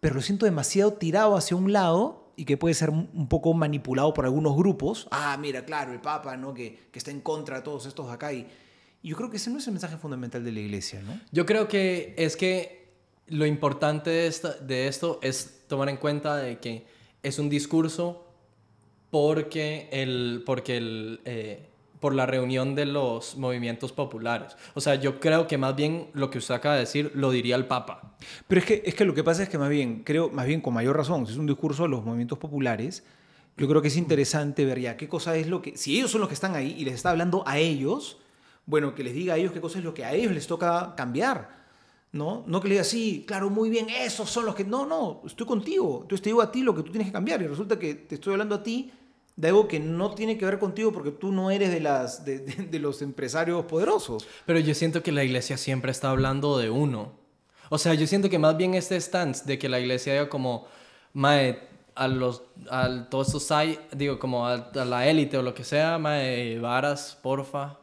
pero 0.00 0.14
lo 0.16 0.22
siento 0.22 0.44
demasiado 0.46 0.92
tirado 0.94 1.36
hacia 1.36 1.56
un 1.56 1.72
lado 1.72 2.30
y 2.36 2.44
que 2.44 2.56
puede 2.56 2.74
ser 2.74 2.90
un 2.90 3.28
poco 3.28 3.54
manipulado 3.54 4.12
por 4.12 4.26
algunos 4.26 4.54
grupos. 4.56 5.08
Ah, 5.10 5.36
mira, 5.40 5.64
claro, 5.64 5.92
el 5.92 6.00
Papa, 6.00 6.36
¿no? 6.36 6.52
Que, 6.52 6.88
que 6.92 6.98
está 6.98 7.10
en 7.10 7.20
contra 7.20 7.56
de 7.56 7.62
todos 7.62 7.86
estos 7.86 8.06
de 8.08 8.12
acá. 8.12 8.32
Y, 8.32 8.46
yo 9.02 9.16
creo 9.16 9.30
que 9.30 9.36
ese 9.36 9.50
no 9.50 9.58
es 9.58 9.66
el 9.68 9.72
mensaje 9.72 9.96
fundamental 9.98 10.42
de 10.44 10.50
la 10.50 10.58
iglesia, 10.60 11.00
¿no? 11.00 11.18
Yo 11.30 11.46
creo 11.46 11.68
que 11.68 12.12
es 12.18 12.36
que 12.36 12.88
lo 13.28 13.46
importante 13.46 14.10
de, 14.10 14.26
esta- 14.26 14.54
de 14.54 14.88
esto 14.88 15.20
es 15.22 15.62
tomar 15.68 15.88
en 15.88 15.96
cuenta 15.96 16.36
de 16.36 16.58
que 16.58 16.86
es 17.26 17.38
un 17.38 17.48
discurso 17.48 18.24
porque 19.10 19.88
el, 19.90 20.42
porque 20.46 20.76
el, 20.76 21.20
eh, 21.24 21.66
por 22.00 22.14
la 22.14 22.26
reunión 22.26 22.74
de 22.74 22.86
los 22.86 23.36
movimientos 23.36 23.92
populares. 23.92 24.56
O 24.74 24.80
sea, 24.80 24.94
yo 24.94 25.18
creo 25.18 25.46
que 25.46 25.58
más 25.58 25.74
bien 25.74 26.08
lo 26.12 26.30
que 26.30 26.38
usted 26.38 26.54
acaba 26.54 26.74
de 26.74 26.82
decir 26.82 27.10
lo 27.14 27.30
diría 27.30 27.56
el 27.56 27.66
Papa. 27.66 28.14
Pero 28.46 28.60
es 28.60 28.64
que, 28.64 28.82
es 28.84 28.94
que 28.94 29.04
lo 29.04 29.14
que 29.14 29.24
pasa 29.24 29.42
es 29.42 29.48
que 29.48 29.58
más 29.58 29.70
bien, 29.70 30.02
creo, 30.04 30.30
más 30.30 30.46
bien 30.46 30.60
con 30.60 30.74
mayor 30.74 30.96
razón, 30.96 31.26
si 31.26 31.32
es 31.32 31.38
un 31.38 31.46
discurso 31.46 31.84
de 31.84 31.88
los 31.88 32.04
movimientos 32.04 32.38
populares, 32.38 33.02
yo 33.56 33.66
creo 33.66 33.82
que 33.82 33.88
es 33.88 33.96
interesante 33.96 34.64
ver 34.64 34.80
ya 34.80 34.96
qué 34.96 35.08
cosa 35.08 35.36
es 35.36 35.48
lo 35.48 35.62
que, 35.62 35.76
si 35.76 35.96
ellos 35.96 36.10
son 36.10 36.20
los 36.20 36.28
que 36.28 36.34
están 36.34 36.54
ahí 36.54 36.76
y 36.78 36.84
les 36.84 36.94
está 36.94 37.10
hablando 37.10 37.42
a 37.46 37.58
ellos, 37.58 38.18
bueno, 38.66 38.94
que 38.94 39.02
les 39.02 39.14
diga 39.14 39.34
a 39.34 39.36
ellos 39.36 39.52
qué 39.52 39.60
cosa 39.60 39.78
es 39.78 39.84
lo 39.84 39.94
que 39.94 40.04
a 40.04 40.12
ellos 40.12 40.32
les 40.32 40.46
toca 40.46 40.94
cambiar, 40.96 41.65
¿no? 42.12 42.44
No 42.46 42.60
que 42.60 42.68
le 42.68 42.74
diga, 42.74 42.84
sí, 42.84 43.24
claro, 43.26 43.50
muy 43.50 43.70
bien, 43.70 43.88
esos 43.88 44.30
son 44.30 44.46
los 44.46 44.54
que, 44.54 44.64
no, 44.64 44.86
no, 44.86 45.22
estoy 45.26 45.46
contigo, 45.46 46.00
entonces 46.02 46.22
te 46.22 46.30
digo 46.30 46.42
a 46.42 46.50
ti 46.50 46.62
lo 46.62 46.74
que 46.74 46.82
tú 46.82 46.90
tienes 46.90 47.08
que 47.08 47.12
cambiar 47.12 47.42
y 47.42 47.46
resulta 47.46 47.78
que 47.78 47.94
te 47.94 48.14
estoy 48.16 48.32
hablando 48.32 48.54
a 48.54 48.62
ti 48.62 48.92
de 49.36 49.48
algo 49.48 49.68
que 49.68 49.78
no 49.78 50.14
tiene 50.14 50.38
que 50.38 50.46
ver 50.46 50.58
contigo 50.58 50.92
porque 50.92 51.10
tú 51.10 51.30
no 51.30 51.50
eres 51.50 51.70
de, 51.70 51.80
las, 51.80 52.24
de, 52.24 52.78
los 52.80 53.02
empresarios 53.02 53.66
poderosos. 53.66 54.26
Pero 54.46 54.58
yo 54.58 54.74
siento 54.74 55.02
que 55.02 55.12
la 55.12 55.24
iglesia 55.24 55.58
siempre 55.58 55.92
está 55.92 56.10
hablando 56.10 56.56
de 56.58 56.70
uno. 56.70 57.12
O 57.68 57.76
sea, 57.76 57.92
yo 57.94 58.06
siento 58.06 58.30
que 58.30 58.38
más 58.38 58.56
bien 58.56 58.74
este 58.74 58.98
stance 58.98 59.44
de 59.44 59.58
que 59.58 59.68
la 59.68 59.78
iglesia 59.78 60.14
diga 60.14 60.28
como, 60.30 60.66
mae, 61.12 61.60
a 61.94 62.08
los, 62.08 62.42
a 62.70 63.08
todos 63.10 63.28
estos 63.28 63.50
hay, 63.50 63.78
digo, 63.94 64.18
como 64.18 64.46
a, 64.46 64.54
a 64.54 64.84
la 64.84 65.06
élite 65.06 65.36
o 65.36 65.42
lo 65.42 65.52
que 65.52 65.64
sea, 65.64 65.98
mae, 65.98 66.58
varas, 66.58 67.18
porfa, 67.22 67.78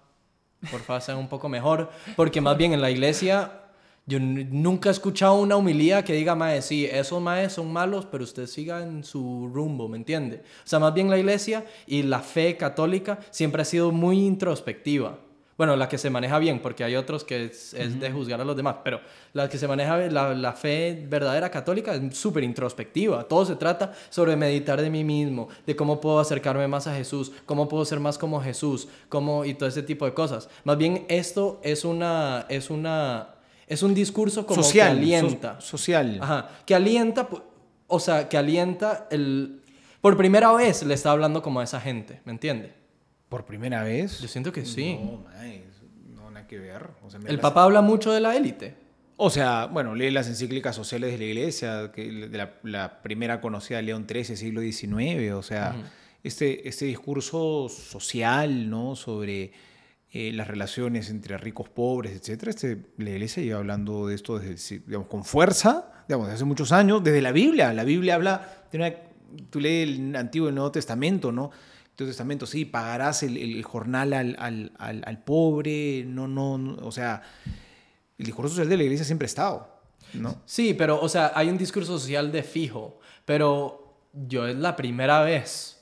porfa, 0.72 1.02
sean 1.02 1.18
un 1.18 1.28
poco 1.28 1.50
mejor. 1.50 1.92
Porque 2.16 2.42
más 2.42 2.58
bien 2.58 2.74
en 2.74 2.82
la 2.82 2.90
iglesia, 2.90 3.63
yo 4.06 4.20
nunca 4.20 4.90
he 4.90 4.92
escuchado 4.92 5.36
una 5.36 5.56
humilía 5.56 6.04
que 6.04 6.14
diga, 6.14 6.36
mae, 6.36 6.62
sí, 6.62 6.86
esos 6.86 7.22
maes 7.22 7.54
son 7.54 7.72
malos, 7.72 8.06
pero 8.06 8.26
usted 8.26 8.48
siga 8.48 8.84
en 8.84 9.04
su 9.04 9.50
rumbo, 9.54 9.88
¿me 9.88 9.98
entiende? 9.98 10.44
O 10.66 10.68
sea, 10.68 10.80
más 10.80 10.94
bien 10.94 11.10
la 11.10 11.18
iglesia 11.18 11.66
y 11.88 12.04
la 12.04 12.20
fe 12.20 12.58
católica 12.58 13.20
siempre 13.32 13.62
ha 13.62 13.66
sido 13.66 13.92
muy 13.92 14.26
introspectiva. 14.26 15.20
Bueno, 15.56 15.76
la 15.76 15.88
que 15.88 16.00
se 16.00 16.10
maneja 16.10 16.40
bien, 16.40 16.60
porque 16.60 16.84
hay 16.84 16.96
otros 16.96 17.24
que 17.24 17.46
es, 17.46 17.76
es 17.76 18.00
de 18.00 18.12
juzgar 18.12 18.42
a 18.42 18.44
los 18.44 18.58
demás, 18.58 18.78
pero 18.84 19.00
la 19.34 19.48
que 19.48 19.60
se 19.60 19.68
maneja, 19.68 19.98
la, 19.98 20.34
la 20.34 20.54
fe 20.54 21.06
verdadera 21.08 21.52
católica 21.52 21.94
es 21.94 22.18
súper 22.18 22.44
introspectiva. 22.44 23.24
Todo 23.26 23.46
se 23.46 23.56
trata 23.56 23.94
sobre 24.10 24.36
meditar 24.36 24.82
de 24.82 24.90
mí 24.90 25.04
mismo, 25.04 25.48
de 25.66 25.76
cómo 25.76 26.02
puedo 26.02 26.20
acercarme 26.20 26.68
más 26.68 26.88
a 26.88 26.96
Jesús, 26.96 27.32
cómo 27.46 27.70
puedo 27.70 27.86
ser 27.86 28.00
más 28.00 28.18
como 28.18 28.42
Jesús, 28.42 28.88
cómo, 29.10 29.46
y 29.46 29.54
todo 29.54 29.70
ese 29.70 29.84
tipo 29.84 30.06
de 30.06 30.14
cosas. 30.14 30.50
Más 30.64 30.78
bien 30.78 31.06
esto 31.08 31.62
es 31.64 31.86
una, 31.86 32.48
es 32.50 32.72
una, 32.72 33.36
es 33.68 33.84
un 33.84 33.94
discurso 33.94 34.46
como 34.46 34.62
social, 34.64 34.94
que 34.96 35.00
alienta. 35.02 35.60
so- 35.62 35.78
social. 35.78 36.20
Ajá, 36.22 36.50
que 36.66 36.76
alienta, 36.76 37.28
o 37.88 38.00
sea, 38.00 38.28
que 38.30 38.38
alienta 38.38 39.08
el... 39.12 39.62
Por 40.02 40.18
primera 40.18 40.52
vez 40.54 40.84
le 40.84 40.94
está 40.94 41.12
hablando 41.12 41.42
como 41.42 41.60
a 41.62 41.64
esa 41.64 41.80
gente, 41.80 42.22
¿me 42.26 42.32
entiende? 42.34 42.74
¿Por 43.30 43.46
primera 43.46 43.84
vez? 43.84 44.20
Yo 44.20 44.28
siento 44.28 44.52
que 44.52 44.66
sí. 44.66 45.00
No, 45.02 45.24
mae, 45.24 45.64
no, 46.14 46.30
nada 46.30 46.46
que 46.46 46.60
ver. 46.60 46.90
O 47.04 47.10
sea, 47.10 47.20
me 47.20 47.30
El 47.30 47.38
las- 47.38 47.42
Papa 47.42 47.64
habla 47.64 47.82
mucho 47.82 48.12
de 48.12 48.20
la 48.20 48.36
élite. 48.36 48.76
O 49.16 49.30
sea, 49.30 49.68
bueno, 49.68 49.96
lee 49.96 50.12
las 50.12 50.28
encíclicas 50.28 50.76
sociales 50.76 51.12
de 51.12 51.18
la 51.20 51.24
iglesia, 51.24 51.92
que 51.94 52.04
de 52.12 52.38
la, 52.38 52.56
la 52.64 53.02
primera 53.02 53.40
conocida 53.42 53.78
de 53.78 53.84
León 53.84 54.06
XIII, 54.12 54.36
siglo 54.36 54.60
XIX, 54.62 55.32
o 55.34 55.44
sea, 55.44 55.76
este, 56.24 56.68
este 56.68 56.86
discurso 56.86 57.70
social, 57.70 58.70
¿no? 58.70 58.96
Sobre 58.96 59.52
eh, 60.14 60.32
las 60.32 60.48
relaciones 60.48 61.10
entre 61.10 61.38
ricos, 61.38 61.68
pobres, 61.68 62.14
etcétera. 62.14 62.52
Este, 62.52 62.78
la 62.98 63.10
iglesia 63.10 63.44
lleva 63.44 63.60
hablando 63.60 64.08
de 64.08 64.16
esto 64.16 64.40
desde, 64.40 64.80
digamos, 64.86 65.08
con 65.08 65.26
fuerza, 65.26 65.92
digamos, 66.08 66.28
desde 66.28 66.36
hace 66.36 66.46
muchos 66.46 66.72
años, 66.72 67.04
desde 67.04 67.22
la 67.22 67.32
Biblia. 67.34 67.74
La 67.74 67.84
Biblia 67.84 68.16
habla, 68.16 68.66
de 68.72 68.78
una, 68.78 68.94
tú 69.50 69.60
lees 69.60 69.90
el 69.90 70.16
Antiguo 70.16 70.48
y 70.48 70.50
el 70.50 70.56
Nuevo 70.56 70.72
Testamento, 70.72 71.32
¿no? 71.32 71.52
Antiguo 71.90 72.10
Testamento, 72.10 72.46
sí, 72.46 72.64
pagarás 72.64 73.24
el, 73.24 73.36
el 73.38 73.64
jornal 73.64 74.14
al, 74.14 74.36
al, 74.40 74.72
al, 74.78 75.04
al 75.06 75.24
pobre, 75.24 76.06
no, 76.08 76.28
no, 76.28 76.58
no, 76.58 76.76
o 76.86 76.92
sea 76.92 77.22
el 78.18 78.26
discurso 78.26 78.50
social 78.50 78.70
de 78.70 78.78
la 78.78 78.84
iglesia 78.84 79.06
siempre 79.06 79.26
ha 79.26 79.28
estado, 79.28 79.70
¿no? 80.14 80.42
Sí, 80.46 80.74
pero, 80.74 81.00
o 81.02 81.10
sea, 81.10 81.32
hay 81.36 81.50
un 81.50 81.58
discurso 81.58 81.98
social 81.98 82.32
de 82.32 82.44
fijo, 82.44 83.00
pero 83.26 83.98
yo 84.14 84.48
es 84.48 84.56
la 84.56 84.76
primera 84.76 85.22
vez 85.22 85.73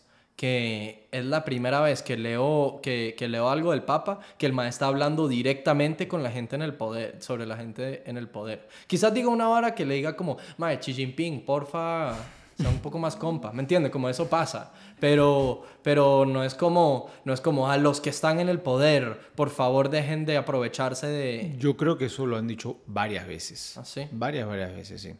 que 0.41 1.08
es 1.12 1.23
la 1.23 1.45
primera 1.45 1.82
vez 1.82 2.01
que 2.01 2.17
leo, 2.17 2.80
que, 2.82 3.13
que 3.15 3.27
leo 3.27 3.47
algo 3.47 3.69
del 3.69 3.84
Papa, 3.84 4.21
que 4.39 4.47
el 4.47 4.54
maestro 4.54 4.71
está 4.71 4.88
hablando 4.88 5.27
directamente 5.27 6.08
con 6.08 6.23
la 6.23 6.32
gente 6.32 6.56
en 6.56 6.63
el 6.63 6.73
poder, 6.73 7.17
sobre 7.19 7.45
la 7.45 7.58
gente 7.58 8.01
en 8.08 8.17
el 8.17 8.27
poder. 8.27 8.67
Quizás 8.88 9.13
diga 9.13 9.30
una 9.30 9.49
hora 9.49 9.75
que 9.75 9.86
le 9.86 9.93
diga 9.93 10.17
como, 10.17 10.38
mae, 10.58 10.80
Xi 10.80 10.95
Jinping, 10.95 11.45
porfa, 11.45 12.15
sea 12.58 12.69
un 12.71 12.80
poco 12.80 12.97
más 12.97 13.15
compa, 13.15 13.51
¿me 13.51 13.62
entiende? 13.62 13.91
Como 13.91 14.10
eso 14.10 14.30
pasa, 14.30 14.73
pero, 14.99 15.62
pero 15.84 16.25
no 16.25 16.43
es 16.43 16.56
como, 16.56 17.12
no 17.23 17.34
es 17.34 17.41
como 17.41 17.69
a 17.69 17.77
los 17.77 18.01
que 18.01 18.10
están 18.10 18.39
en 18.39 18.49
el 18.49 18.62
poder, 18.62 19.19
por 19.36 19.51
favor 19.51 19.91
dejen 19.91 20.25
de 20.25 20.38
aprovecharse 20.38 21.06
de... 21.06 21.56
Yo 21.60 21.77
creo 21.77 21.99
que 21.99 22.06
eso 22.06 22.25
lo 22.25 22.38
han 22.38 22.47
dicho 22.47 22.77
varias 22.88 23.27
veces. 23.27 23.77
¿Ah, 23.77 23.86
sí? 23.86 24.08
Varias, 24.12 24.47
varias 24.47 24.73
veces, 24.73 25.04
sí. 25.04 25.13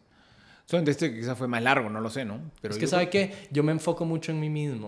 Solamente 0.72 0.92
este 0.92 1.14
quizás 1.14 1.38
fue 1.38 1.50
más 1.50 1.62
largo, 1.62 1.90
no 1.90 2.00
lo 2.00 2.10
sé, 2.10 2.24
¿no? 2.24 2.40
Pero 2.62 2.74
es 2.74 2.80
que, 2.80 2.88
¿sabe 2.88 3.10
qué? 3.10 3.34
Yo 3.52 3.62
me 3.62 3.74
enfoco 3.74 4.06
mucho 4.06 4.32
en 4.32 4.40
mí 4.40 4.50
mismo. 4.50 4.88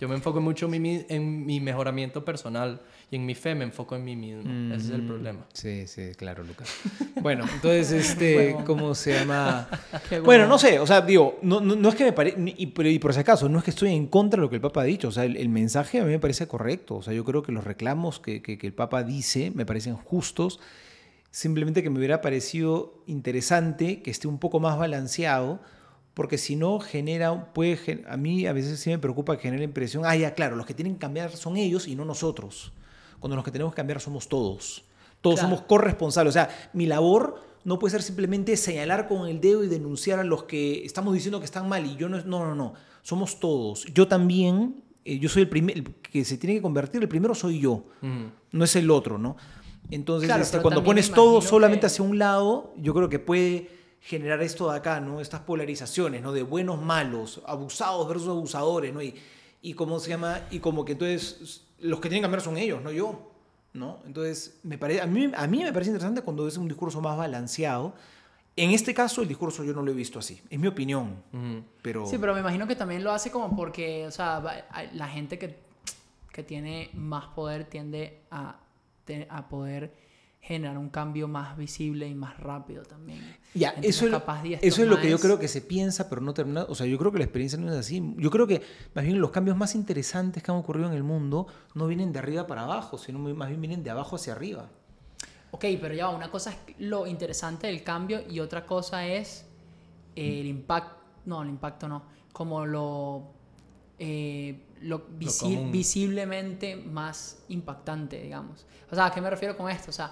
Yo 0.00 0.08
me 0.08 0.16
enfoco 0.16 0.40
mucho 0.40 0.66
en 0.66 0.82
mi, 0.82 1.06
en 1.08 1.46
mi 1.46 1.60
mejoramiento 1.60 2.24
personal 2.24 2.80
y 3.12 3.14
en 3.14 3.24
mi 3.24 3.36
fe 3.36 3.54
me 3.54 3.62
enfoco 3.62 3.94
en 3.94 4.04
mí 4.04 4.16
mismo. 4.16 4.74
Ese 4.74 4.86
es 4.86 4.90
el 4.90 5.06
problema. 5.06 5.46
Sí, 5.52 5.86
sí, 5.86 6.16
claro, 6.16 6.42
Lucas. 6.42 6.74
bueno, 7.20 7.44
entonces, 7.44 7.92
este, 8.10 8.56
¿cómo 8.66 8.92
se 8.96 9.20
llama? 9.20 9.68
Bueno. 10.10 10.24
bueno. 10.24 10.46
no 10.48 10.58
sé, 10.58 10.80
o 10.80 10.86
sea, 10.86 11.00
digo, 11.00 11.38
no, 11.42 11.60
no, 11.60 11.76
no 11.76 11.88
es 11.90 11.94
que 11.94 12.02
me 12.02 12.12
parezca, 12.12 12.40
y, 12.40 12.56
y, 12.56 12.98
por 12.98 13.14
si 13.14 13.20
acaso, 13.20 13.48
no 13.48 13.58
es 13.58 13.64
que 13.64 13.70
estoy 13.70 13.94
en 13.94 14.08
contra 14.08 14.38
de 14.38 14.42
lo 14.42 14.50
que 14.50 14.56
el 14.56 14.60
Papa 14.60 14.80
ha 14.80 14.84
dicho, 14.84 15.06
o 15.06 15.12
sea, 15.12 15.24
el, 15.24 15.36
el 15.36 15.48
mensaje 15.48 16.00
a 16.00 16.04
mí 16.04 16.10
me 16.10 16.18
parece 16.18 16.48
correcto, 16.48 16.96
o 16.96 17.02
sea, 17.02 17.14
yo 17.14 17.24
creo 17.24 17.44
que 17.44 17.52
los 17.52 17.62
reclamos 17.62 18.18
que, 18.18 18.42
que, 18.42 18.58
que 18.58 18.66
el 18.66 18.72
Papa 18.72 19.04
dice 19.04 19.52
me 19.54 19.64
parecen 19.64 19.94
justos, 19.94 20.58
simplemente 21.30 21.82
que 21.82 21.90
me 21.90 21.98
hubiera 21.98 22.20
parecido 22.20 23.02
interesante 23.06 24.02
que 24.02 24.10
esté 24.10 24.28
un 24.28 24.38
poco 24.38 24.60
más 24.60 24.78
balanceado, 24.78 25.60
porque 26.14 26.38
si 26.38 26.56
no 26.56 26.80
genera, 26.80 27.52
puede, 27.52 28.04
a 28.08 28.16
mí 28.16 28.46
a 28.46 28.52
veces 28.52 28.80
sí 28.80 28.90
me 28.90 28.98
preocupa 28.98 29.36
que 29.36 29.42
genere 29.42 29.60
la 29.60 29.64
impresión, 29.64 30.02
ah, 30.04 30.16
ya, 30.16 30.34
claro, 30.34 30.56
los 30.56 30.66
que 30.66 30.74
tienen 30.74 30.94
que 30.94 31.00
cambiar 31.00 31.30
son 31.36 31.56
ellos 31.56 31.86
y 31.86 31.94
no 31.94 32.04
nosotros, 32.04 32.72
cuando 33.20 33.36
los 33.36 33.44
que 33.44 33.50
tenemos 33.50 33.72
que 33.72 33.76
cambiar 33.76 34.00
somos 34.00 34.28
todos, 34.28 34.84
todos 35.20 35.38
claro. 35.38 35.56
somos 35.56 35.66
corresponsables, 35.66 36.32
o 36.32 36.34
sea, 36.34 36.48
mi 36.72 36.86
labor 36.86 37.40
no 37.64 37.78
puede 37.78 37.92
ser 37.92 38.02
simplemente 38.02 38.56
señalar 38.56 39.06
con 39.06 39.28
el 39.28 39.40
dedo 39.40 39.62
y 39.62 39.68
denunciar 39.68 40.18
a 40.18 40.24
los 40.24 40.44
que 40.44 40.84
estamos 40.84 41.14
diciendo 41.14 41.38
que 41.38 41.44
están 41.44 41.68
mal 41.68 41.86
y 41.86 41.96
yo 41.96 42.08
no, 42.08 42.18
no, 42.24 42.44
no, 42.44 42.54
no, 42.54 42.74
somos 43.02 43.38
todos, 43.38 43.84
yo 43.94 44.08
también, 44.08 44.82
eh, 45.04 45.18
yo 45.18 45.28
soy 45.28 45.42
el 45.42 45.48
primer, 45.48 45.78
el 45.78 45.94
que 45.94 46.24
se 46.24 46.38
tiene 46.38 46.56
que 46.56 46.62
convertir, 46.62 47.00
el 47.00 47.08
primero 47.08 47.34
soy 47.36 47.60
yo, 47.60 47.72
uh 47.72 47.86
-huh. 48.02 48.30
no 48.50 48.64
es 48.64 48.74
el 48.74 48.90
otro, 48.90 49.16
¿no? 49.16 49.36
Entonces, 49.90 50.28
claro, 50.28 50.42
este, 50.42 50.60
cuando 50.60 50.84
pones 50.84 51.10
todo 51.10 51.40
solamente 51.40 51.80
que... 51.80 51.86
hacia 51.86 52.04
un 52.04 52.18
lado, 52.18 52.72
yo 52.76 52.94
creo 52.94 53.08
que 53.08 53.18
puede 53.18 53.70
generar 54.00 54.42
esto 54.42 54.70
de 54.70 54.76
acá, 54.76 55.00
¿no? 55.00 55.20
Estas 55.20 55.40
polarizaciones, 55.40 56.22
¿no? 56.22 56.32
De 56.32 56.42
buenos, 56.42 56.80
malos, 56.80 57.42
abusados 57.46 58.08
versus 58.08 58.28
abusadores, 58.28 58.92
¿no? 58.94 59.02
Y, 59.02 59.14
y 59.62 59.74
cómo 59.74 59.98
se 59.98 60.10
llama, 60.10 60.40
y 60.50 60.60
como 60.60 60.84
que 60.84 60.92
entonces 60.92 61.66
los 61.80 62.00
que 62.00 62.08
tienen 62.08 62.22
que 62.22 62.24
cambiar 62.24 62.42
son 62.42 62.56
ellos, 62.56 62.82
no 62.82 62.90
yo, 62.92 63.30
¿no? 63.72 63.98
Entonces, 64.06 64.58
me 64.62 64.78
parece, 64.78 65.00
a, 65.00 65.06
mí, 65.06 65.30
a 65.34 65.46
mí 65.46 65.62
me 65.62 65.72
parece 65.72 65.90
interesante 65.90 66.22
cuando 66.22 66.48
es 66.48 66.56
un 66.56 66.68
discurso 66.68 67.00
más 67.00 67.16
balanceado. 67.16 67.94
En 68.56 68.70
este 68.72 68.92
caso, 68.94 69.22
el 69.22 69.28
discurso 69.28 69.64
yo 69.64 69.72
no 69.72 69.82
lo 69.82 69.90
he 69.90 69.94
visto 69.94 70.18
así, 70.18 70.40
es 70.50 70.58
mi 70.58 70.66
opinión, 70.66 71.22
pero... 71.82 72.06
Sí, 72.06 72.18
pero 72.18 72.34
me 72.34 72.40
imagino 72.40 72.66
que 72.66 72.76
también 72.76 73.04
lo 73.04 73.12
hace 73.12 73.30
como 73.30 73.54
porque, 73.56 74.06
o 74.06 74.10
sea, 74.10 74.66
la 74.92 75.08
gente 75.08 75.38
que, 75.38 75.58
que 76.32 76.42
tiene 76.42 76.90
más 76.94 77.26
poder 77.28 77.64
tiende 77.64 78.22
a 78.30 78.58
a 79.30 79.48
poder 79.48 79.92
generar 80.40 80.78
un 80.78 80.88
cambio 80.88 81.28
más 81.28 81.56
visible 81.56 82.08
y 82.08 82.14
más 82.14 82.38
rápido 82.40 82.82
también. 82.82 83.20
Ya, 83.54 83.68
Entonces, 83.68 83.96
eso, 83.96 84.06
es, 84.06 84.10
capaz 84.10 84.42
de 84.42 84.58
eso 84.62 84.82
es 84.82 84.88
lo 84.88 84.98
que 84.98 85.10
yo 85.10 85.18
creo 85.18 85.38
que 85.38 85.48
se 85.48 85.60
piensa, 85.60 86.08
pero 86.08 86.22
no 86.22 86.32
termina. 86.32 86.64
O 86.68 86.74
sea, 86.74 86.86
yo 86.86 86.98
creo 86.98 87.12
que 87.12 87.18
la 87.18 87.24
experiencia 87.24 87.58
no 87.58 87.70
es 87.70 87.78
así. 87.78 88.14
Yo 88.16 88.30
creo 88.30 88.46
que 88.46 88.62
más 88.94 89.04
bien 89.04 89.20
los 89.20 89.30
cambios 89.30 89.56
más 89.56 89.74
interesantes 89.74 90.42
que 90.42 90.50
han 90.50 90.56
ocurrido 90.56 90.88
en 90.88 90.94
el 90.94 91.02
mundo 91.02 91.46
no 91.74 91.86
vienen 91.86 92.12
de 92.12 92.18
arriba 92.18 92.46
para 92.46 92.62
abajo, 92.62 92.96
sino 92.96 93.18
más 93.18 93.48
bien 93.48 93.60
vienen 93.60 93.82
de 93.82 93.90
abajo 93.90 94.16
hacia 94.16 94.32
arriba. 94.32 94.70
Ok, 95.50 95.64
pero 95.80 95.94
ya, 95.94 96.08
una 96.08 96.30
cosa 96.30 96.52
es 96.52 96.56
lo 96.78 97.06
interesante 97.06 97.66
del 97.66 97.82
cambio 97.82 98.22
y 98.28 98.40
otra 98.40 98.64
cosa 98.64 99.06
es 99.06 99.46
el 100.16 100.46
impacto. 100.46 100.96
No, 101.26 101.42
el 101.42 101.48
impacto 101.50 101.86
no. 101.86 102.02
Como 102.32 102.64
lo. 102.64 103.32
Eh, 103.98 104.64
lo, 104.80 105.04
visi 105.10 105.56
lo 105.56 105.70
visiblemente 105.70 106.76
más 106.76 107.42
impactante, 107.48 108.20
digamos. 108.20 108.66
O 108.90 108.94
sea, 108.94 109.06
¿a 109.06 109.12
qué 109.12 109.20
me 109.20 109.30
refiero 109.30 109.56
con 109.56 109.70
esto? 109.70 109.90
O 109.90 109.92
sea, 109.92 110.10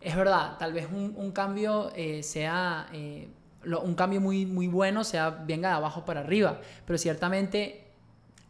es 0.00 0.16
verdad, 0.16 0.56
tal 0.58 0.72
vez 0.72 0.88
un, 0.90 1.14
un 1.16 1.32
cambio 1.32 1.92
eh, 1.94 2.22
sea, 2.22 2.88
eh, 2.92 3.28
lo, 3.62 3.80
un 3.82 3.94
cambio 3.94 4.20
muy, 4.20 4.46
muy 4.46 4.66
bueno 4.68 5.04
sea, 5.04 5.30
venga 5.30 5.68
de 5.68 5.74
abajo 5.74 6.04
para 6.04 6.20
arriba, 6.20 6.60
pero 6.86 6.98
ciertamente 6.98 7.86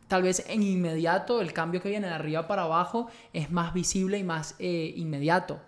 tal 0.08 0.22
vez 0.22 0.44
en 0.48 0.62
inmediato 0.62 1.40
el 1.40 1.52
cambio 1.52 1.80
que 1.80 1.88
viene 1.88 2.08
de 2.08 2.14
arriba 2.14 2.48
para 2.48 2.62
abajo 2.62 3.08
es 3.32 3.50
más 3.50 3.72
visible 3.72 4.18
y 4.18 4.24
más 4.24 4.56
eh, 4.58 4.92
inmediato. 4.96 5.60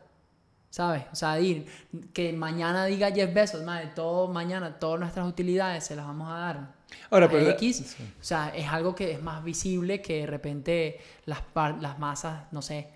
¿Sabes? 0.71 1.05
O 1.13 1.17
sea, 1.17 1.39
ir, 1.39 1.67
que 2.15 2.33
mañana 2.33 2.87
diga 2.87 3.11
Jeff 3.11 3.35
Bezos, 3.35 3.63
madre, 3.63 3.89
todo 3.95 4.29
mañana, 4.29 4.79
todas 4.79 4.99
nuestras 4.99 5.29
utilidades 5.29 5.85
se 5.85 5.95
las 5.95 6.07
vamos 6.07 6.31
a 6.31 6.39
dar 6.39 6.82
Ahora, 7.11 7.29
pero 7.29 7.51
X, 7.51 7.97
o 8.21 8.25
sea, 8.25 8.53
es 8.55 8.69
algo 8.69 8.95
que 8.95 9.13
es 9.13 9.23
más 9.23 9.45
visible 9.45 10.01
que 10.01 10.21
de 10.21 10.27
repente 10.27 11.01
las, 11.27 11.43
las 11.81 11.99
masas, 11.99 12.53
no 12.53 12.63
sé, 12.63 12.89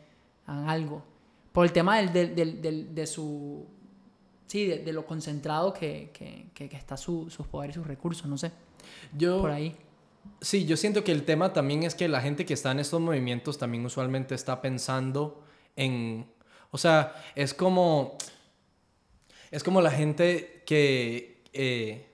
hagan 0.46 0.68
algo. 0.68 1.02
Por 1.52 1.64
el 1.66 1.72
tema 1.72 1.96
del, 1.98 2.12
del, 2.12 2.34
del, 2.34 2.62
del 2.62 2.94
de 2.94 3.06
su... 3.06 3.66
Sí, 4.46 4.66
de, 4.66 4.78
de 4.78 4.92
lo 4.92 5.06
concentrado 5.06 5.72
que, 5.72 6.10
que, 6.12 6.46
que, 6.54 6.68
que 6.68 6.76
está 6.76 6.96
su, 6.96 7.28
sus 7.30 7.46
poderes 7.46 7.76
y 7.76 7.78
sus 7.80 7.86
recursos, 7.86 8.26
no 8.26 8.38
sé. 8.38 8.52
Yo, 9.16 9.40
por 9.40 9.50
ahí. 9.50 9.76
Sí, 10.40 10.66
yo 10.66 10.76
siento 10.76 11.02
que 11.02 11.12
el 11.12 11.24
tema 11.24 11.52
también 11.52 11.82
es 11.82 11.94
que 11.94 12.08
la 12.08 12.20
gente 12.20 12.46
que 12.46 12.54
está 12.54 12.70
en 12.70 12.78
estos 12.78 13.00
movimientos 13.00 13.58
también 13.58 13.84
usualmente 13.84 14.34
está 14.34 14.60
pensando 14.60 15.42
en... 15.74 16.26
O 16.70 16.78
sea, 16.78 17.14
es 17.34 17.54
como... 17.54 18.18
Es 19.50 19.64
como 19.64 19.80
la 19.80 19.90
gente 19.90 20.62
que... 20.66 21.42
Eh, 21.52 22.12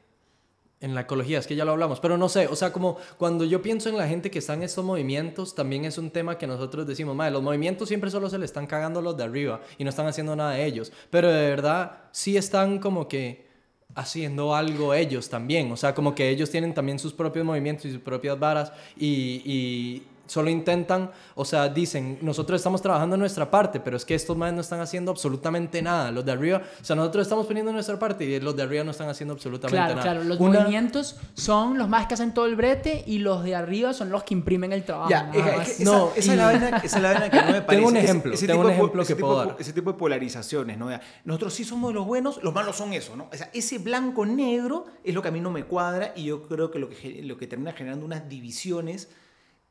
en 0.82 0.94
la 0.94 1.02
ecología, 1.02 1.38
es 1.38 1.46
que 1.46 1.56
ya 1.56 1.64
lo 1.64 1.72
hablamos, 1.72 2.00
pero 2.00 2.18
no 2.18 2.28
sé, 2.28 2.48
o 2.48 2.56
sea, 2.56 2.72
como 2.72 2.98
cuando 3.16 3.44
yo 3.44 3.62
pienso 3.62 3.88
en 3.88 3.96
la 3.96 4.06
gente 4.08 4.30
que 4.30 4.40
está 4.40 4.54
en 4.54 4.64
estos 4.64 4.84
movimientos, 4.84 5.54
también 5.54 5.84
es 5.84 5.96
un 5.96 6.10
tema 6.10 6.36
que 6.36 6.46
nosotros 6.46 6.86
decimos, 6.86 7.14
madre, 7.14 7.30
los 7.30 7.42
movimientos 7.42 7.88
siempre 7.88 8.10
solo 8.10 8.28
se 8.28 8.38
le 8.38 8.44
están 8.44 8.66
cagando 8.66 9.00
los 9.00 9.16
de 9.16 9.24
arriba 9.24 9.60
y 9.78 9.84
no 9.84 9.90
están 9.90 10.06
haciendo 10.06 10.34
nada 10.34 10.52
de 10.52 10.66
ellos, 10.66 10.92
pero 11.08 11.28
de 11.28 11.48
verdad 11.48 12.00
sí 12.10 12.36
están 12.36 12.80
como 12.80 13.06
que 13.06 13.46
haciendo 13.94 14.54
algo 14.54 14.92
ellos 14.92 15.28
también, 15.28 15.70
o 15.70 15.76
sea, 15.76 15.94
como 15.94 16.14
que 16.14 16.28
ellos 16.28 16.50
tienen 16.50 16.74
también 16.74 16.98
sus 16.98 17.12
propios 17.12 17.44
movimientos 17.44 17.84
y 17.86 17.92
sus 17.92 18.00
propias 18.00 18.38
varas 18.38 18.72
y, 18.96 19.42
y 19.44 20.02
solo 20.32 20.48
intentan, 20.48 21.10
o 21.34 21.44
sea, 21.44 21.68
dicen, 21.68 22.18
nosotros 22.22 22.58
estamos 22.58 22.80
trabajando 22.80 23.16
en 23.16 23.20
nuestra 23.20 23.50
parte, 23.50 23.80
pero 23.80 23.98
es 23.98 24.04
que 24.06 24.14
estos 24.14 24.34
más 24.34 24.50
no 24.54 24.62
están 24.62 24.80
haciendo 24.80 25.10
absolutamente 25.10 25.82
nada. 25.82 26.10
Los 26.10 26.24
de 26.24 26.32
arriba, 26.32 26.62
o 26.80 26.84
sea, 26.84 26.96
nosotros 26.96 27.26
estamos 27.26 27.46
poniendo 27.46 27.70
nuestra 27.70 27.98
parte 27.98 28.24
y 28.24 28.40
los 28.40 28.56
de 28.56 28.62
arriba 28.62 28.82
no 28.82 28.92
están 28.92 29.10
haciendo 29.10 29.34
absolutamente 29.34 29.76
claro, 29.76 29.94
nada. 29.96 30.02
Claro, 30.02 30.24
los 30.24 30.40
Una... 30.40 30.60
movimientos 30.60 31.16
son 31.34 31.76
los 31.76 31.86
más 31.86 32.06
que 32.06 32.14
hacen 32.14 32.32
todo 32.32 32.46
el 32.46 32.56
brete 32.56 33.04
y 33.06 33.18
los 33.18 33.44
de 33.44 33.54
arriba 33.54 33.92
son 33.92 34.08
los 34.08 34.24
que 34.24 34.32
imprimen 34.32 34.72
el 34.72 34.84
trabajo. 34.84 35.10
Ya, 35.10 35.30
es, 35.34 35.68
es 35.68 35.76
que 35.76 35.84
no, 35.84 36.12
esa, 36.16 36.30
y... 36.30 36.30
es 36.30 36.36
la 36.38 36.46
vaina, 36.46 36.68
esa, 36.78 36.96
es 36.96 37.02
la 37.02 37.12
vaina, 37.12 37.30
que 37.30 37.36
no 37.36 37.52
me 37.52 37.52
parece. 37.62 37.76
Tengo 37.76 37.88
un 37.88 37.96
ejemplo, 37.98 38.32
ese, 38.32 38.44
ese 38.46 38.52
tengo 38.52 38.64
un 38.64 38.70
ejemplo 38.70 39.04
que 39.04 39.16
puedo 39.16 39.40
de, 39.40 39.46
dar. 39.48 39.56
Ese 39.58 39.74
tipo 39.74 39.92
de 39.92 39.98
polarizaciones, 39.98 40.78
¿no? 40.78 40.88
Nosotros 41.26 41.52
sí 41.52 41.64
somos 41.64 41.92
los 41.92 42.06
buenos, 42.06 42.42
los 42.42 42.54
malos 42.54 42.76
son 42.76 42.94
eso, 42.94 43.16
¿no? 43.16 43.28
O 43.30 43.36
sea, 43.36 43.50
ese 43.52 43.76
blanco-negro 43.76 44.86
es 45.04 45.14
lo 45.14 45.20
que 45.20 45.28
a 45.28 45.30
mí 45.30 45.40
no 45.40 45.50
me 45.50 45.64
cuadra 45.64 46.14
y 46.16 46.24
yo 46.24 46.48
creo 46.48 46.70
que 46.70 46.78
lo 46.78 46.88
que, 46.88 47.20
lo 47.22 47.36
que 47.36 47.46
termina 47.46 47.72
generando 47.72 48.06
unas 48.06 48.26
divisiones 48.30 49.10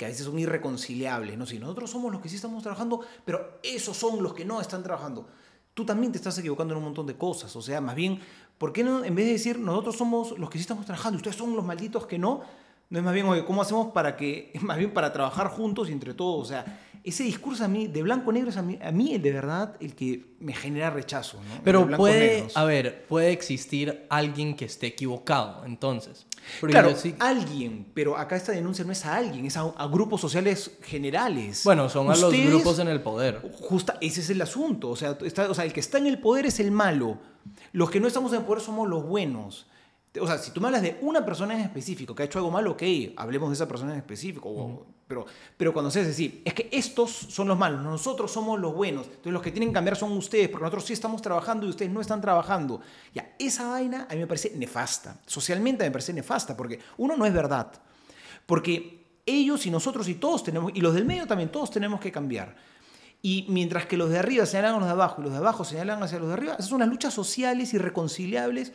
que 0.01 0.05
a 0.05 0.07
veces 0.07 0.25
son 0.25 0.39
irreconciliables, 0.39 1.37
¿no? 1.37 1.45
Si 1.45 1.59
nosotros 1.59 1.91
somos 1.91 2.11
los 2.11 2.19
que 2.23 2.27
sí 2.27 2.35
estamos 2.35 2.63
trabajando, 2.63 3.01
pero 3.23 3.59
esos 3.61 3.95
son 3.95 4.23
los 4.23 4.33
que 4.33 4.43
no 4.43 4.59
están 4.59 4.81
trabajando. 4.81 5.27
Tú 5.75 5.85
también 5.85 6.11
te 6.11 6.17
estás 6.17 6.35
equivocando 6.39 6.73
en 6.73 6.79
un 6.79 6.85
montón 6.85 7.05
de 7.05 7.15
cosas, 7.15 7.55
o 7.55 7.61
sea, 7.61 7.81
más 7.81 7.93
bien, 7.93 8.19
¿por 8.57 8.73
qué 8.73 8.83
no, 8.83 9.05
en 9.05 9.13
vez 9.13 9.27
de 9.27 9.33
decir 9.33 9.59
nosotros 9.59 9.95
somos 9.95 10.39
los 10.39 10.49
que 10.49 10.57
sí 10.57 10.63
estamos 10.63 10.87
trabajando 10.87 11.17
y 11.17 11.17
ustedes 11.17 11.35
son 11.35 11.55
los 11.55 11.63
malditos 11.63 12.07
que 12.07 12.17
no? 12.17 12.41
No 12.89 12.97
es 12.97 13.05
más 13.05 13.13
bien, 13.13 13.27
oye, 13.27 13.45
¿cómo 13.45 13.61
hacemos 13.61 13.91
para 13.91 14.17
que, 14.17 14.51
más 14.61 14.79
bien 14.79 14.91
para 14.91 15.13
trabajar 15.13 15.49
juntos 15.49 15.87
y 15.87 15.91
entre 15.91 16.15
todos? 16.15 16.47
O 16.47 16.49
sea, 16.49 16.81
ese 17.03 17.23
discurso 17.23 17.63
a 17.65 17.67
mí, 17.67 17.87
de 17.87 18.03
blanco-negro, 18.03 18.49
es 18.51 18.57
a 18.57 18.61
mí, 18.61 18.77
a 18.81 18.91
mí 18.91 19.17
de 19.17 19.31
verdad 19.31 19.75
el 19.79 19.95
que 19.95 20.35
me 20.39 20.53
genera 20.53 20.89
rechazo. 20.91 21.37
¿no? 21.37 21.61
Pero 21.63 21.87
puede, 21.97 22.33
negros. 22.35 22.57
a 22.57 22.63
ver, 22.65 23.05
puede 23.07 23.31
existir 23.31 24.05
alguien 24.09 24.55
que 24.55 24.65
esté 24.65 24.87
equivocado, 24.87 25.65
entonces. 25.65 26.27
Porque 26.59 26.73
Claro, 26.73 26.95
sí- 26.95 27.15
alguien, 27.19 27.87
pero 27.93 28.17
acá 28.17 28.35
esta 28.35 28.51
denuncia 28.51 28.83
no 28.85 28.91
es 28.91 29.05
a 29.05 29.15
alguien, 29.15 29.45
es 29.45 29.57
a, 29.57 29.61
a 29.61 29.87
grupos 29.87 30.21
sociales 30.21 30.71
generales. 30.83 31.63
bueno, 31.63 31.89
son 31.89 32.09
a 32.11 32.15
los 32.15 32.33
grupos 32.33 32.79
en 32.79 32.87
el 32.87 33.01
poder. 33.01 33.41
Justa, 33.59 33.97
ese 34.01 34.21
es 34.21 34.29
el 34.29 34.41
asunto. 34.41 34.89
O 34.89 34.95
sea, 34.95 35.17
está- 35.23 35.49
o 35.49 35.53
sea, 35.53 35.65
el 35.65 35.73
que 35.73 35.79
está 35.79 35.97
en 35.97 36.07
el 36.07 36.19
poder 36.19 36.45
es 36.45 36.59
el 36.59 36.71
malo. 36.71 37.17
Los 37.73 37.89
que 37.89 37.99
no 37.99 38.07
estamos 38.07 38.31
en 38.33 38.39
el 38.39 38.45
poder 38.45 38.61
somos 38.63 38.87
los 38.87 39.03
buenos. 39.05 39.67
O 40.19 40.27
sea, 40.27 40.37
si 40.37 40.51
tú 40.51 40.59
me 40.59 40.67
hablas 40.67 40.81
de 40.81 40.97
una 41.01 41.23
persona 41.25 41.53
en 41.53 41.61
específico 41.61 42.13
que 42.13 42.23
ha 42.23 42.25
hecho 42.25 42.37
algo 42.39 42.51
malo, 42.51 42.71
ok, 42.71 42.83
hablemos 43.15 43.49
de 43.49 43.53
esa 43.55 43.67
persona 43.67 43.93
en 43.93 43.99
específico. 43.99 44.49
o- 44.49 44.85
pero, 45.07 45.25
pero 45.57 45.73
cuando 45.73 45.91
se 45.91 46.05
decir, 46.05 46.41
es 46.45 46.53
que 46.53 46.69
estos 46.71 47.11
son 47.11 47.47
los 47.49 47.57
malos, 47.57 47.81
nosotros 47.83 48.31
somos 48.31 48.59
los 48.59 48.73
buenos. 48.73 49.05
Entonces 49.07 49.33
los 49.33 49.41
que 49.41 49.51
tienen 49.51 49.69
que 49.69 49.73
cambiar 49.73 49.97
son 49.97 50.13
ustedes, 50.13 50.47
porque 50.49 50.63
nosotros 50.63 50.85
sí 50.85 50.93
estamos 50.93 51.21
trabajando 51.21 51.65
y 51.65 51.69
ustedes 51.69 51.91
no 51.91 51.99
están 52.01 52.21
trabajando. 52.21 52.79
Ya, 53.13 53.35
esa 53.37 53.67
vaina 53.69 54.07
a 54.09 54.13
mí 54.13 54.19
me 54.21 54.27
parece 54.27 54.53
nefasta. 54.55 55.19
Socialmente 55.25 55.83
me 55.83 55.91
parece 55.91 56.13
nefasta, 56.13 56.55
porque 56.55 56.79
uno 56.97 57.17
no 57.17 57.25
es 57.25 57.33
verdad. 57.33 57.71
Porque 58.45 59.05
ellos 59.25 59.65
y 59.65 59.71
nosotros 59.71 60.07
y 60.07 60.15
todos 60.15 60.43
tenemos, 60.43 60.71
y 60.75 60.81
los 60.81 60.93
del 60.93 61.05
medio 61.05 61.27
también, 61.27 61.51
todos 61.51 61.71
tenemos 61.71 61.99
que 61.99 62.11
cambiar. 62.11 62.55
Y 63.21 63.45
mientras 63.49 63.85
que 63.85 63.97
los 63.97 64.09
de 64.09 64.17
arriba 64.19 64.45
señalan 64.45 64.75
a 64.75 64.77
los 64.79 64.85
de 64.87 64.91
abajo 64.91 65.21
y 65.21 65.23
los 65.25 65.31
de 65.33 65.37
abajo 65.39 65.63
señalan 65.63 66.01
hacia 66.01 66.19
los 66.19 66.27
de 66.29 66.33
arriba, 66.33 66.53
esas 66.53 66.67
son 66.67 66.79
las 66.79 66.87
luchas 66.89 67.13
sociales 67.13 67.73
irreconciliables 67.73 68.71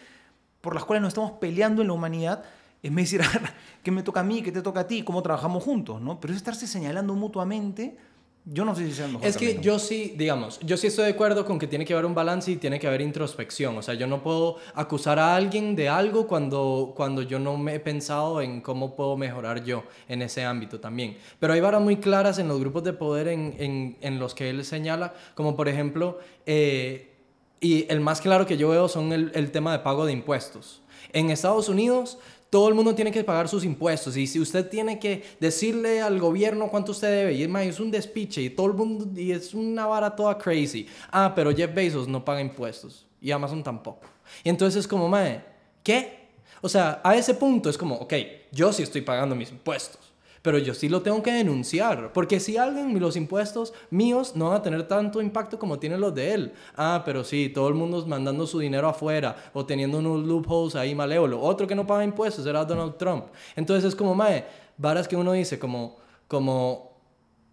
por 0.67 0.75
las 0.75 0.85
cuales 0.85 1.01
nos 1.01 1.11
estamos 1.11 1.31
peleando 1.39 1.81
en 1.81 1.87
la 1.87 1.95
humanidad. 1.95 2.43
En 2.83 2.93
vez 2.97 3.13
de 3.13 3.19
decir, 3.19 3.41
¿qué 3.85 3.93
me 3.93 4.03
toca 4.03 4.19
a 4.19 4.25
mí? 4.25 4.43
¿Qué 4.43 4.51
te 4.51 4.63
toca 4.63 4.81
a 4.81 4.87
ti? 4.89 5.05
¿Cómo 5.05 5.23
trabajamos 5.23 5.63
juntos? 5.63 6.01
¿no? 6.01 6.19
Pero 6.19 6.33
es 6.33 6.39
estarse 6.39 6.67
señalando 6.67 7.15
mutuamente. 7.15 7.97
Yo 8.45 8.65
no 8.65 8.75
sé 8.75 8.85
si 8.89 8.93
sea 8.93 9.07
el 9.07 9.13
mejor 9.13 9.29
Es 9.29 9.37
que 9.37 9.47
camino. 9.47 9.63
yo 9.63 9.79
sí, 9.79 10.15
digamos, 10.19 10.59
yo 10.65 10.77
sí 10.77 10.89
estoy 10.89 11.05
de 11.05 11.13
acuerdo 11.13 11.45
con 11.45 11.61
que 11.61 11.69
tiene 11.69 11.85
que 11.85 11.93
haber 11.93 12.05
un 12.05 12.17
balance 12.17 12.51
y 12.51 12.57
tiene 12.57 12.81
que 12.81 12.89
haber 12.89 13.01
introspección. 13.01 13.79
O 13.79 13.83
sea, 13.83 13.95
yo 13.95 14.09
no 14.09 14.25
puedo 14.25 14.57
acusar 14.75 15.21
a 15.21 15.37
alguien 15.37 15.77
de 15.77 15.89
algo 15.89 16.27
cuando, 16.27 16.93
cuando 16.97 17.23
yo 17.23 17.39
no 17.39 17.57
me 17.57 17.77
he 17.77 17.81
pensado 17.81 18.41
en 18.41 18.61
cómo 18.61 18.97
puedo 18.97 19.17
mejorar 19.17 19.63
yo 19.63 19.85
en 20.09 20.21
ese 20.23 20.45
ámbito 20.45 20.81
también. 20.81 21.17
Pero 21.39 21.53
hay 21.53 21.61
varas 21.61 21.81
muy 21.81 21.99
claras 21.99 22.41
en 22.41 22.49
los 22.49 22.59
grupos 22.59 22.83
de 22.83 22.93
poder 22.93 23.29
en, 23.29 23.55
en, 23.59 23.99
en 24.01 24.19
los 24.19 24.35
que 24.35 24.51
él 24.51 24.65
señala, 24.65 25.15
como 25.37 25.55
por 25.55 25.69
ejemplo, 25.69 26.19
eh, 26.45 27.13
y 27.61 27.91
el 27.91 28.01
más 28.01 28.21
claro 28.21 28.47
que 28.47 28.57
yo 28.57 28.69
veo 28.71 28.89
son 28.89 29.13
el, 29.13 29.33
el 29.35 29.51
tema 29.51 29.73
de 29.73 29.81
pago 29.81 30.07
de 30.07 30.13
impuestos. 30.13 30.83
En 31.13 31.31
Estados 31.31 31.69
Unidos 31.69 32.19
todo 32.51 32.69
el 32.69 32.75
mundo 32.75 32.95
tiene 32.95 33.11
que 33.11 33.25
pagar 33.25 33.49
sus 33.49 33.65
impuestos 33.65 34.17
y 34.17 34.27
si 34.27 34.39
usted 34.41 34.69
tiene 34.69 34.99
que 34.99 35.25
decirle 35.41 36.01
al 36.01 36.19
gobierno 36.21 36.69
cuánto 36.69 36.93
usted 36.93 37.09
debe 37.09 37.33
y 37.35 37.43
es 37.43 37.49
más, 37.49 37.65
es 37.65 37.81
un 37.81 37.91
despiche 37.91 38.41
y 38.41 38.51
todo 38.51 38.69
el 38.69 38.75
mundo 38.75 39.21
y 39.21 39.33
es 39.33 39.53
una 39.53 39.87
vara 39.87 40.15
toda 40.15 40.39
crazy. 40.39 40.87
Ah, 41.11 41.33
pero 41.35 41.55
Jeff 41.55 41.75
Bezos 41.75 42.07
no 42.07 42.25
paga 42.25 42.41
impuestos 42.41 43.05
y 43.21 43.31
Amazon 43.31 43.63
tampoco. 43.63 44.07
Y 44.45 44.49
entonces 44.49 44.81
es 44.81 44.89
como, 44.89 45.09
mae, 45.09 45.43
¿qué? 45.83 46.29
O 46.61 46.69
sea, 46.69 47.01
a 47.05 47.17
ese 47.17 47.35
punto 47.35 47.69
es 47.69 47.77
como, 47.77 47.97
ok, 47.97 48.15
yo 48.53 48.73
sí 48.73 48.83
estoy 48.83 49.03
pagando 49.03 49.35
mis 49.35 49.51
impuestos. 49.51 50.06
Pero 50.47 50.59
yo 50.59 50.75
sí 50.75 50.89
lo 50.89 51.03
tengo 51.03 51.25
que 51.25 51.33
denunciar, 51.33 52.13
porque 52.13 52.39
si 52.39 52.57
alguien, 52.57 53.01
los 53.01 53.17
impuestos 53.17 53.75
míos 53.91 54.37
no 54.37 54.51
van 54.51 54.59
a 54.59 54.63
tener 54.63 54.87
tanto 54.87 55.21
impacto 55.21 55.59
como 55.59 55.81
tienen 55.81 56.01
los 56.01 56.15
de 56.15 56.35
él. 56.35 56.53
Ah, 56.77 57.03
pero 57.05 57.25
sí, 57.25 57.49
todo 57.49 57.67
el 57.67 57.75
mundo 57.75 58.07
mandando 58.07 58.47
su 58.47 58.61
dinero 58.61 58.87
afuera 58.89 59.35
o 59.55 59.67
teniendo 59.67 59.99
unos 59.99 60.25
loopholes 60.25 60.77
ahí 60.77 60.95
malévolos. 60.95 61.41
Otro 61.43 61.67
que 61.67 61.75
no 61.75 61.85
paga 61.85 62.05
impuestos 62.05 62.47
era 62.47 62.65
Donald 62.65 62.97
Trump. 62.97 63.25
Entonces 63.57 63.89
es 63.89 63.97
como, 63.97 64.15
mae, 64.15 64.45
varas 64.79 65.09
que 65.09 65.17
uno 65.17 65.33
dice 65.33 65.59
como, 65.59 65.97
como, 66.29 66.93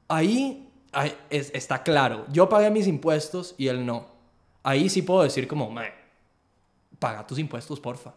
ahí, 0.07 0.69
ahí 0.91 1.15
es- 1.31 1.49
está 1.55 1.81
claro, 1.81 2.27
yo 2.31 2.47
pagué 2.47 2.69
mis 2.69 2.85
impuestos 2.85 3.55
y 3.57 3.69
él 3.69 3.83
no. 3.87 4.05
Ahí 4.61 4.87
sí 4.87 5.01
puedo 5.01 5.23
decir 5.23 5.47
como, 5.47 5.73
paga 6.99 7.25
tus 7.25 7.39
impuestos, 7.39 7.79
porfa. 7.79 8.13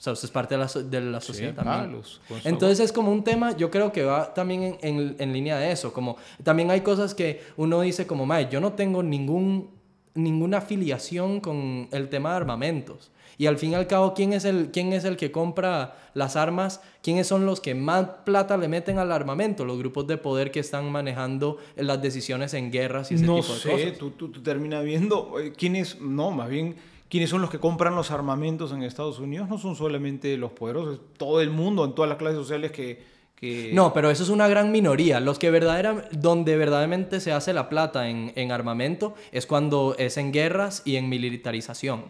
O 0.00 0.02
sea, 0.02 0.14
usted 0.14 0.24
es 0.28 0.30
parte 0.32 0.56
de 0.56 0.64
la, 0.64 0.82
de 0.82 1.00
la 1.02 1.20
sociedad 1.20 1.54
también. 1.54 1.76
págalos, 1.76 2.22
con 2.26 2.38
eso- 2.38 2.48
Entonces 2.48 2.80
es 2.80 2.90
como 2.90 3.12
un 3.12 3.22
tema, 3.22 3.54
yo 3.54 3.70
creo 3.70 3.92
que 3.92 4.02
va 4.02 4.32
también 4.32 4.62
en, 4.62 4.78
en- 4.98 5.16
en 5.18 5.32
línea 5.34 5.58
de 5.58 5.70
eso. 5.72 5.92
Como, 5.92 6.16
también 6.42 6.70
hay 6.70 6.80
cosas 6.80 7.14
que 7.14 7.42
uno 7.58 7.82
dice 7.82 8.06
como, 8.06 8.24
mae, 8.24 8.48
yo 8.50 8.60
no 8.62 8.72
tengo 8.72 9.02
ningún, 9.02 9.68
ninguna 10.14 10.56
afiliación 10.58 11.40
con 11.40 11.86
el 11.92 12.08
tema 12.08 12.30
de 12.30 12.36
armamentos. 12.36 13.10
Y 13.36 13.46
al 13.46 13.58
fin 13.58 13.72
y 13.72 13.74
al 13.74 13.86
cabo, 13.86 14.12
¿quién 14.14 14.32
es, 14.32 14.44
el, 14.46 14.70
¿quién 14.70 14.92
es 14.94 15.04
el 15.04 15.16
que 15.18 15.30
compra 15.30 15.96
las 16.14 16.34
armas? 16.36 16.80
¿Quiénes 17.02 17.26
son 17.26 17.44
los 17.46 17.60
que 17.60 17.74
más 17.74 18.06
plata 18.24 18.56
le 18.58 18.68
meten 18.68 18.98
al 18.98 19.12
armamento? 19.12 19.64
Los 19.66 19.78
grupos 19.78 20.06
de 20.06 20.16
poder 20.18 20.50
que 20.50 20.60
están 20.60 20.90
manejando 20.90 21.58
las 21.76 22.00
decisiones 22.02 22.52
en 22.54 22.70
guerras 22.70 23.10
y 23.12 23.14
ese 23.16 23.24
no 23.26 23.36
tipo 23.40 23.52
de 23.54 23.58
sé, 23.60 23.70
cosas. 23.70 23.98
tú, 23.98 24.10
tú, 24.10 24.28
tú 24.30 24.42
terminas 24.42 24.82
viendo 24.84 25.38
eh, 25.40 25.52
quiénes, 25.56 26.00
no, 26.00 26.30
más 26.30 26.48
bien, 26.50 26.76
quiénes 27.10 27.28
son 27.28 27.42
los 27.42 27.50
que 27.50 27.58
compran 27.58 27.94
los 27.94 28.10
armamentos 28.12 28.72
en 28.72 28.82
Estados 28.82 29.18
Unidos. 29.18 29.48
No 29.48 29.58
son 29.58 29.74
solamente 29.74 30.36
los 30.36 30.52
poderosos, 30.52 30.94
es 30.94 31.00
todo 31.18 31.40
el 31.40 31.50
mundo, 31.50 31.84
en 31.84 31.94
todas 31.94 32.08
las 32.08 32.16
clases 32.16 32.38
sociales 32.38 32.70
que... 32.70 33.04
que 33.34 33.72
No, 33.74 33.92
pero 33.92 34.10
eso 34.10 34.22
es 34.22 34.28
una 34.28 34.48
gran 34.48 34.70
minoría. 34.70 35.18
Los 35.18 35.38
que 35.38 35.50
verdaderamente, 35.50 36.08
donde 36.12 36.56
verdaderamente 36.56 37.20
se 37.20 37.32
hace 37.32 37.52
la 37.52 37.68
plata 37.68 38.08
en, 38.08 38.32
en 38.36 38.52
armamento 38.52 39.14
es 39.32 39.46
cuando 39.46 39.96
es 39.98 40.16
en 40.16 40.32
guerras 40.32 40.82
y 40.84 40.96
en 40.96 41.08
militarización. 41.08 42.04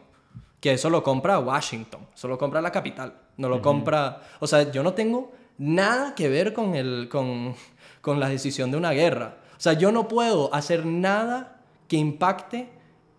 Que 0.61 0.73
eso 0.75 0.91
lo 0.91 1.03
compra 1.03 1.39
Washington, 1.39 2.07
eso 2.15 2.29
lo 2.29 2.37
compra 2.37 2.61
la 2.61 2.71
capital, 2.71 3.15
no 3.39 3.49
lo 3.49 3.63
compra... 3.63 4.21
O 4.41 4.47
sea, 4.47 4.71
yo 4.71 4.83
no 4.83 4.93
tengo 4.93 5.33
nada 5.57 6.15
que 6.15 6.29
ver 6.29 6.53
con, 6.53 6.75
el, 6.75 7.09
con, 7.11 7.55
con 8.03 8.21
la 8.21 8.29
decisión 8.29 8.71
de 8.71 8.77
una 8.77 8.91
guerra. 8.91 9.39
O 9.57 9.61
sea, 9.61 9.73
yo 9.73 9.93
no 9.93 10.09
puedo 10.09 10.53
hacer 10.55 10.85
nada 10.85 11.63
que 11.89 11.97
impacte 11.97 12.69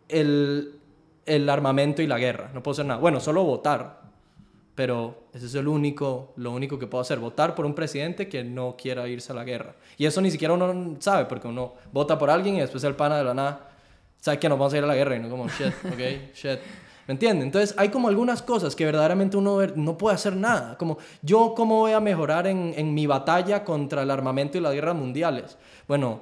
el, 0.07 0.80
el 1.35 1.49
armamento 1.49 2.01
y 2.01 2.07
la 2.07 2.19
guerra. 2.19 2.51
No 2.53 2.61
puedo 2.61 2.73
hacer 2.73 2.85
nada. 2.85 2.99
Bueno, 2.99 3.19
solo 3.21 3.43
votar. 3.43 4.01
Pero 4.75 5.25
ese 5.33 5.45
es 5.45 5.55
el 5.55 5.67
único, 5.67 6.33
lo 6.35 6.51
único 6.51 6.77
que 6.79 6.87
puedo 6.87 7.01
hacer, 7.01 7.19
votar 7.19 7.55
por 7.55 7.65
un 7.65 7.73
presidente 7.73 8.27
que 8.27 8.43
no 8.43 8.75
quiera 8.77 9.07
irse 9.07 9.31
a 9.31 9.35
la 9.35 9.43
guerra. 9.43 9.75
Y 9.97 10.05
eso 10.05 10.21
ni 10.21 10.31
siquiera 10.31 10.53
uno 10.53 10.95
sabe, 10.99 11.25
porque 11.25 11.47
uno 11.47 11.73
vota 11.91 12.17
por 12.17 12.29
alguien 12.29 12.55
y 12.55 12.61
después 12.61 12.83
el 12.83 12.95
pana 12.95 13.17
de 13.17 13.23
la 13.23 13.33
nada 13.33 13.69
sabe 14.19 14.39
que 14.39 14.49
nos 14.49 14.57
vamos 14.57 14.73
a 14.73 14.77
ir 14.77 14.83
a 14.83 14.87
la 14.87 14.95
guerra 14.95 15.15
y 15.15 15.19
no 15.19 15.29
como, 15.29 15.47
shit, 15.47 15.67
ok, 15.85 16.33
shit. 16.33 16.59
¿Me 17.07 17.13
entienden? 17.13 17.47
Entonces 17.47 17.75
hay 17.77 17.89
como 17.89 18.07
algunas 18.07 18.41
cosas 18.41 18.75
que 18.75 18.85
verdaderamente 18.85 19.35
uno 19.35 19.59
no 19.75 19.97
puede 19.97 20.15
hacer 20.15 20.35
nada. 20.35 20.77
Como 20.77 20.97
yo, 21.21 21.53
¿cómo 21.55 21.79
voy 21.79 21.91
a 21.91 21.99
mejorar 21.99 22.47
en, 22.47 22.73
en 22.75 22.93
mi 22.93 23.07
batalla 23.07 23.63
contra 23.63 24.03
el 24.03 24.11
armamento 24.11 24.57
y 24.57 24.61
las 24.61 24.73
guerras 24.73 24.95
mundiales? 24.95 25.57
Bueno, 25.87 26.21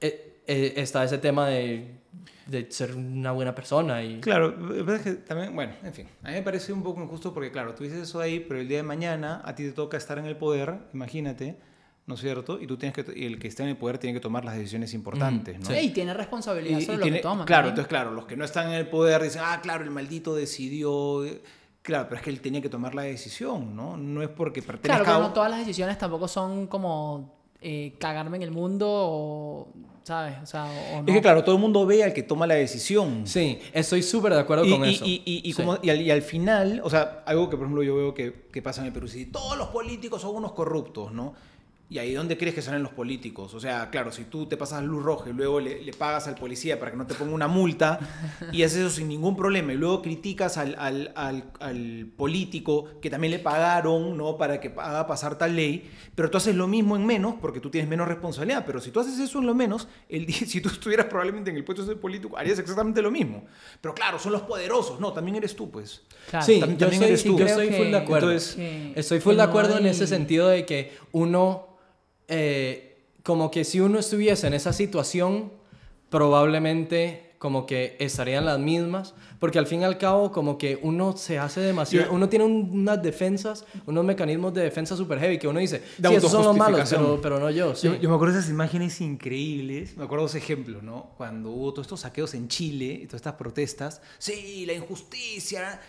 eh, 0.00 0.42
eh, 0.46 0.72
está 0.76 1.04
ese 1.04 1.18
tema 1.18 1.48
de, 1.48 1.99
de 2.46 2.70
ser 2.70 2.94
una 2.96 3.30
buena 3.32 3.54
persona 3.54 4.02
y... 4.02 4.20
Claro, 4.20 4.54
pero 4.58 4.94
es 4.94 5.02
que 5.02 5.12
también, 5.12 5.54
bueno, 5.54 5.72
en 5.84 5.92
fin, 5.94 6.06
a 6.24 6.28
mí 6.28 6.34
me 6.34 6.42
parece 6.42 6.72
un 6.72 6.82
poco 6.82 7.00
injusto 7.02 7.32
porque, 7.32 7.50
claro, 7.52 7.74
tú 7.74 7.84
dices 7.84 8.00
eso 8.00 8.20
ahí, 8.20 8.40
pero 8.40 8.60
el 8.60 8.66
día 8.68 8.78
de 8.78 8.82
mañana 8.82 9.40
a 9.44 9.54
ti 9.54 9.64
te 9.64 9.72
toca 9.72 9.96
estar 9.96 10.18
en 10.18 10.26
el 10.26 10.36
poder, 10.36 10.74
imagínate, 10.92 11.56
¿no 12.06 12.14
es 12.16 12.20
cierto? 12.20 12.60
Y 12.60 12.66
tú 12.66 12.76
tienes 12.76 12.94
que, 12.94 13.12
y 13.16 13.24
el 13.26 13.38
que 13.38 13.46
está 13.46 13.62
en 13.62 13.68
el 13.68 13.76
poder 13.76 13.98
tiene 13.98 14.14
que 14.14 14.20
tomar 14.20 14.44
las 14.44 14.56
decisiones 14.56 14.92
importantes, 14.94 15.60
¿no? 15.60 15.66
sí. 15.66 15.74
Y 15.78 15.90
tiene 15.90 16.12
responsabilidad 16.12 16.78
Y- 16.80 16.82
sobre 16.82 16.94
y 16.96 16.98
lo 16.98 17.02
tiene- 17.04 17.16
que 17.18 17.22
toma. 17.22 17.44
Claro, 17.44 17.68
también. 17.68 17.70
entonces, 17.72 17.88
claro, 17.88 18.10
los 18.12 18.26
que 18.26 18.36
no 18.36 18.44
están 18.44 18.68
en 18.68 18.74
el 18.74 18.88
poder 18.88 19.22
dicen, 19.22 19.42
ah, 19.44 19.60
claro, 19.62 19.84
el 19.84 19.90
maldito 19.90 20.34
decidió. 20.34 21.22
Claro, 21.82 22.06
pero 22.08 22.16
es 22.18 22.22
que 22.22 22.30
él 22.30 22.40
tenía 22.40 22.60
que 22.60 22.68
tomar 22.68 22.94
la 22.94 23.02
decisión, 23.02 23.74
¿no? 23.76 23.96
No 23.96 24.22
es 24.22 24.28
porque 24.28 24.60
pertenezca 24.60 24.88
Claro, 24.88 25.04
pero 25.04 25.16
a 25.24 25.28
no 25.28 25.32
todas 25.32 25.50
las 25.50 25.60
decisiones 25.60 25.96
tampoco 25.96 26.26
son 26.28 26.66
como 26.66 27.38
eh, 27.62 27.94
cagarme 27.98 28.36
en 28.38 28.42
el 28.42 28.50
mundo 28.50 28.86
o, 28.90 29.72
¿sabes? 30.04 30.34
O 30.42 30.46
sea, 30.46 30.64
o, 30.64 30.98
o 30.98 31.02
no. 31.02 31.08
Es 31.08 31.14
que, 31.14 31.20
claro, 31.22 31.44
todo 31.44 31.54
el 31.54 31.60
mundo 31.60 31.84
ve 31.86 32.02
al 32.04 32.12
que 32.12 32.22
toma 32.22 32.46
la 32.46 32.54
decisión. 32.54 33.26
Sí, 33.26 33.58
estoy 33.72 34.02
súper 34.02 34.32
de 34.34 34.40
acuerdo 34.40 34.64
Y, 34.64 34.70
con 34.70 34.84
y- 34.84 34.94
eso. 34.94 35.04
y- 35.06 35.22
y- 35.24 35.48
y 35.48 35.52
Sí. 35.52 35.62
como- 35.62 35.78
y 35.82 35.90
al, 35.90 36.00
y 36.00 36.10
al 36.10 36.22
final, 36.22 36.80
o 36.84 36.90
sea, 36.90 37.22
algo 37.26 37.48
que 37.50 37.56
por 37.56 37.66
ejemplo 37.66 37.82
yo 37.82 37.94
veo 37.96 38.14
que, 38.14 38.46
que 38.52 38.62
pasa 38.62 38.80
en 38.80 38.88
el 38.88 38.92
Perú, 38.92 39.08
si 39.08 39.26
todos 39.26 39.56
los 39.56 39.68
políticos 39.68 40.22
son 40.22 40.34
unos 40.36 40.52
corruptos, 40.52 41.12
¿no? 41.12 41.34
Y 41.92 41.98
ahí 41.98 42.14
dónde 42.14 42.38
crees 42.38 42.54
que 42.54 42.62
salen 42.62 42.84
los 42.84 42.92
políticos. 42.92 43.52
O 43.52 43.58
sea, 43.58 43.90
claro, 43.90 44.12
si 44.12 44.22
tú 44.22 44.46
te 44.46 44.56
pasas 44.56 44.84
luz 44.84 45.02
roja 45.02 45.28
y 45.28 45.32
luego 45.32 45.58
le, 45.58 45.82
le 45.82 45.92
pagas 45.92 46.28
al 46.28 46.36
policía 46.36 46.78
para 46.78 46.92
que 46.92 46.96
no 46.96 47.04
te 47.04 47.14
ponga 47.14 47.32
una 47.34 47.48
multa 47.48 47.98
y 48.52 48.62
haces 48.62 48.78
eso 48.78 48.90
sin 48.90 49.08
ningún 49.08 49.36
problema 49.36 49.72
y 49.72 49.76
luego 49.76 50.00
criticas 50.00 50.56
al, 50.56 50.76
al- 50.78 51.12
al- 51.16 51.50
al 51.58 52.06
político 52.16 52.84
que 53.02 53.10
también 53.10 53.32
le 53.32 53.40
pagaron, 53.40 54.16
¿no? 54.16 54.36
Para 54.38 54.60
que 54.60 54.68
haga 54.76 55.04
pasar 55.08 55.36
tal 55.36 55.56
ley, 55.56 55.90
pero 56.14 56.30
tú 56.30 56.36
haces 56.38 56.54
lo 56.54 56.68
mismo 56.68 56.94
en 56.94 57.04
menos 57.04 57.34
porque 57.40 57.58
tú 57.58 57.70
tienes 57.70 57.90
menos 57.90 58.06
responsabilidad. 58.06 58.64
Pero 58.64 58.80
si 58.80 58.92
tú 58.92 59.00
haces 59.00 59.18
eso 59.18 59.40
en 59.40 59.46
lo 59.46 59.54
menos, 59.56 59.88
el 60.08 60.26
día, 60.26 60.36
si 60.46 60.60
tú 60.60 60.68
estuvieras 60.68 61.06
probablemente 61.06 61.50
en 61.50 61.56
el 61.56 61.64
puesto 61.64 61.82
de 61.82 61.88
ser 61.88 62.00
político, 62.00 62.36
harías 62.38 62.60
exactamente 62.60 63.02
lo 63.02 63.10
mismo. 63.10 63.46
Pero 63.80 63.94
claro, 63.96 64.20
son 64.20 64.30
los 64.30 64.42
poderosos. 64.42 65.00
No, 65.00 65.12
también 65.12 65.38
eres 65.38 65.56
tú, 65.56 65.68
pues. 65.72 66.02
Claro. 66.30 66.46
Sí, 66.46 66.60
También- 66.60 66.78
yo 66.78 66.86
también 66.86 67.02
estoy, 67.02 67.08
eres 67.08 67.24
tú. 67.24 67.30
yo 67.30 67.44
Creo 67.44 67.60
estoy 67.60 67.76
full 67.76 67.90
de 67.90 67.96
acuerdo. 67.96 68.30
Entonces, 68.30 68.56
estoy 68.94 69.18
full 69.18 69.32
de 69.32 69.38
no 69.38 69.42
acuerdo 69.42 69.76
en 69.78 69.86
ese 69.86 70.06
sentido 70.06 70.46
de 70.48 70.64
que 70.64 70.92
uno, 71.10 71.66
eh, 72.30 73.04
como 73.22 73.50
que 73.50 73.64
si 73.64 73.80
uno 73.80 73.98
estuviese 73.98 74.46
en 74.46 74.54
esa 74.54 74.72
situación, 74.72 75.52
probablemente 76.08 77.30
como 77.38 77.64
que 77.64 77.96
estarían 77.98 78.44
las 78.44 78.58
mismas, 78.58 79.14
porque 79.38 79.58
al 79.58 79.66
fin 79.66 79.80
y 79.80 79.84
al 79.84 79.96
cabo 79.96 80.30
como 80.30 80.58
que 80.58 80.78
uno 80.82 81.16
se 81.16 81.38
hace 81.38 81.60
demasiado, 81.60 82.06
Yo- 82.08 82.12
uno 82.12 82.28
tiene 82.28 82.44
un- 82.44 82.68
unas 82.72 83.02
defensas, 83.02 83.64
unos 83.86 84.04
mecanismos 84.04 84.52
de 84.52 84.62
defensa 84.62 84.94
super 84.94 85.18
heavy 85.18 85.38
que 85.38 85.48
uno 85.48 85.58
dice, 85.58 85.82
De 85.96 86.08
sí, 86.10 86.14
esos 86.16 86.30
son 86.30 86.44
los 86.44 86.54
malos, 86.56 86.86
pero, 86.90 87.18
pero 87.22 87.40
no 87.40 87.48
yo, 87.50 87.74
sí. 87.74 87.86
Yo, 87.86 87.96
yo 87.96 88.10
me 88.10 88.14
acuerdo 88.16 88.34
de 88.34 88.40
esas 88.40 88.50
imágenes 88.50 89.00
increíbles. 89.00 89.96
Me 89.96 90.04
acuerdo 90.04 90.24
de 90.26 90.28
ese 90.28 90.38
ejemplo, 90.38 90.82
¿no? 90.82 91.12
Cuando 91.16 91.48
hubo 91.50 91.72
todos 91.72 91.86
estos 91.86 92.00
saqueos 92.00 92.34
en 92.34 92.48
Chile 92.48 93.00
y 93.02 93.06
todas 93.06 93.20
estas 93.20 93.34
protestas. 93.34 94.02
Sí, 94.18 94.64
la 94.66 94.74
injusticia. 94.74 95.80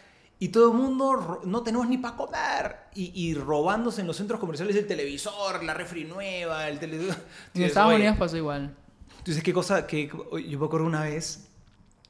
Y 0.41 0.49
todo 0.49 0.71
el 0.71 0.77
mundo, 0.77 1.39
no 1.45 1.61
tenemos 1.61 1.87
ni 1.87 1.99
para 1.99 2.17
comer. 2.17 2.75
Y, 2.95 3.11
y 3.13 3.35
robándose 3.35 4.01
en 4.01 4.07
los 4.07 4.17
centros 4.17 4.39
comerciales 4.39 4.75
el 4.75 4.87
televisor, 4.87 5.63
la 5.63 5.75
refri 5.75 6.03
nueva, 6.03 6.67
el 6.67 6.79
televisor. 6.79 7.15
En 7.53 7.61
Estados 7.61 7.93
Unidos 7.93 8.17
pasó 8.17 8.37
igual. 8.37 8.75
Entonces, 9.19 9.43
qué 9.43 9.53
cosa 9.53 9.85
que 9.85 10.07
yo 10.07 10.59
me 10.59 10.65
acuerdo 10.65 10.87
una 10.87 11.03
vez 11.03 11.47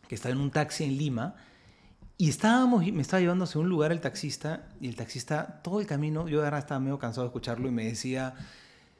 que 0.07 0.15
estaba 0.15 0.31
en 0.31 0.39
un 0.39 0.49
taxi 0.49 0.85
en 0.85 0.97
Lima 0.97 1.35
y 2.17 2.29
estábamos, 2.29 2.89
me 2.89 3.01
estaba 3.01 3.19
llevando 3.19 3.43
hacia 3.43 3.59
un 3.59 3.67
lugar 3.67 3.91
el 3.91 3.99
taxista 3.99 4.69
y 4.79 4.87
el 4.87 4.95
taxista 4.95 5.59
todo 5.61 5.81
el 5.81 5.85
camino, 5.85 6.29
yo 6.29 6.41
ahora 6.41 6.59
estaba 6.59 6.79
medio 6.79 6.99
cansado 6.99 7.23
de 7.23 7.31
escucharlo 7.31 7.67
y 7.67 7.71
me 7.71 7.83
decía, 7.83 8.33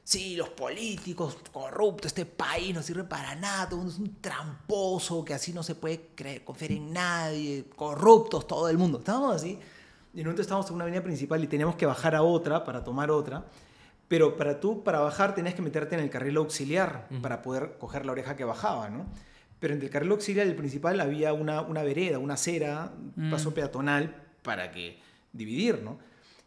sí, 0.04 0.36
los 0.36 0.48
políticos 0.50 1.36
corruptos, 1.52 2.06
este 2.06 2.26
país 2.26 2.74
no 2.74 2.82
sirve 2.82 3.04
para 3.04 3.34
nada, 3.34 3.68
todo 3.68 3.80
el 3.80 3.86
mundo 3.86 3.92
es 3.92 3.98
un 3.98 4.20
tramposo, 4.20 5.24
que 5.24 5.34
así 5.34 5.52
no 5.52 5.62
se 5.62 5.74
puede 5.74 6.10
creer, 6.14 6.44
confiar 6.44 6.72
en 6.72 6.92
nadie, 6.92 7.64
corruptos 7.76 8.46
todo 8.46 8.68
el 8.68 8.78
mundo. 8.78 8.98
Estábamos 8.98 9.36
así 9.36 9.58
y 10.14 10.20
en 10.20 10.26
un 10.26 10.30
momento 10.30 10.42
estábamos 10.42 10.68
en 10.68 10.74
una 10.74 10.84
avenida 10.84 11.02
principal 11.02 11.42
y 11.42 11.46
teníamos 11.46 11.76
que 11.76 11.86
bajar 11.86 12.14
a 12.14 12.22
otra 12.22 12.64
para 12.64 12.84
tomar 12.84 13.10
otra. 13.10 13.44
Pero 14.08 14.36
para 14.36 14.60
tú, 14.60 14.82
para 14.82 15.00
bajar, 15.00 15.34
tenías 15.34 15.54
que 15.54 15.62
meterte 15.62 15.94
en 15.94 16.02
el 16.02 16.10
carril 16.10 16.36
auxiliar 16.36 17.08
para 17.22 17.40
poder 17.40 17.76
coger 17.78 18.04
la 18.04 18.12
oreja 18.12 18.36
que 18.36 18.44
bajaba, 18.44 18.90
¿no? 18.90 19.06
Pero 19.58 19.72
entre 19.72 19.86
el 19.86 19.92
carril 19.92 20.10
auxiliar 20.10 20.46
y 20.46 20.50
el 20.50 20.56
principal 20.56 21.00
había 21.00 21.32
una, 21.32 21.62
una 21.62 21.82
vereda, 21.82 22.18
una 22.18 22.34
acera, 22.34 22.92
un 23.16 23.30
paso 23.30 23.54
peatonal 23.54 24.14
para 24.42 24.70
que 24.70 25.00
dividir, 25.32 25.80
¿no? 25.82 25.98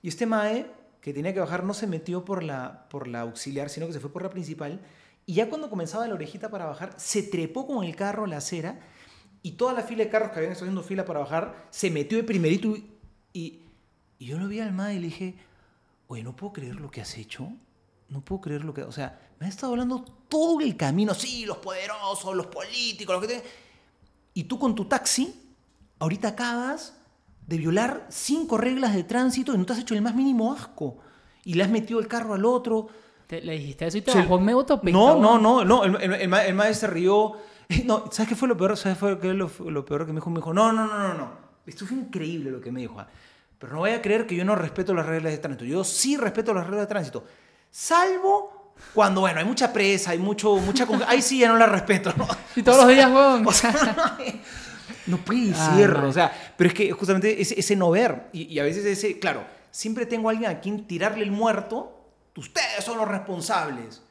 Y 0.03 0.10
este 0.10 0.28
mae 0.28 0.68
que 1.06 1.14
tenía 1.14 1.36
que 1.36 1.39
bajar 1.39 1.64
no 1.64 1.76
se 1.76 1.86
metió 1.86 2.26
por 2.26 2.41
la, 2.41 2.89
por 2.89 3.08
la 3.08 3.22
auxiliar, 3.22 3.70
sino 3.70 3.86
que 3.86 3.93
se 3.93 3.99
fue 3.99 4.12
por 4.12 4.24
la 4.24 4.32
principal. 4.32 4.82
Y 5.28 5.36
ya 5.36 5.49
cuando 5.49 5.70
comenzaba 5.70 6.08
la 6.08 6.16
orejita 6.16 6.49
para 6.49 6.66
bajar, 6.66 6.95
se 6.97 7.22
trepó 7.22 7.68
con 7.68 7.84
el 7.84 7.95
carro 7.95 8.24
a 8.24 8.28
la 8.28 8.38
acera 8.38 8.80
y 9.43 9.51
toda 9.51 9.74
la 9.74 9.84
fila 9.84 10.03
de 10.03 10.10
carros 10.10 10.32
que 10.32 10.38
habían 10.38 10.53
estado 10.53 10.66
haciendo 10.66 10.82
fila 10.82 11.06
para 11.06 11.20
bajar 11.20 11.68
se 11.70 11.91
metió 11.91 12.18
de 12.18 12.24
primerito 12.24 12.76
y, 12.76 12.89
y, 13.34 13.62
yo 14.20 14.39
lo 14.39 14.47
vi 14.47 14.60
al 14.62 14.72
mae 14.72 14.95
y 14.95 14.99
le 14.99 15.06
dije, 15.06 15.36
oye, 16.08 16.24
no 16.24 16.36
puedo 16.36 16.53
creer 16.53 16.78
lo 16.78 16.89
que 16.89 17.01
has 17.01 17.16
hecho. 17.20 17.51
No 18.10 18.22
puedo 18.22 18.41
creer 18.41 18.66
lo 18.66 18.74
que... 18.74 18.82
O 18.82 18.91
sea, 18.91 19.30
me 19.39 19.45
has 19.45 19.53
estado 19.53 19.74
hablando 19.74 20.03
todo 20.28 20.62
el 20.62 20.76
camino. 20.76 21.14
Sí, 21.14 21.45
los 21.45 21.58
poderosos, 21.58 22.36
los 22.36 22.47
políticos, 22.47 23.14
lo 23.14 23.22
que 23.22 23.28
te... 23.28 23.43
Y 24.34 24.45
tú 24.45 24.58
con 24.58 24.74
tu 24.74 24.86
taxi, 24.86 25.39
ahorita 25.99 26.30
acabas 26.30 26.95
de 27.47 27.57
violar 27.57 28.05
cinco 28.09 28.57
reglas 28.57 28.93
de 28.95 29.03
tránsito 29.03 29.53
y 29.53 29.57
no 29.57 29.65
te 29.65 29.73
has 29.73 29.79
hecho 29.79 29.93
el 29.95 30.01
más 30.01 30.15
mínimo 30.15 30.51
asco. 30.53 30.97
Y 31.43 31.53
le 31.53 31.63
has 31.63 31.69
metido 31.69 31.99
el 31.99 32.07
carro 32.07 32.33
al 32.33 32.43
otro. 32.45 32.87
Te- 33.27 33.41
le 33.41 33.53
dijiste 33.59 33.85
eso 33.87 33.97
y 33.97 34.01
te 34.01 34.11
Se- 34.11 34.17
bajó 34.19 34.39
medio 34.39 34.59
autopista. 34.59 34.97
No, 34.97 35.19
no, 35.19 35.37
no, 35.39 35.63
no. 35.65 35.83
El, 35.83 35.95
el, 36.01 36.13
el 36.13 36.33
el 36.33 36.53
maestro 36.55 36.87
se 36.89 36.93
rió. 36.93 37.33
No, 37.85 38.05
¿sabes 38.11 38.29
qué 38.29 38.35
fue 38.35 38.47
lo 38.47 38.55
peor? 38.55 38.77
¿Sabes 38.77 38.97
fue 38.97 39.17
qué 39.19 39.33
lo, 39.33 39.49
lo 39.67 39.83
peor 39.85 40.05
que 40.05 40.13
me 40.13 40.19
dijo? 40.19 40.29
Me 40.29 40.35
dijo, 40.37 40.53
no, 40.53 40.71
no, 40.71 40.85
no, 40.85 40.97
no, 41.07 41.13
no. 41.15 41.31
Esto 41.65 41.85
fue 41.87 41.97
increíble 41.97 42.51
lo 42.51 42.61
que 42.61 42.71
me 42.71 42.81
dijo. 42.81 42.99
ah. 42.99 43.07
Pero 43.57 43.73
no 43.73 43.79
voy 43.79 43.89
a 43.91 44.01
creer 44.01 44.27
que 44.27 44.35
yo 44.35 44.45
no 44.45 44.55
respeto 44.55 44.93
las 44.93 45.05
reglas 45.07 45.31
de 45.31 45.39
tránsito. 45.39 45.65
Yo 45.65 45.83
sí 45.83 46.15
respeto 46.17 46.53
las 46.53 46.65
reglas 46.65 46.81
de 46.81 46.87
tránsito. 46.87 47.23
Salvo 47.71 48.73
cuando, 48.93 49.21
bueno, 49.21 49.39
hay 49.39 49.45
mucha 49.45 49.71
presa, 49.73 50.11
hay 50.11 50.17
mucho, 50.19 50.55
mucha... 50.57 50.85
Ahí 51.07 51.21
sí 51.21 51.39
ya 51.39 51.47
no 51.47 51.57
la 51.57 51.65
respeto, 51.65 52.13
¿no? 52.17 52.27
Y 52.55 52.61
todos 52.61 52.79
los 52.79 52.87
días, 52.89 53.09
weón. 53.11 53.47
O 53.47 53.51
sea, 53.51 53.71
no 53.71 54.25
puede 55.17 55.51
Ah, 55.55 55.75
ser. 55.77 55.93
man. 55.93 56.05
o 56.05 56.11
sea, 56.13 56.53
pero 56.57 56.67
es 56.69 56.73
que 56.73 56.91
justamente 56.91 57.41
ese, 57.41 57.59
ese 57.59 57.75
no 57.75 57.91
ver. 57.91 58.29
Y, 58.33 58.43
y 58.43 58.59
a 58.59 58.63
veces 58.63 58.86
ese, 58.86 59.19
claro, 59.19 59.43
siempre 59.71 60.05
tengo 60.05 60.29
a 60.29 60.31
alguien 60.31 60.49
a 60.51 60.59
quien 60.59 60.86
tirarle 60.88 61.23
el 61.23 61.31
muerto. 61.31 61.91
Ustedes 62.38 62.83
son 62.83 62.97
los 62.97 63.07
responsables. 63.07 64.01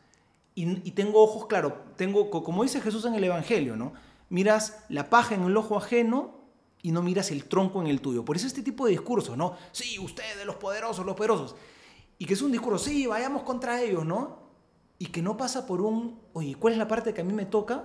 Y, 0.55 0.87
y 0.87 0.93
tengo 0.93 1.22
ojos, 1.22 1.47
claro, 1.47 1.83
tengo, 1.97 2.31
co- 2.31 2.43
como 2.45 2.62
dice 2.62 2.81
Jesús 2.81 3.05
en 3.07 3.14
el 3.14 3.25
Evangelio, 3.25 3.77
¿no? 3.77 3.93
Miras 4.31 4.85
la 4.89 5.11
paja 5.11 5.35
en 5.35 5.43
el 5.43 5.57
ojo 5.57 5.77
ajeno 5.77 6.35
y 6.81 6.93
no 6.93 7.03
miras 7.03 7.31
el 7.31 7.45
tronco 7.47 7.81
en 7.81 7.89
el 7.89 8.01
tuyo. 8.01 8.25
Por 8.25 8.37
eso 8.37 8.47
este 8.47 8.62
tipo 8.62 8.85
de 8.87 8.93
discursos, 8.93 9.37
¿no? 9.37 9.57
Sí, 9.72 9.99
ustedes, 9.99 10.45
los 10.47 10.57
poderosos, 10.57 11.05
los 11.05 11.16
poderosos. 11.16 11.57
Y 12.18 12.27
que 12.27 12.35
es 12.35 12.43
un 12.43 12.53
discurso, 12.53 12.79
sí, 12.85 13.07
vayamos 13.07 13.43
contra 13.43 13.81
ellos, 13.83 14.05
¿no? 14.05 14.39
Y 14.99 15.07
que 15.07 15.20
no 15.22 15.37
pasa 15.37 15.66
por 15.66 15.81
un, 15.81 16.20
oye, 16.35 16.55
¿cuál 16.55 16.75
es 16.75 16.79
la 16.79 16.87
parte 16.87 17.12
que 17.12 17.20
a 17.20 17.25
mí 17.25 17.33
me 17.33 17.47
toca? 17.47 17.85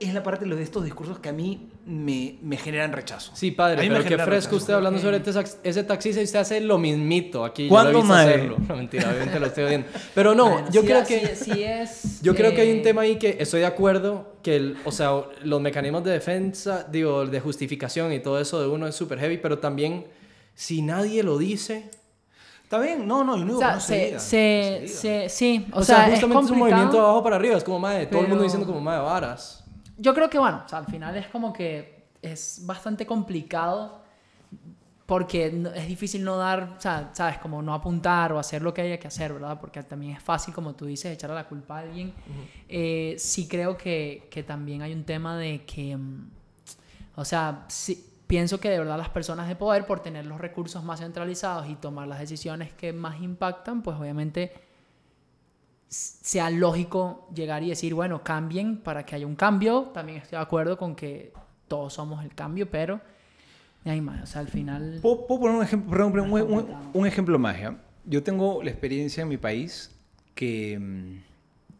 Es 0.00 0.14
la 0.14 0.22
parte 0.22 0.46
de 0.46 0.62
estos 0.62 0.82
discursos 0.82 1.18
que 1.18 1.28
a 1.28 1.32
mí 1.32 1.68
me, 1.84 2.38
me 2.40 2.56
generan 2.56 2.90
rechazo. 2.90 3.32
Sí, 3.34 3.50
A 3.50 3.56
padre, 3.56 3.86
pero 3.86 4.02
qué 4.02 4.16
fresco 4.16 4.26
rechazo. 4.30 4.56
usted 4.56 4.72
hablando 4.74 4.98
sobre 4.98 5.18
ese, 5.18 5.32
tax- 5.32 5.58
ese 5.62 5.84
taxista 5.84 6.22
y 6.22 6.24
usted 6.24 6.38
hace 6.38 6.60
lo 6.62 6.78
mismito 6.78 7.44
aquí. 7.44 7.68
¿Cuándo, 7.68 8.00
hacerlo. 8.14 8.56
No, 8.66 8.76
mentira, 8.76 9.10
obviamente 9.10 9.38
lo 9.38 9.46
estoy 9.46 9.64
odiando. 9.64 9.88
Pero 10.14 10.34
no, 10.34 10.50
Bueno, 10.52 10.68
yo 10.70 10.80
sí, 10.80 10.86
creo 10.86 11.04
sí- 11.04 11.14
que... 11.20 11.36
sí 11.36 11.62
es, 11.62 12.22
Yo 12.22 12.34
creo 12.34 12.54
que 12.54 12.62
hay 12.62 12.70
un 12.72 12.78
eh, 12.78 12.82
tema 12.82 13.02
ahí 13.02 13.16
que 13.16 13.36
estoy 13.38 13.60
de 13.60 13.66
acuerdo, 13.66 14.36
que 14.42 14.56
el, 14.56 14.78
o 14.86 14.90
sea, 14.90 15.10
los 15.44 15.60
mecanismos 15.60 16.02
de 16.02 16.12
defensa, 16.12 16.86
digo, 16.90 17.26
de 17.26 17.38
justificación 17.40 18.10
y 18.14 18.20
todo 18.20 18.40
eso 18.40 18.58
de 18.58 18.68
uno 18.68 18.86
es 18.86 18.94
súper 18.94 19.18
heavy, 19.20 19.36
pero 19.36 19.58
también 19.58 20.06
si 20.54 20.80
nadie 20.80 21.22
lo 21.22 21.36
dice, 21.36 21.90
¿Está 22.62 22.78
bien? 22.78 23.06
No, 23.06 23.22
no, 23.24 23.36
yo 23.36 23.44
no 23.44 23.46
digo 23.48 23.58
O 23.58 23.60
sea, 23.60 23.70
que 23.72 23.74
no 23.74 23.80
se, 23.80 23.86
se, 23.88 24.06
diga, 24.06 24.18
se, 24.20 24.78
que 24.82 24.88
se 24.88 25.08
diga. 25.12 25.28
se- 25.28 25.36
sí, 25.36 25.66
o, 25.72 25.80
o, 25.80 25.82
sea, 25.84 25.96
sea, 25.96 26.04
es 26.06 26.10
justamente 26.12 26.44
es, 26.46 26.50
un 26.52 26.58
movimiento 26.58 26.92
de 26.92 26.98
abajo 27.00 27.22
para 27.22 27.36
arriba, 27.36 27.56
es 27.58 27.64
como, 27.64 27.78
madre, 27.80 28.06
todo 28.06 28.20
el 28.22 28.28
mundo 28.28 28.44
diciendo 28.44 28.64
como, 28.66 28.80
madre, 28.80 29.02
varas. 29.02 29.59
Yo 30.00 30.14
creo 30.14 30.30
que, 30.30 30.38
bueno, 30.38 30.62
o 30.64 30.68
sea, 30.68 30.78
al 30.78 30.86
final 30.86 31.14
es 31.16 31.26
como 31.26 31.52
que 31.52 32.06
es 32.22 32.62
bastante 32.64 33.04
complicado 33.04 34.00
porque 35.04 35.46
es 35.74 35.88
difícil 35.88 36.24
no 36.24 36.36
dar, 36.36 36.74
o 36.78 36.80
sea, 36.80 37.10
sabes, 37.12 37.36
como 37.38 37.60
no 37.60 37.74
apuntar 37.74 38.32
o 38.32 38.38
hacer 38.38 38.62
lo 38.62 38.72
que 38.72 38.80
haya 38.80 38.98
que 38.98 39.08
hacer, 39.08 39.32
¿verdad? 39.32 39.58
Porque 39.60 39.82
también 39.82 40.16
es 40.16 40.22
fácil, 40.22 40.54
como 40.54 40.74
tú 40.74 40.86
dices, 40.86 41.12
echarle 41.12 41.34
la 41.34 41.48
culpa 41.48 41.78
a 41.78 41.80
alguien. 41.80 42.14
Eh, 42.68 43.16
sí 43.18 43.46
creo 43.46 43.76
que, 43.76 44.28
que 44.30 44.42
también 44.42 44.80
hay 44.82 44.94
un 44.94 45.04
tema 45.04 45.36
de 45.36 45.64
que, 45.66 45.96
mm, 45.96 46.30
o 47.16 47.24
sea, 47.24 47.64
sí, 47.68 48.06
pienso 48.26 48.58
que 48.60 48.70
de 48.70 48.78
verdad 48.78 48.96
las 48.96 49.10
personas 49.10 49.48
de 49.48 49.56
poder, 49.56 49.84
por 49.84 50.00
tener 50.00 50.24
los 50.24 50.40
recursos 50.40 50.82
más 50.82 51.00
centralizados 51.00 51.68
y 51.68 51.74
tomar 51.74 52.08
las 52.08 52.20
decisiones 52.20 52.72
que 52.72 52.92
más 52.92 53.20
impactan, 53.20 53.82
pues 53.82 53.98
obviamente 53.98 54.52
sea 55.90 56.48
lógico 56.50 57.28
llegar 57.34 57.62
y 57.64 57.68
decir, 57.70 57.94
bueno, 57.94 58.22
cambien 58.22 58.78
para 58.78 59.04
que 59.04 59.16
haya 59.16 59.26
un 59.26 59.34
cambio. 59.34 59.90
También 59.92 60.18
estoy 60.18 60.36
de 60.38 60.42
acuerdo 60.42 60.78
con 60.78 60.94
que 60.94 61.32
todos 61.68 61.92
somos 61.94 62.24
el 62.24 62.32
cambio, 62.34 62.70
pero 62.70 63.00
hay 63.84 64.00
más. 64.00 64.22
O 64.22 64.26
sea, 64.26 64.40
al 64.40 64.48
final... 64.48 65.00
¿Puedo, 65.02 65.26
puedo 65.26 65.40
poner 65.42 65.56
un 65.56 65.62
ejemplo, 65.64 65.90
perdón, 65.90 66.12
perdón, 66.12 66.32
un, 66.32 66.42
un- 66.52 66.68
un 66.94 67.06
ejemplo 67.06 67.38
más? 67.38 67.58
¿ya? 67.60 67.76
Yo 68.04 68.22
tengo 68.22 68.62
la 68.62 68.70
experiencia 68.70 69.22
en 69.22 69.28
mi 69.28 69.36
país 69.36 69.90
que, 70.34 71.18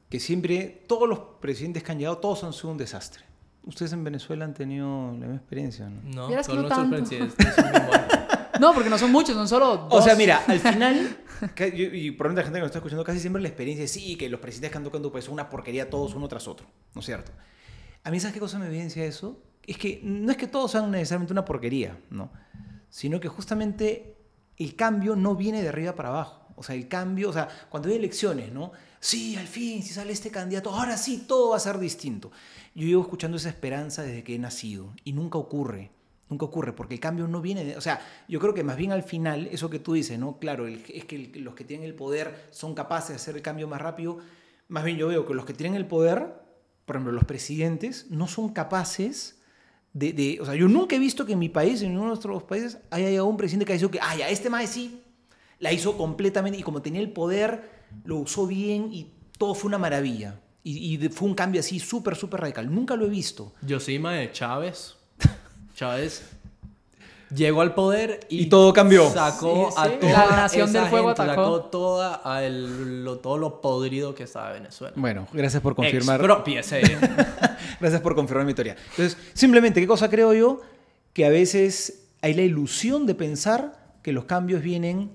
que 0.08 0.18
siempre, 0.18 0.82
todos 0.88 1.08
los 1.08 1.18
presidentes 1.40 1.82
que 1.84 1.92
han 1.92 1.98
llegado, 1.98 2.18
todos 2.18 2.42
han 2.44 2.52
sido 2.52 2.70
un 2.72 2.78
desastre. 2.78 3.22
Ustedes 3.64 3.92
en 3.92 4.02
Venezuela 4.02 4.44
han 4.44 4.54
tenido 4.54 5.12
la 5.12 5.18
misma 5.18 5.36
experiencia, 5.36 5.88
¿no? 5.88 6.00
No, 6.02 6.42
todos 6.42 6.48
no 6.48 6.84
nuestros 6.86 6.88
presidentes. 7.34 7.54
No, 8.60 8.74
porque 8.74 8.90
no 8.90 8.98
son 8.98 9.10
muchos, 9.10 9.34
son 9.34 9.48
solo 9.48 9.88
dos. 9.88 9.88
O 9.90 10.02
sea, 10.02 10.14
mira, 10.14 10.44
al 10.46 10.60
final, 10.72 11.18
y 11.72 12.10
probablemente 12.12 12.40
la 12.40 12.44
gente 12.44 12.56
que 12.58 12.60
nos 12.60 12.66
está 12.66 12.78
escuchando 12.78 13.04
casi 13.04 13.18
siempre 13.18 13.40
la 13.40 13.48
experiencia 13.48 13.84
es 13.84 13.90
sí, 13.90 14.16
que 14.16 14.28
los 14.28 14.40
presidentes 14.40 14.70
que 14.70 14.96
han 14.96 15.10
país 15.10 15.24
son 15.24 15.34
una 15.34 15.48
porquería 15.48 15.88
todos 15.88 16.14
uno 16.14 16.28
tras 16.28 16.46
otro, 16.46 16.66
¿no 16.94 17.00
es 17.00 17.06
cierto? 17.06 17.32
A 18.04 18.10
mí, 18.10 18.20
¿sabes 18.20 18.34
qué 18.34 18.40
cosa 18.40 18.58
me 18.58 18.66
evidencia 18.66 19.04
eso? 19.04 19.42
Es 19.66 19.78
que 19.78 20.00
no 20.02 20.30
es 20.30 20.36
que 20.36 20.46
todos 20.46 20.70
sean 20.70 20.90
necesariamente 20.90 21.32
una 21.32 21.44
porquería, 21.44 21.98
¿no? 22.10 22.30
Sino 22.88 23.20
que 23.20 23.28
justamente 23.28 24.16
el 24.56 24.74
cambio 24.74 25.16
no 25.16 25.34
viene 25.36 25.62
de 25.62 25.68
arriba 25.68 25.94
para 25.94 26.10
abajo. 26.10 26.40
O 26.56 26.62
sea, 26.62 26.74
el 26.74 26.88
cambio, 26.88 27.30
o 27.30 27.32
sea, 27.32 27.48
cuando 27.70 27.88
hay 27.88 27.96
elecciones, 27.96 28.52
¿no? 28.52 28.72
Sí, 28.98 29.36
al 29.36 29.46
fin, 29.46 29.82
si 29.82 29.94
sale 29.94 30.12
este 30.12 30.30
candidato, 30.30 30.70
ahora 30.70 30.98
sí, 30.98 31.24
todo 31.26 31.50
va 31.50 31.56
a 31.56 31.60
ser 31.60 31.78
distinto. 31.78 32.30
Yo 32.74 32.86
llevo 32.86 33.02
escuchando 33.02 33.38
esa 33.38 33.48
esperanza 33.48 34.02
desde 34.02 34.22
que 34.22 34.34
he 34.34 34.38
nacido 34.38 34.92
y 35.04 35.14
nunca 35.14 35.38
ocurre. 35.38 35.90
Nunca 36.30 36.46
ocurre, 36.46 36.72
porque 36.72 36.94
el 36.94 37.00
cambio 37.00 37.26
no 37.28 37.42
viene 37.42 37.64
de... 37.64 37.76
O 37.76 37.80
sea, 37.80 38.00
yo 38.28 38.38
creo 38.40 38.54
que 38.54 38.62
más 38.64 38.76
bien 38.76 38.92
al 38.92 39.02
final, 39.02 39.48
eso 39.50 39.68
que 39.68 39.80
tú 39.80 39.92
dices, 39.94 40.18
¿no? 40.18 40.38
Claro, 40.38 40.66
es 40.68 41.04
que 41.04 41.30
los 41.34 41.54
que 41.54 41.64
tienen 41.64 41.84
el 41.86 41.94
poder 41.94 42.46
son 42.50 42.74
capaces 42.74 43.08
de 43.10 43.14
hacer 43.16 43.36
el 43.36 43.42
cambio 43.42 43.66
más 43.68 43.80
rápido. 43.82 44.18
Más 44.68 44.84
bien 44.84 44.96
yo 44.96 45.08
veo 45.08 45.26
que 45.26 45.34
los 45.34 45.44
que 45.44 45.52
tienen 45.54 45.74
el 45.74 45.86
poder, 45.86 46.32
por 46.86 46.96
ejemplo, 46.96 47.12
los 47.12 47.24
presidentes, 47.24 48.06
no 48.10 48.28
son 48.28 48.50
capaces 48.52 49.42
de... 49.92 50.12
de- 50.12 50.38
o 50.40 50.44
sea, 50.46 50.54
yo 50.54 50.68
nunca 50.68 50.94
he 50.94 51.00
visto 51.00 51.26
que 51.26 51.32
en 51.32 51.40
mi 51.40 51.48
país, 51.48 51.82
en 51.82 51.88
ninguno 51.88 52.04
de 52.04 52.08
nuestros 52.10 52.44
países, 52.44 52.78
haya 52.90 53.24
un 53.24 53.36
presidente 53.36 53.64
que 53.66 53.72
haya 53.72 53.80
dicho 53.80 53.90
que, 53.90 53.98
ah, 54.00 54.14
ya, 54.16 54.28
este 54.28 54.48
mae 54.48 54.68
sí, 54.68 55.02
la 55.58 55.72
hizo 55.72 55.96
completamente 55.98 56.58
y 56.58 56.62
como 56.62 56.80
tenía 56.80 57.00
el 57.00 57.10
poder, 57.12 57.68
lo 58.04 58.18
usó 58.18 58.46
bien 58.46 58.90
y 58.92 59.10
todo 59.36 59.54
fue 59.56 59.66
una 59.68 59.78
maravilla. 59.78 60.40
Y, 60.62 60.96
de- 60.98 61.08
fue 61.10 61.26
un 61.26 61.34
cambio 61.34 61.60
así 61.60 61.80
súper, 61.80 62.14
súper 62.14 62.40
radical. 62.42 62.72
Nunca 62.72 62.94
lo 62.94 63.06
he 63.06 63.08
visto. 63.08 63.52
Yo 63.62 63.80
sí, 63.80 63.98
mae, 63.98 64.30
Chávez. 64.30 64.94
Chávez. 65.74 66.22
llegó 67.34 67.60
al 67.60 67.74
poder 67.74 68.20
y, 68.28 68.42
Y 68.42 68.46
todo 68.48 68.72
cambió. 68.72 69.08
Sacó 69.10 69.70
Sí, 69.70 69.76
a 69.78 69.84
sí. 69.86 69.90
toda 70.00 70.26
La 70.26 70.36
nación 70.36 70.68
esa 70.68 70.80
del 70.80 70.88
fuego 70.90 71.06
gente, 71.08 71.22
atacó. 71.22 71.42
Sacó 71.56 71.60
toda 71.66 72.20
a 72.24 72.42
el- 72.44 73.04
lo, 73.04 73.18
todo 73.18 73.38
lo 73.38 73.60
podrido 73.60 74.14
que 74.14 74.24
estaba 74.24 74.50
Venezuela. 74.52 74.94
Bueno, 74.96 75.28
gracias 75.32 75.62
por 75.62 75.74
confirmar. 75.76 76.20
Expropiese. 76.20 76.80
Gracias 77.80 78.00
por 78.02 78.14
confirmar 78.14 78.44
mi 78.44 78.52
teoría. 78.52 78.76
Entonces, 78.90 79.16
simplemente, 79.32 79.80
¿qué 79.80 79.86
cosa 79.86 80.10
creo 80.10 80.34
yo? 80.34 80.60
Que 81.14 81.24
a 81.24 81.30
veces 81.30 82.08
hay 82.20 82.34
la 82.34 82.42
ilusión 82.42 83.06
de 83.06 83.14
pensar 83.14 83.78
que 84.02 84.12
los 84.12 84.24
cambios 84.24 84.60
vienen 84.62 85.12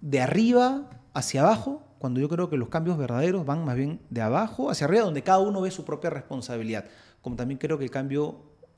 de 0.00 0.20
arriba 0.20 0.90
hacia 1.14 1.40
abajo, 1.42 1.82
cuando 1.98 2.20
yo 2.20 2.28
creo 2.28 2.50
que 2.50 2.56
los 2.58 2.68
cambios 2.68 2.98
verdaderos 2.98 3.46
van 3.46 3.64
más 3.64 3.76
bien 3.76 4.00
de 4.10 4.20
abajo 4.20 4.70
hacia 4.70 4.86
arriba, 4.86 5.04
donde 5.04 5.22
cada 5.22 5.38
uno 5.38 5.60
ve 5.62 5.70
su 5.70 5.84
propia 5.84 6.10
responsabilidad. 6.10 6.84
Como 7.22 7.36
también 7.36 7.56
creo 7.58 7.78
que 7.78 7.84
el 7.84 7.90
cambio 7.90 8.36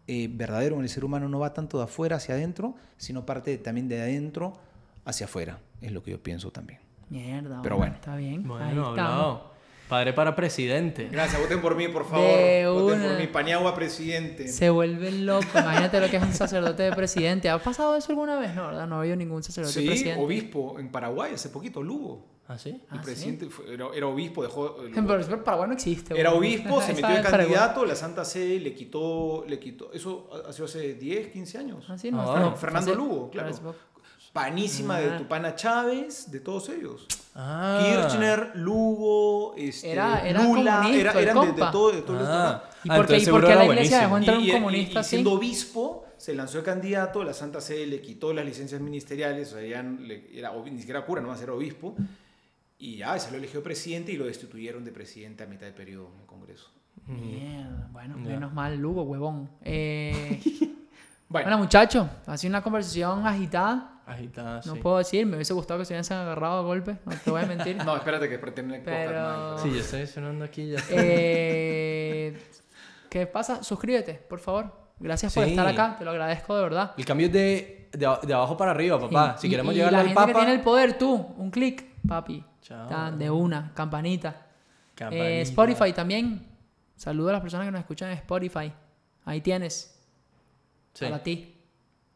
eh, 0.08 0.28
verdadero 0.30 0.76
en 0.76 0.82
el 0.82 0.88
ser 0.88 1.04
humano 1.04 1.28
no 1.28 1.38
va 1.38 1.52
tanto 1.52 1.78
de 1.78 1.84
afuera 1.84 2.16
hacia 2.16 2.34
adentro, 2.34 2.74
sino 2.96 3.26
parte 3.26 3.56
también 3.58 3.88
de 3.88 4.00
adentro 4.00 4.54
hacia 5.04 5.26
afuera. 5.26 5.58
Es 5.80 5.92
lo 5.92 6.02
que 6.02 6.12
yo 6.12 6.22
pienso 6.22 6.50
también. 6.50 6.80
Mierda. 7.10 7.60
Pero 7.62 7.76
hombre, 7.76 7.90
bueno. 7.90 7.94
Está 7.96 8.16
bien. 8.16 8.46
bueno, 8.46 8.86
hablado. 8.88 9.56
Padre 9.88 10.12
para 10.12 10.34
presidente. 10.34 11.08
Gracias, 11.12 11.40
voten 11.40 11.60
por 11.60 11.76
mí, 11.76 11.86
por 11.86 12.04
favor. 12.04 12.26
De 12.26 12.66
Voten 12.66 13.02
por 13.02 13.18
mí, 13.20 13.26
Paniagua 13.28 13.72
presidente. 13.76 14.48
Se 14.48 14.68
vuelve 14.68 15.12
loco. 15.12 15.46
Imagínate 15.54 16.00
lo 16.00 16.10
que 16.10 16.16
es 16.16 16.22
un 16.24 16.32
sacerdote 16.32 16.82
de 16.82 16.92
presidente. 16.92 17.48
¿Ha 17.48 17.58
pasado 17.60 17.94
eso 17.94 18.10
alguna 18.10 18.36
vez? 18.36 18.52
No, 18.54 18.66
¿verdad? 18.66 18.88
No 18.88 18.96
ha 18.96 19.00
habido 19.00 19.14
ningún 19.14 19.44
sacerdote 19.44 19.78
de 19.78 19.82
Sí, 19.82 19.86
presidente. 19.88 20.20
obispo 20.24 20.80
en 20.80 20.90
Paraguay 20.90 21.34
hace 21.34 21.50
poquito, 21.50 21.84
Lugo. 21.84 22.26
¿Ah, 22.48 22.56
sí? 22.58 22.70
El 22.70 22.80
¿Ah, 22.90 22.94
sí? 22.94 22.98
presidente 23.04 23.46
fue- 23.50 23.74
era, 23.74 23.86
era 23.94 24.06
obispo, 24.06 24.42
dejó. 24.42 24.76
Pero 24.76 25.06
pero 25.06 25.42
Paraguay 25.44 25.68
no 25.68 25.74
existe. 25.74 26.18
Era 26.18 26.32
obispo, 26.32 26.80
se 26.80 26.92
metió 26.94 27.08
de 27.08 27.16
Paraguay. 27.22 27.40
candidato, 27.46 27.84
la 27.84 27.94
Santa 27.96 28.24
Sede 28.24 28.60
le 28.60 28.72
quitó, 28.74 29.44
le 29.48 29.58
quitó. 29.58 29.92
Eso 29.92 30.30
ha 30.48 30.52
sido 30.52 30.66
hace 30.66 30.94
10, 30.94 31.28
15 31.28 31.58
años. 31.58 31.84
Ah, 31.88 31.98
sí, 31.98 32.08
Ah, 32.08 32.10
no, 32.12 32.22
bueno, 32.30 32.46
está- 32.48 32.56
Fernando 32.60 32.90
hace- 32.92 32.98
Lugo, 33.00 33.30
claro. 33.30 33.50
Panísima 34.32 34.96
Ah. 34.96 35.00
de 35.00 35.10
Tupana 35.18 35.54
Chávez, 35.54 36.30
de 36.30 36.40
todos 36.40 36.68
ellos. 36.68 37.06
Ah. 37.34 37.80
Kirchner, 37.82 38.52
Lugo, 38.54 39.54
este, 39.56 39.90
Era- 39.92 40.26
era 40.28 40.42
Lula, 40.42 40.76
comunista, 40.82 41.00
era- 41.00 41.12
el 41.12 41.18
eran 41.18 41.40
de, 41.40 41.46
de 41.64 41.70
todo, 41.72 41.90
de 41.92 42.02
todo 42.02 42.20
el 42.20 42.26
Ah. 42.26 42.62
¿Y 42.84 42.90
Ah, 42.90 42.96
por 42.96 43.06
qué, 43.06 43.14
entonces 43.14 43.22
y 43.22 43.24
seguro 43.24 43.40
por 43.42 43.48
qué 43.48 43.52
era 43.54 43.64
la 43.64 43.72
iglesia 43.72 44.00
dejó 44.02 44.16
entrar 44.18 44.36
un 44.38 44.44
y, 44.44 44.48
y- 44.48 44.52
comunista 44.52 44.92
y 44.94 44.98
así? 44.98 45.08
siendo 45.10 45.32
obispo, 45.32 46.04
se 46.18 46.34
lanzó 46.34 46.58
de 46.58 46.64
candidato, 46.64 47.24
la 47.24 47.32
Santa 47.34 47.60
Sede 47.60 47.86
le 47.86 48.00
quitó 48.00 48.32
las 48.32 48.44
licencias 48.44 48.80
ministeriales, 48.80 49.52
o 49.52 49.56
sea, 49.58 49.66
ya 49.66 49.82
le- 49.82 50.38
era, 50.38 50.52
ni 50.70 50.78
siquiera 50.78 51.04
cura, 51.04 51.20
no 51.22 51.28
va 51.28 51.34
a 51.34 51.38
ser 51.38 51.50
obispo, 51.50 51.96
y 52.78 52.96
ya 52.98 53.18
se 53.18 53.30
lo 53.30 53.38
eligió 53.38 53.62
presidente 53.62 54.12
y 54.12 54.16
lo 54.16 54.26
destituyeron 54.26 54.84
de 54.84 54.92
presidente 54.92 55.44
a 55.44 55.46
mitad 55.46 55.66
de 55.66 55.72
periodo 55.72 56.10
en 56.14 56.20
el 56.20 56.26
Congreso. 56.26 56.70
Mierda, 57.06 57.88
bueno, 57.92 58.16
Ya. 58.18 58.24
menos 58.34 58.52
mal, 58.52 58.76
Lugo, 58.76 59.02
huevón. 59.02 59.50
Eh, 59.62 60.40
Bueno, 61.28 61.46
bueno, 61.48 61.58
muchachos, 61.64 62.06
ha 62.26 62.36
sido 62.36 62.50
una 62.52 62.62
conversación 62.62 63.26
agitada. 63.26 64.00
Agita, 64.06 64.60
No 64.64 64.74
sí. 64.74 64.80
puedo 64.80 64.98
decir, 64.98 65.26
me 65.26 65.34
hubiese 65.34 65.52
gustado 65.54 65.80
que 65.80 65.84
se 65.84 65.92
hubiesen 65.92 66.18
agarrado 66.18 66.60
a 66.60 66.62
golpes, 66.62 66.98
no 67.04 67.12
te 67.16 67.30
voy 67.32 67.42
a 67.42 67.46
mentir. 67.46 67.76
no, 67.84 67.96
espérate 67.96 68.28
que 68.28 68.38
pretenden 68.38 68.82
Pero- 68.84 69.58
Sí, 69.58 69.70
yo 69.72 69.80
estoy 69.80 70.06
sonando 70.06 70.44
aquí 70.44 70.68
ya. 70.70 70.78
Eh, 70.90 72.38
¿Qué 73.10 73.26
pasa? 73.26 73.64
Suscríbete, 73.64 74.14
por 74.14 74.38
favor. 74.38 74.72
Gracias 75.00 75.34
por 75.34 75.42
Sí. 75.44 75.50
estar 75.50 75.66
acá, 75.66 75.96
te 75.98 76.04
lo 76.04 76.12
agradezco 76.12 76.54
de 76.56 76.62
verdad. 76.62 76.94
El 76.96 77.04
cambio 77.04 77.26
es 77.26 77.32
de, 77.32 77.88
de, 77.92 78.08
de 78.22 78.32
abajo 78.34 78.56
para 78.56 78.70
arriba, 78.70 78.98
papá. 79.00 79.32
Sí. 79.36 79.42
Si 79.42 79.46
Y- 79.48 79.50
queremos 79.50 79.74
y 79.74 79.78
llegar 79.78 79.92
la 79.92 79.98
al 80.00 80.06
gente 80.06 80.20
que 80.20 80.26
papa. 80.26 80.38
tiene 80.38 80.54
el 80.54 80.60
poder, 80.60 80.96
tú, 80.96 81.12
un 81.36 81.50
clic, 81.50 81.84
papi. 82.06 82.44
Chao. 82.66 82.88
Tan, 82.88 83.16
de 83.16 83.30
una, 83.30 83.72
campanita. 83.74 84.30
Eh, 84.30 84.94
Campanita. 84.96 85.40
Spotify 85.42 85.92
también. 85.92 86.44
Saludo 86.96 87.28
a 87.28 87.32
las 87.34 87.40
personas 87.40 87.66
que 87.66 87.70
nos 87.70 87.78
escuchan 87.80 88.10
en 88.10 88.16
Spotify. 88.16 88.72
Ahí 89.24 89.40
tienes. 89.40 89.96
Sí. 90.92 91.04
Para 91.04 91.22
ti. 91.22 91.54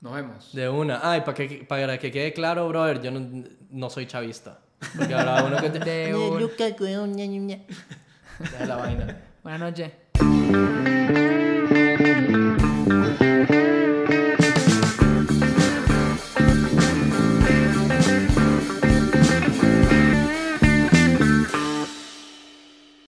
Nos 0.01 0.12
vemos. 0.14 0.53
De 0.53 0.68
una. 0.68 0.98
Ay, 1.09 1.20
para 1.20 1.34
que, 1.34 1.64
para 1.68 1.98
que 1.98 2.11
quede 2.11 2.32
claro, 2.32 2.66
brother, 2.68 3.01
yo 3.01 3.12
no, 3.12 3.44
no 3.70 3.90
soy 3.90 4.07
chavista. 4.07 4.59
Porque 4.96 5.14
habrá 5.14 5.44
uno 5.44 5.57
que 5.59 5.70
te... 5.78 5.78
De 5.78 6.14
un- 6.16 6.38
la 8.66 8.76
vaina. 8.76 9.20
Buenas 9.44 9.61
noches. 9.61 9.92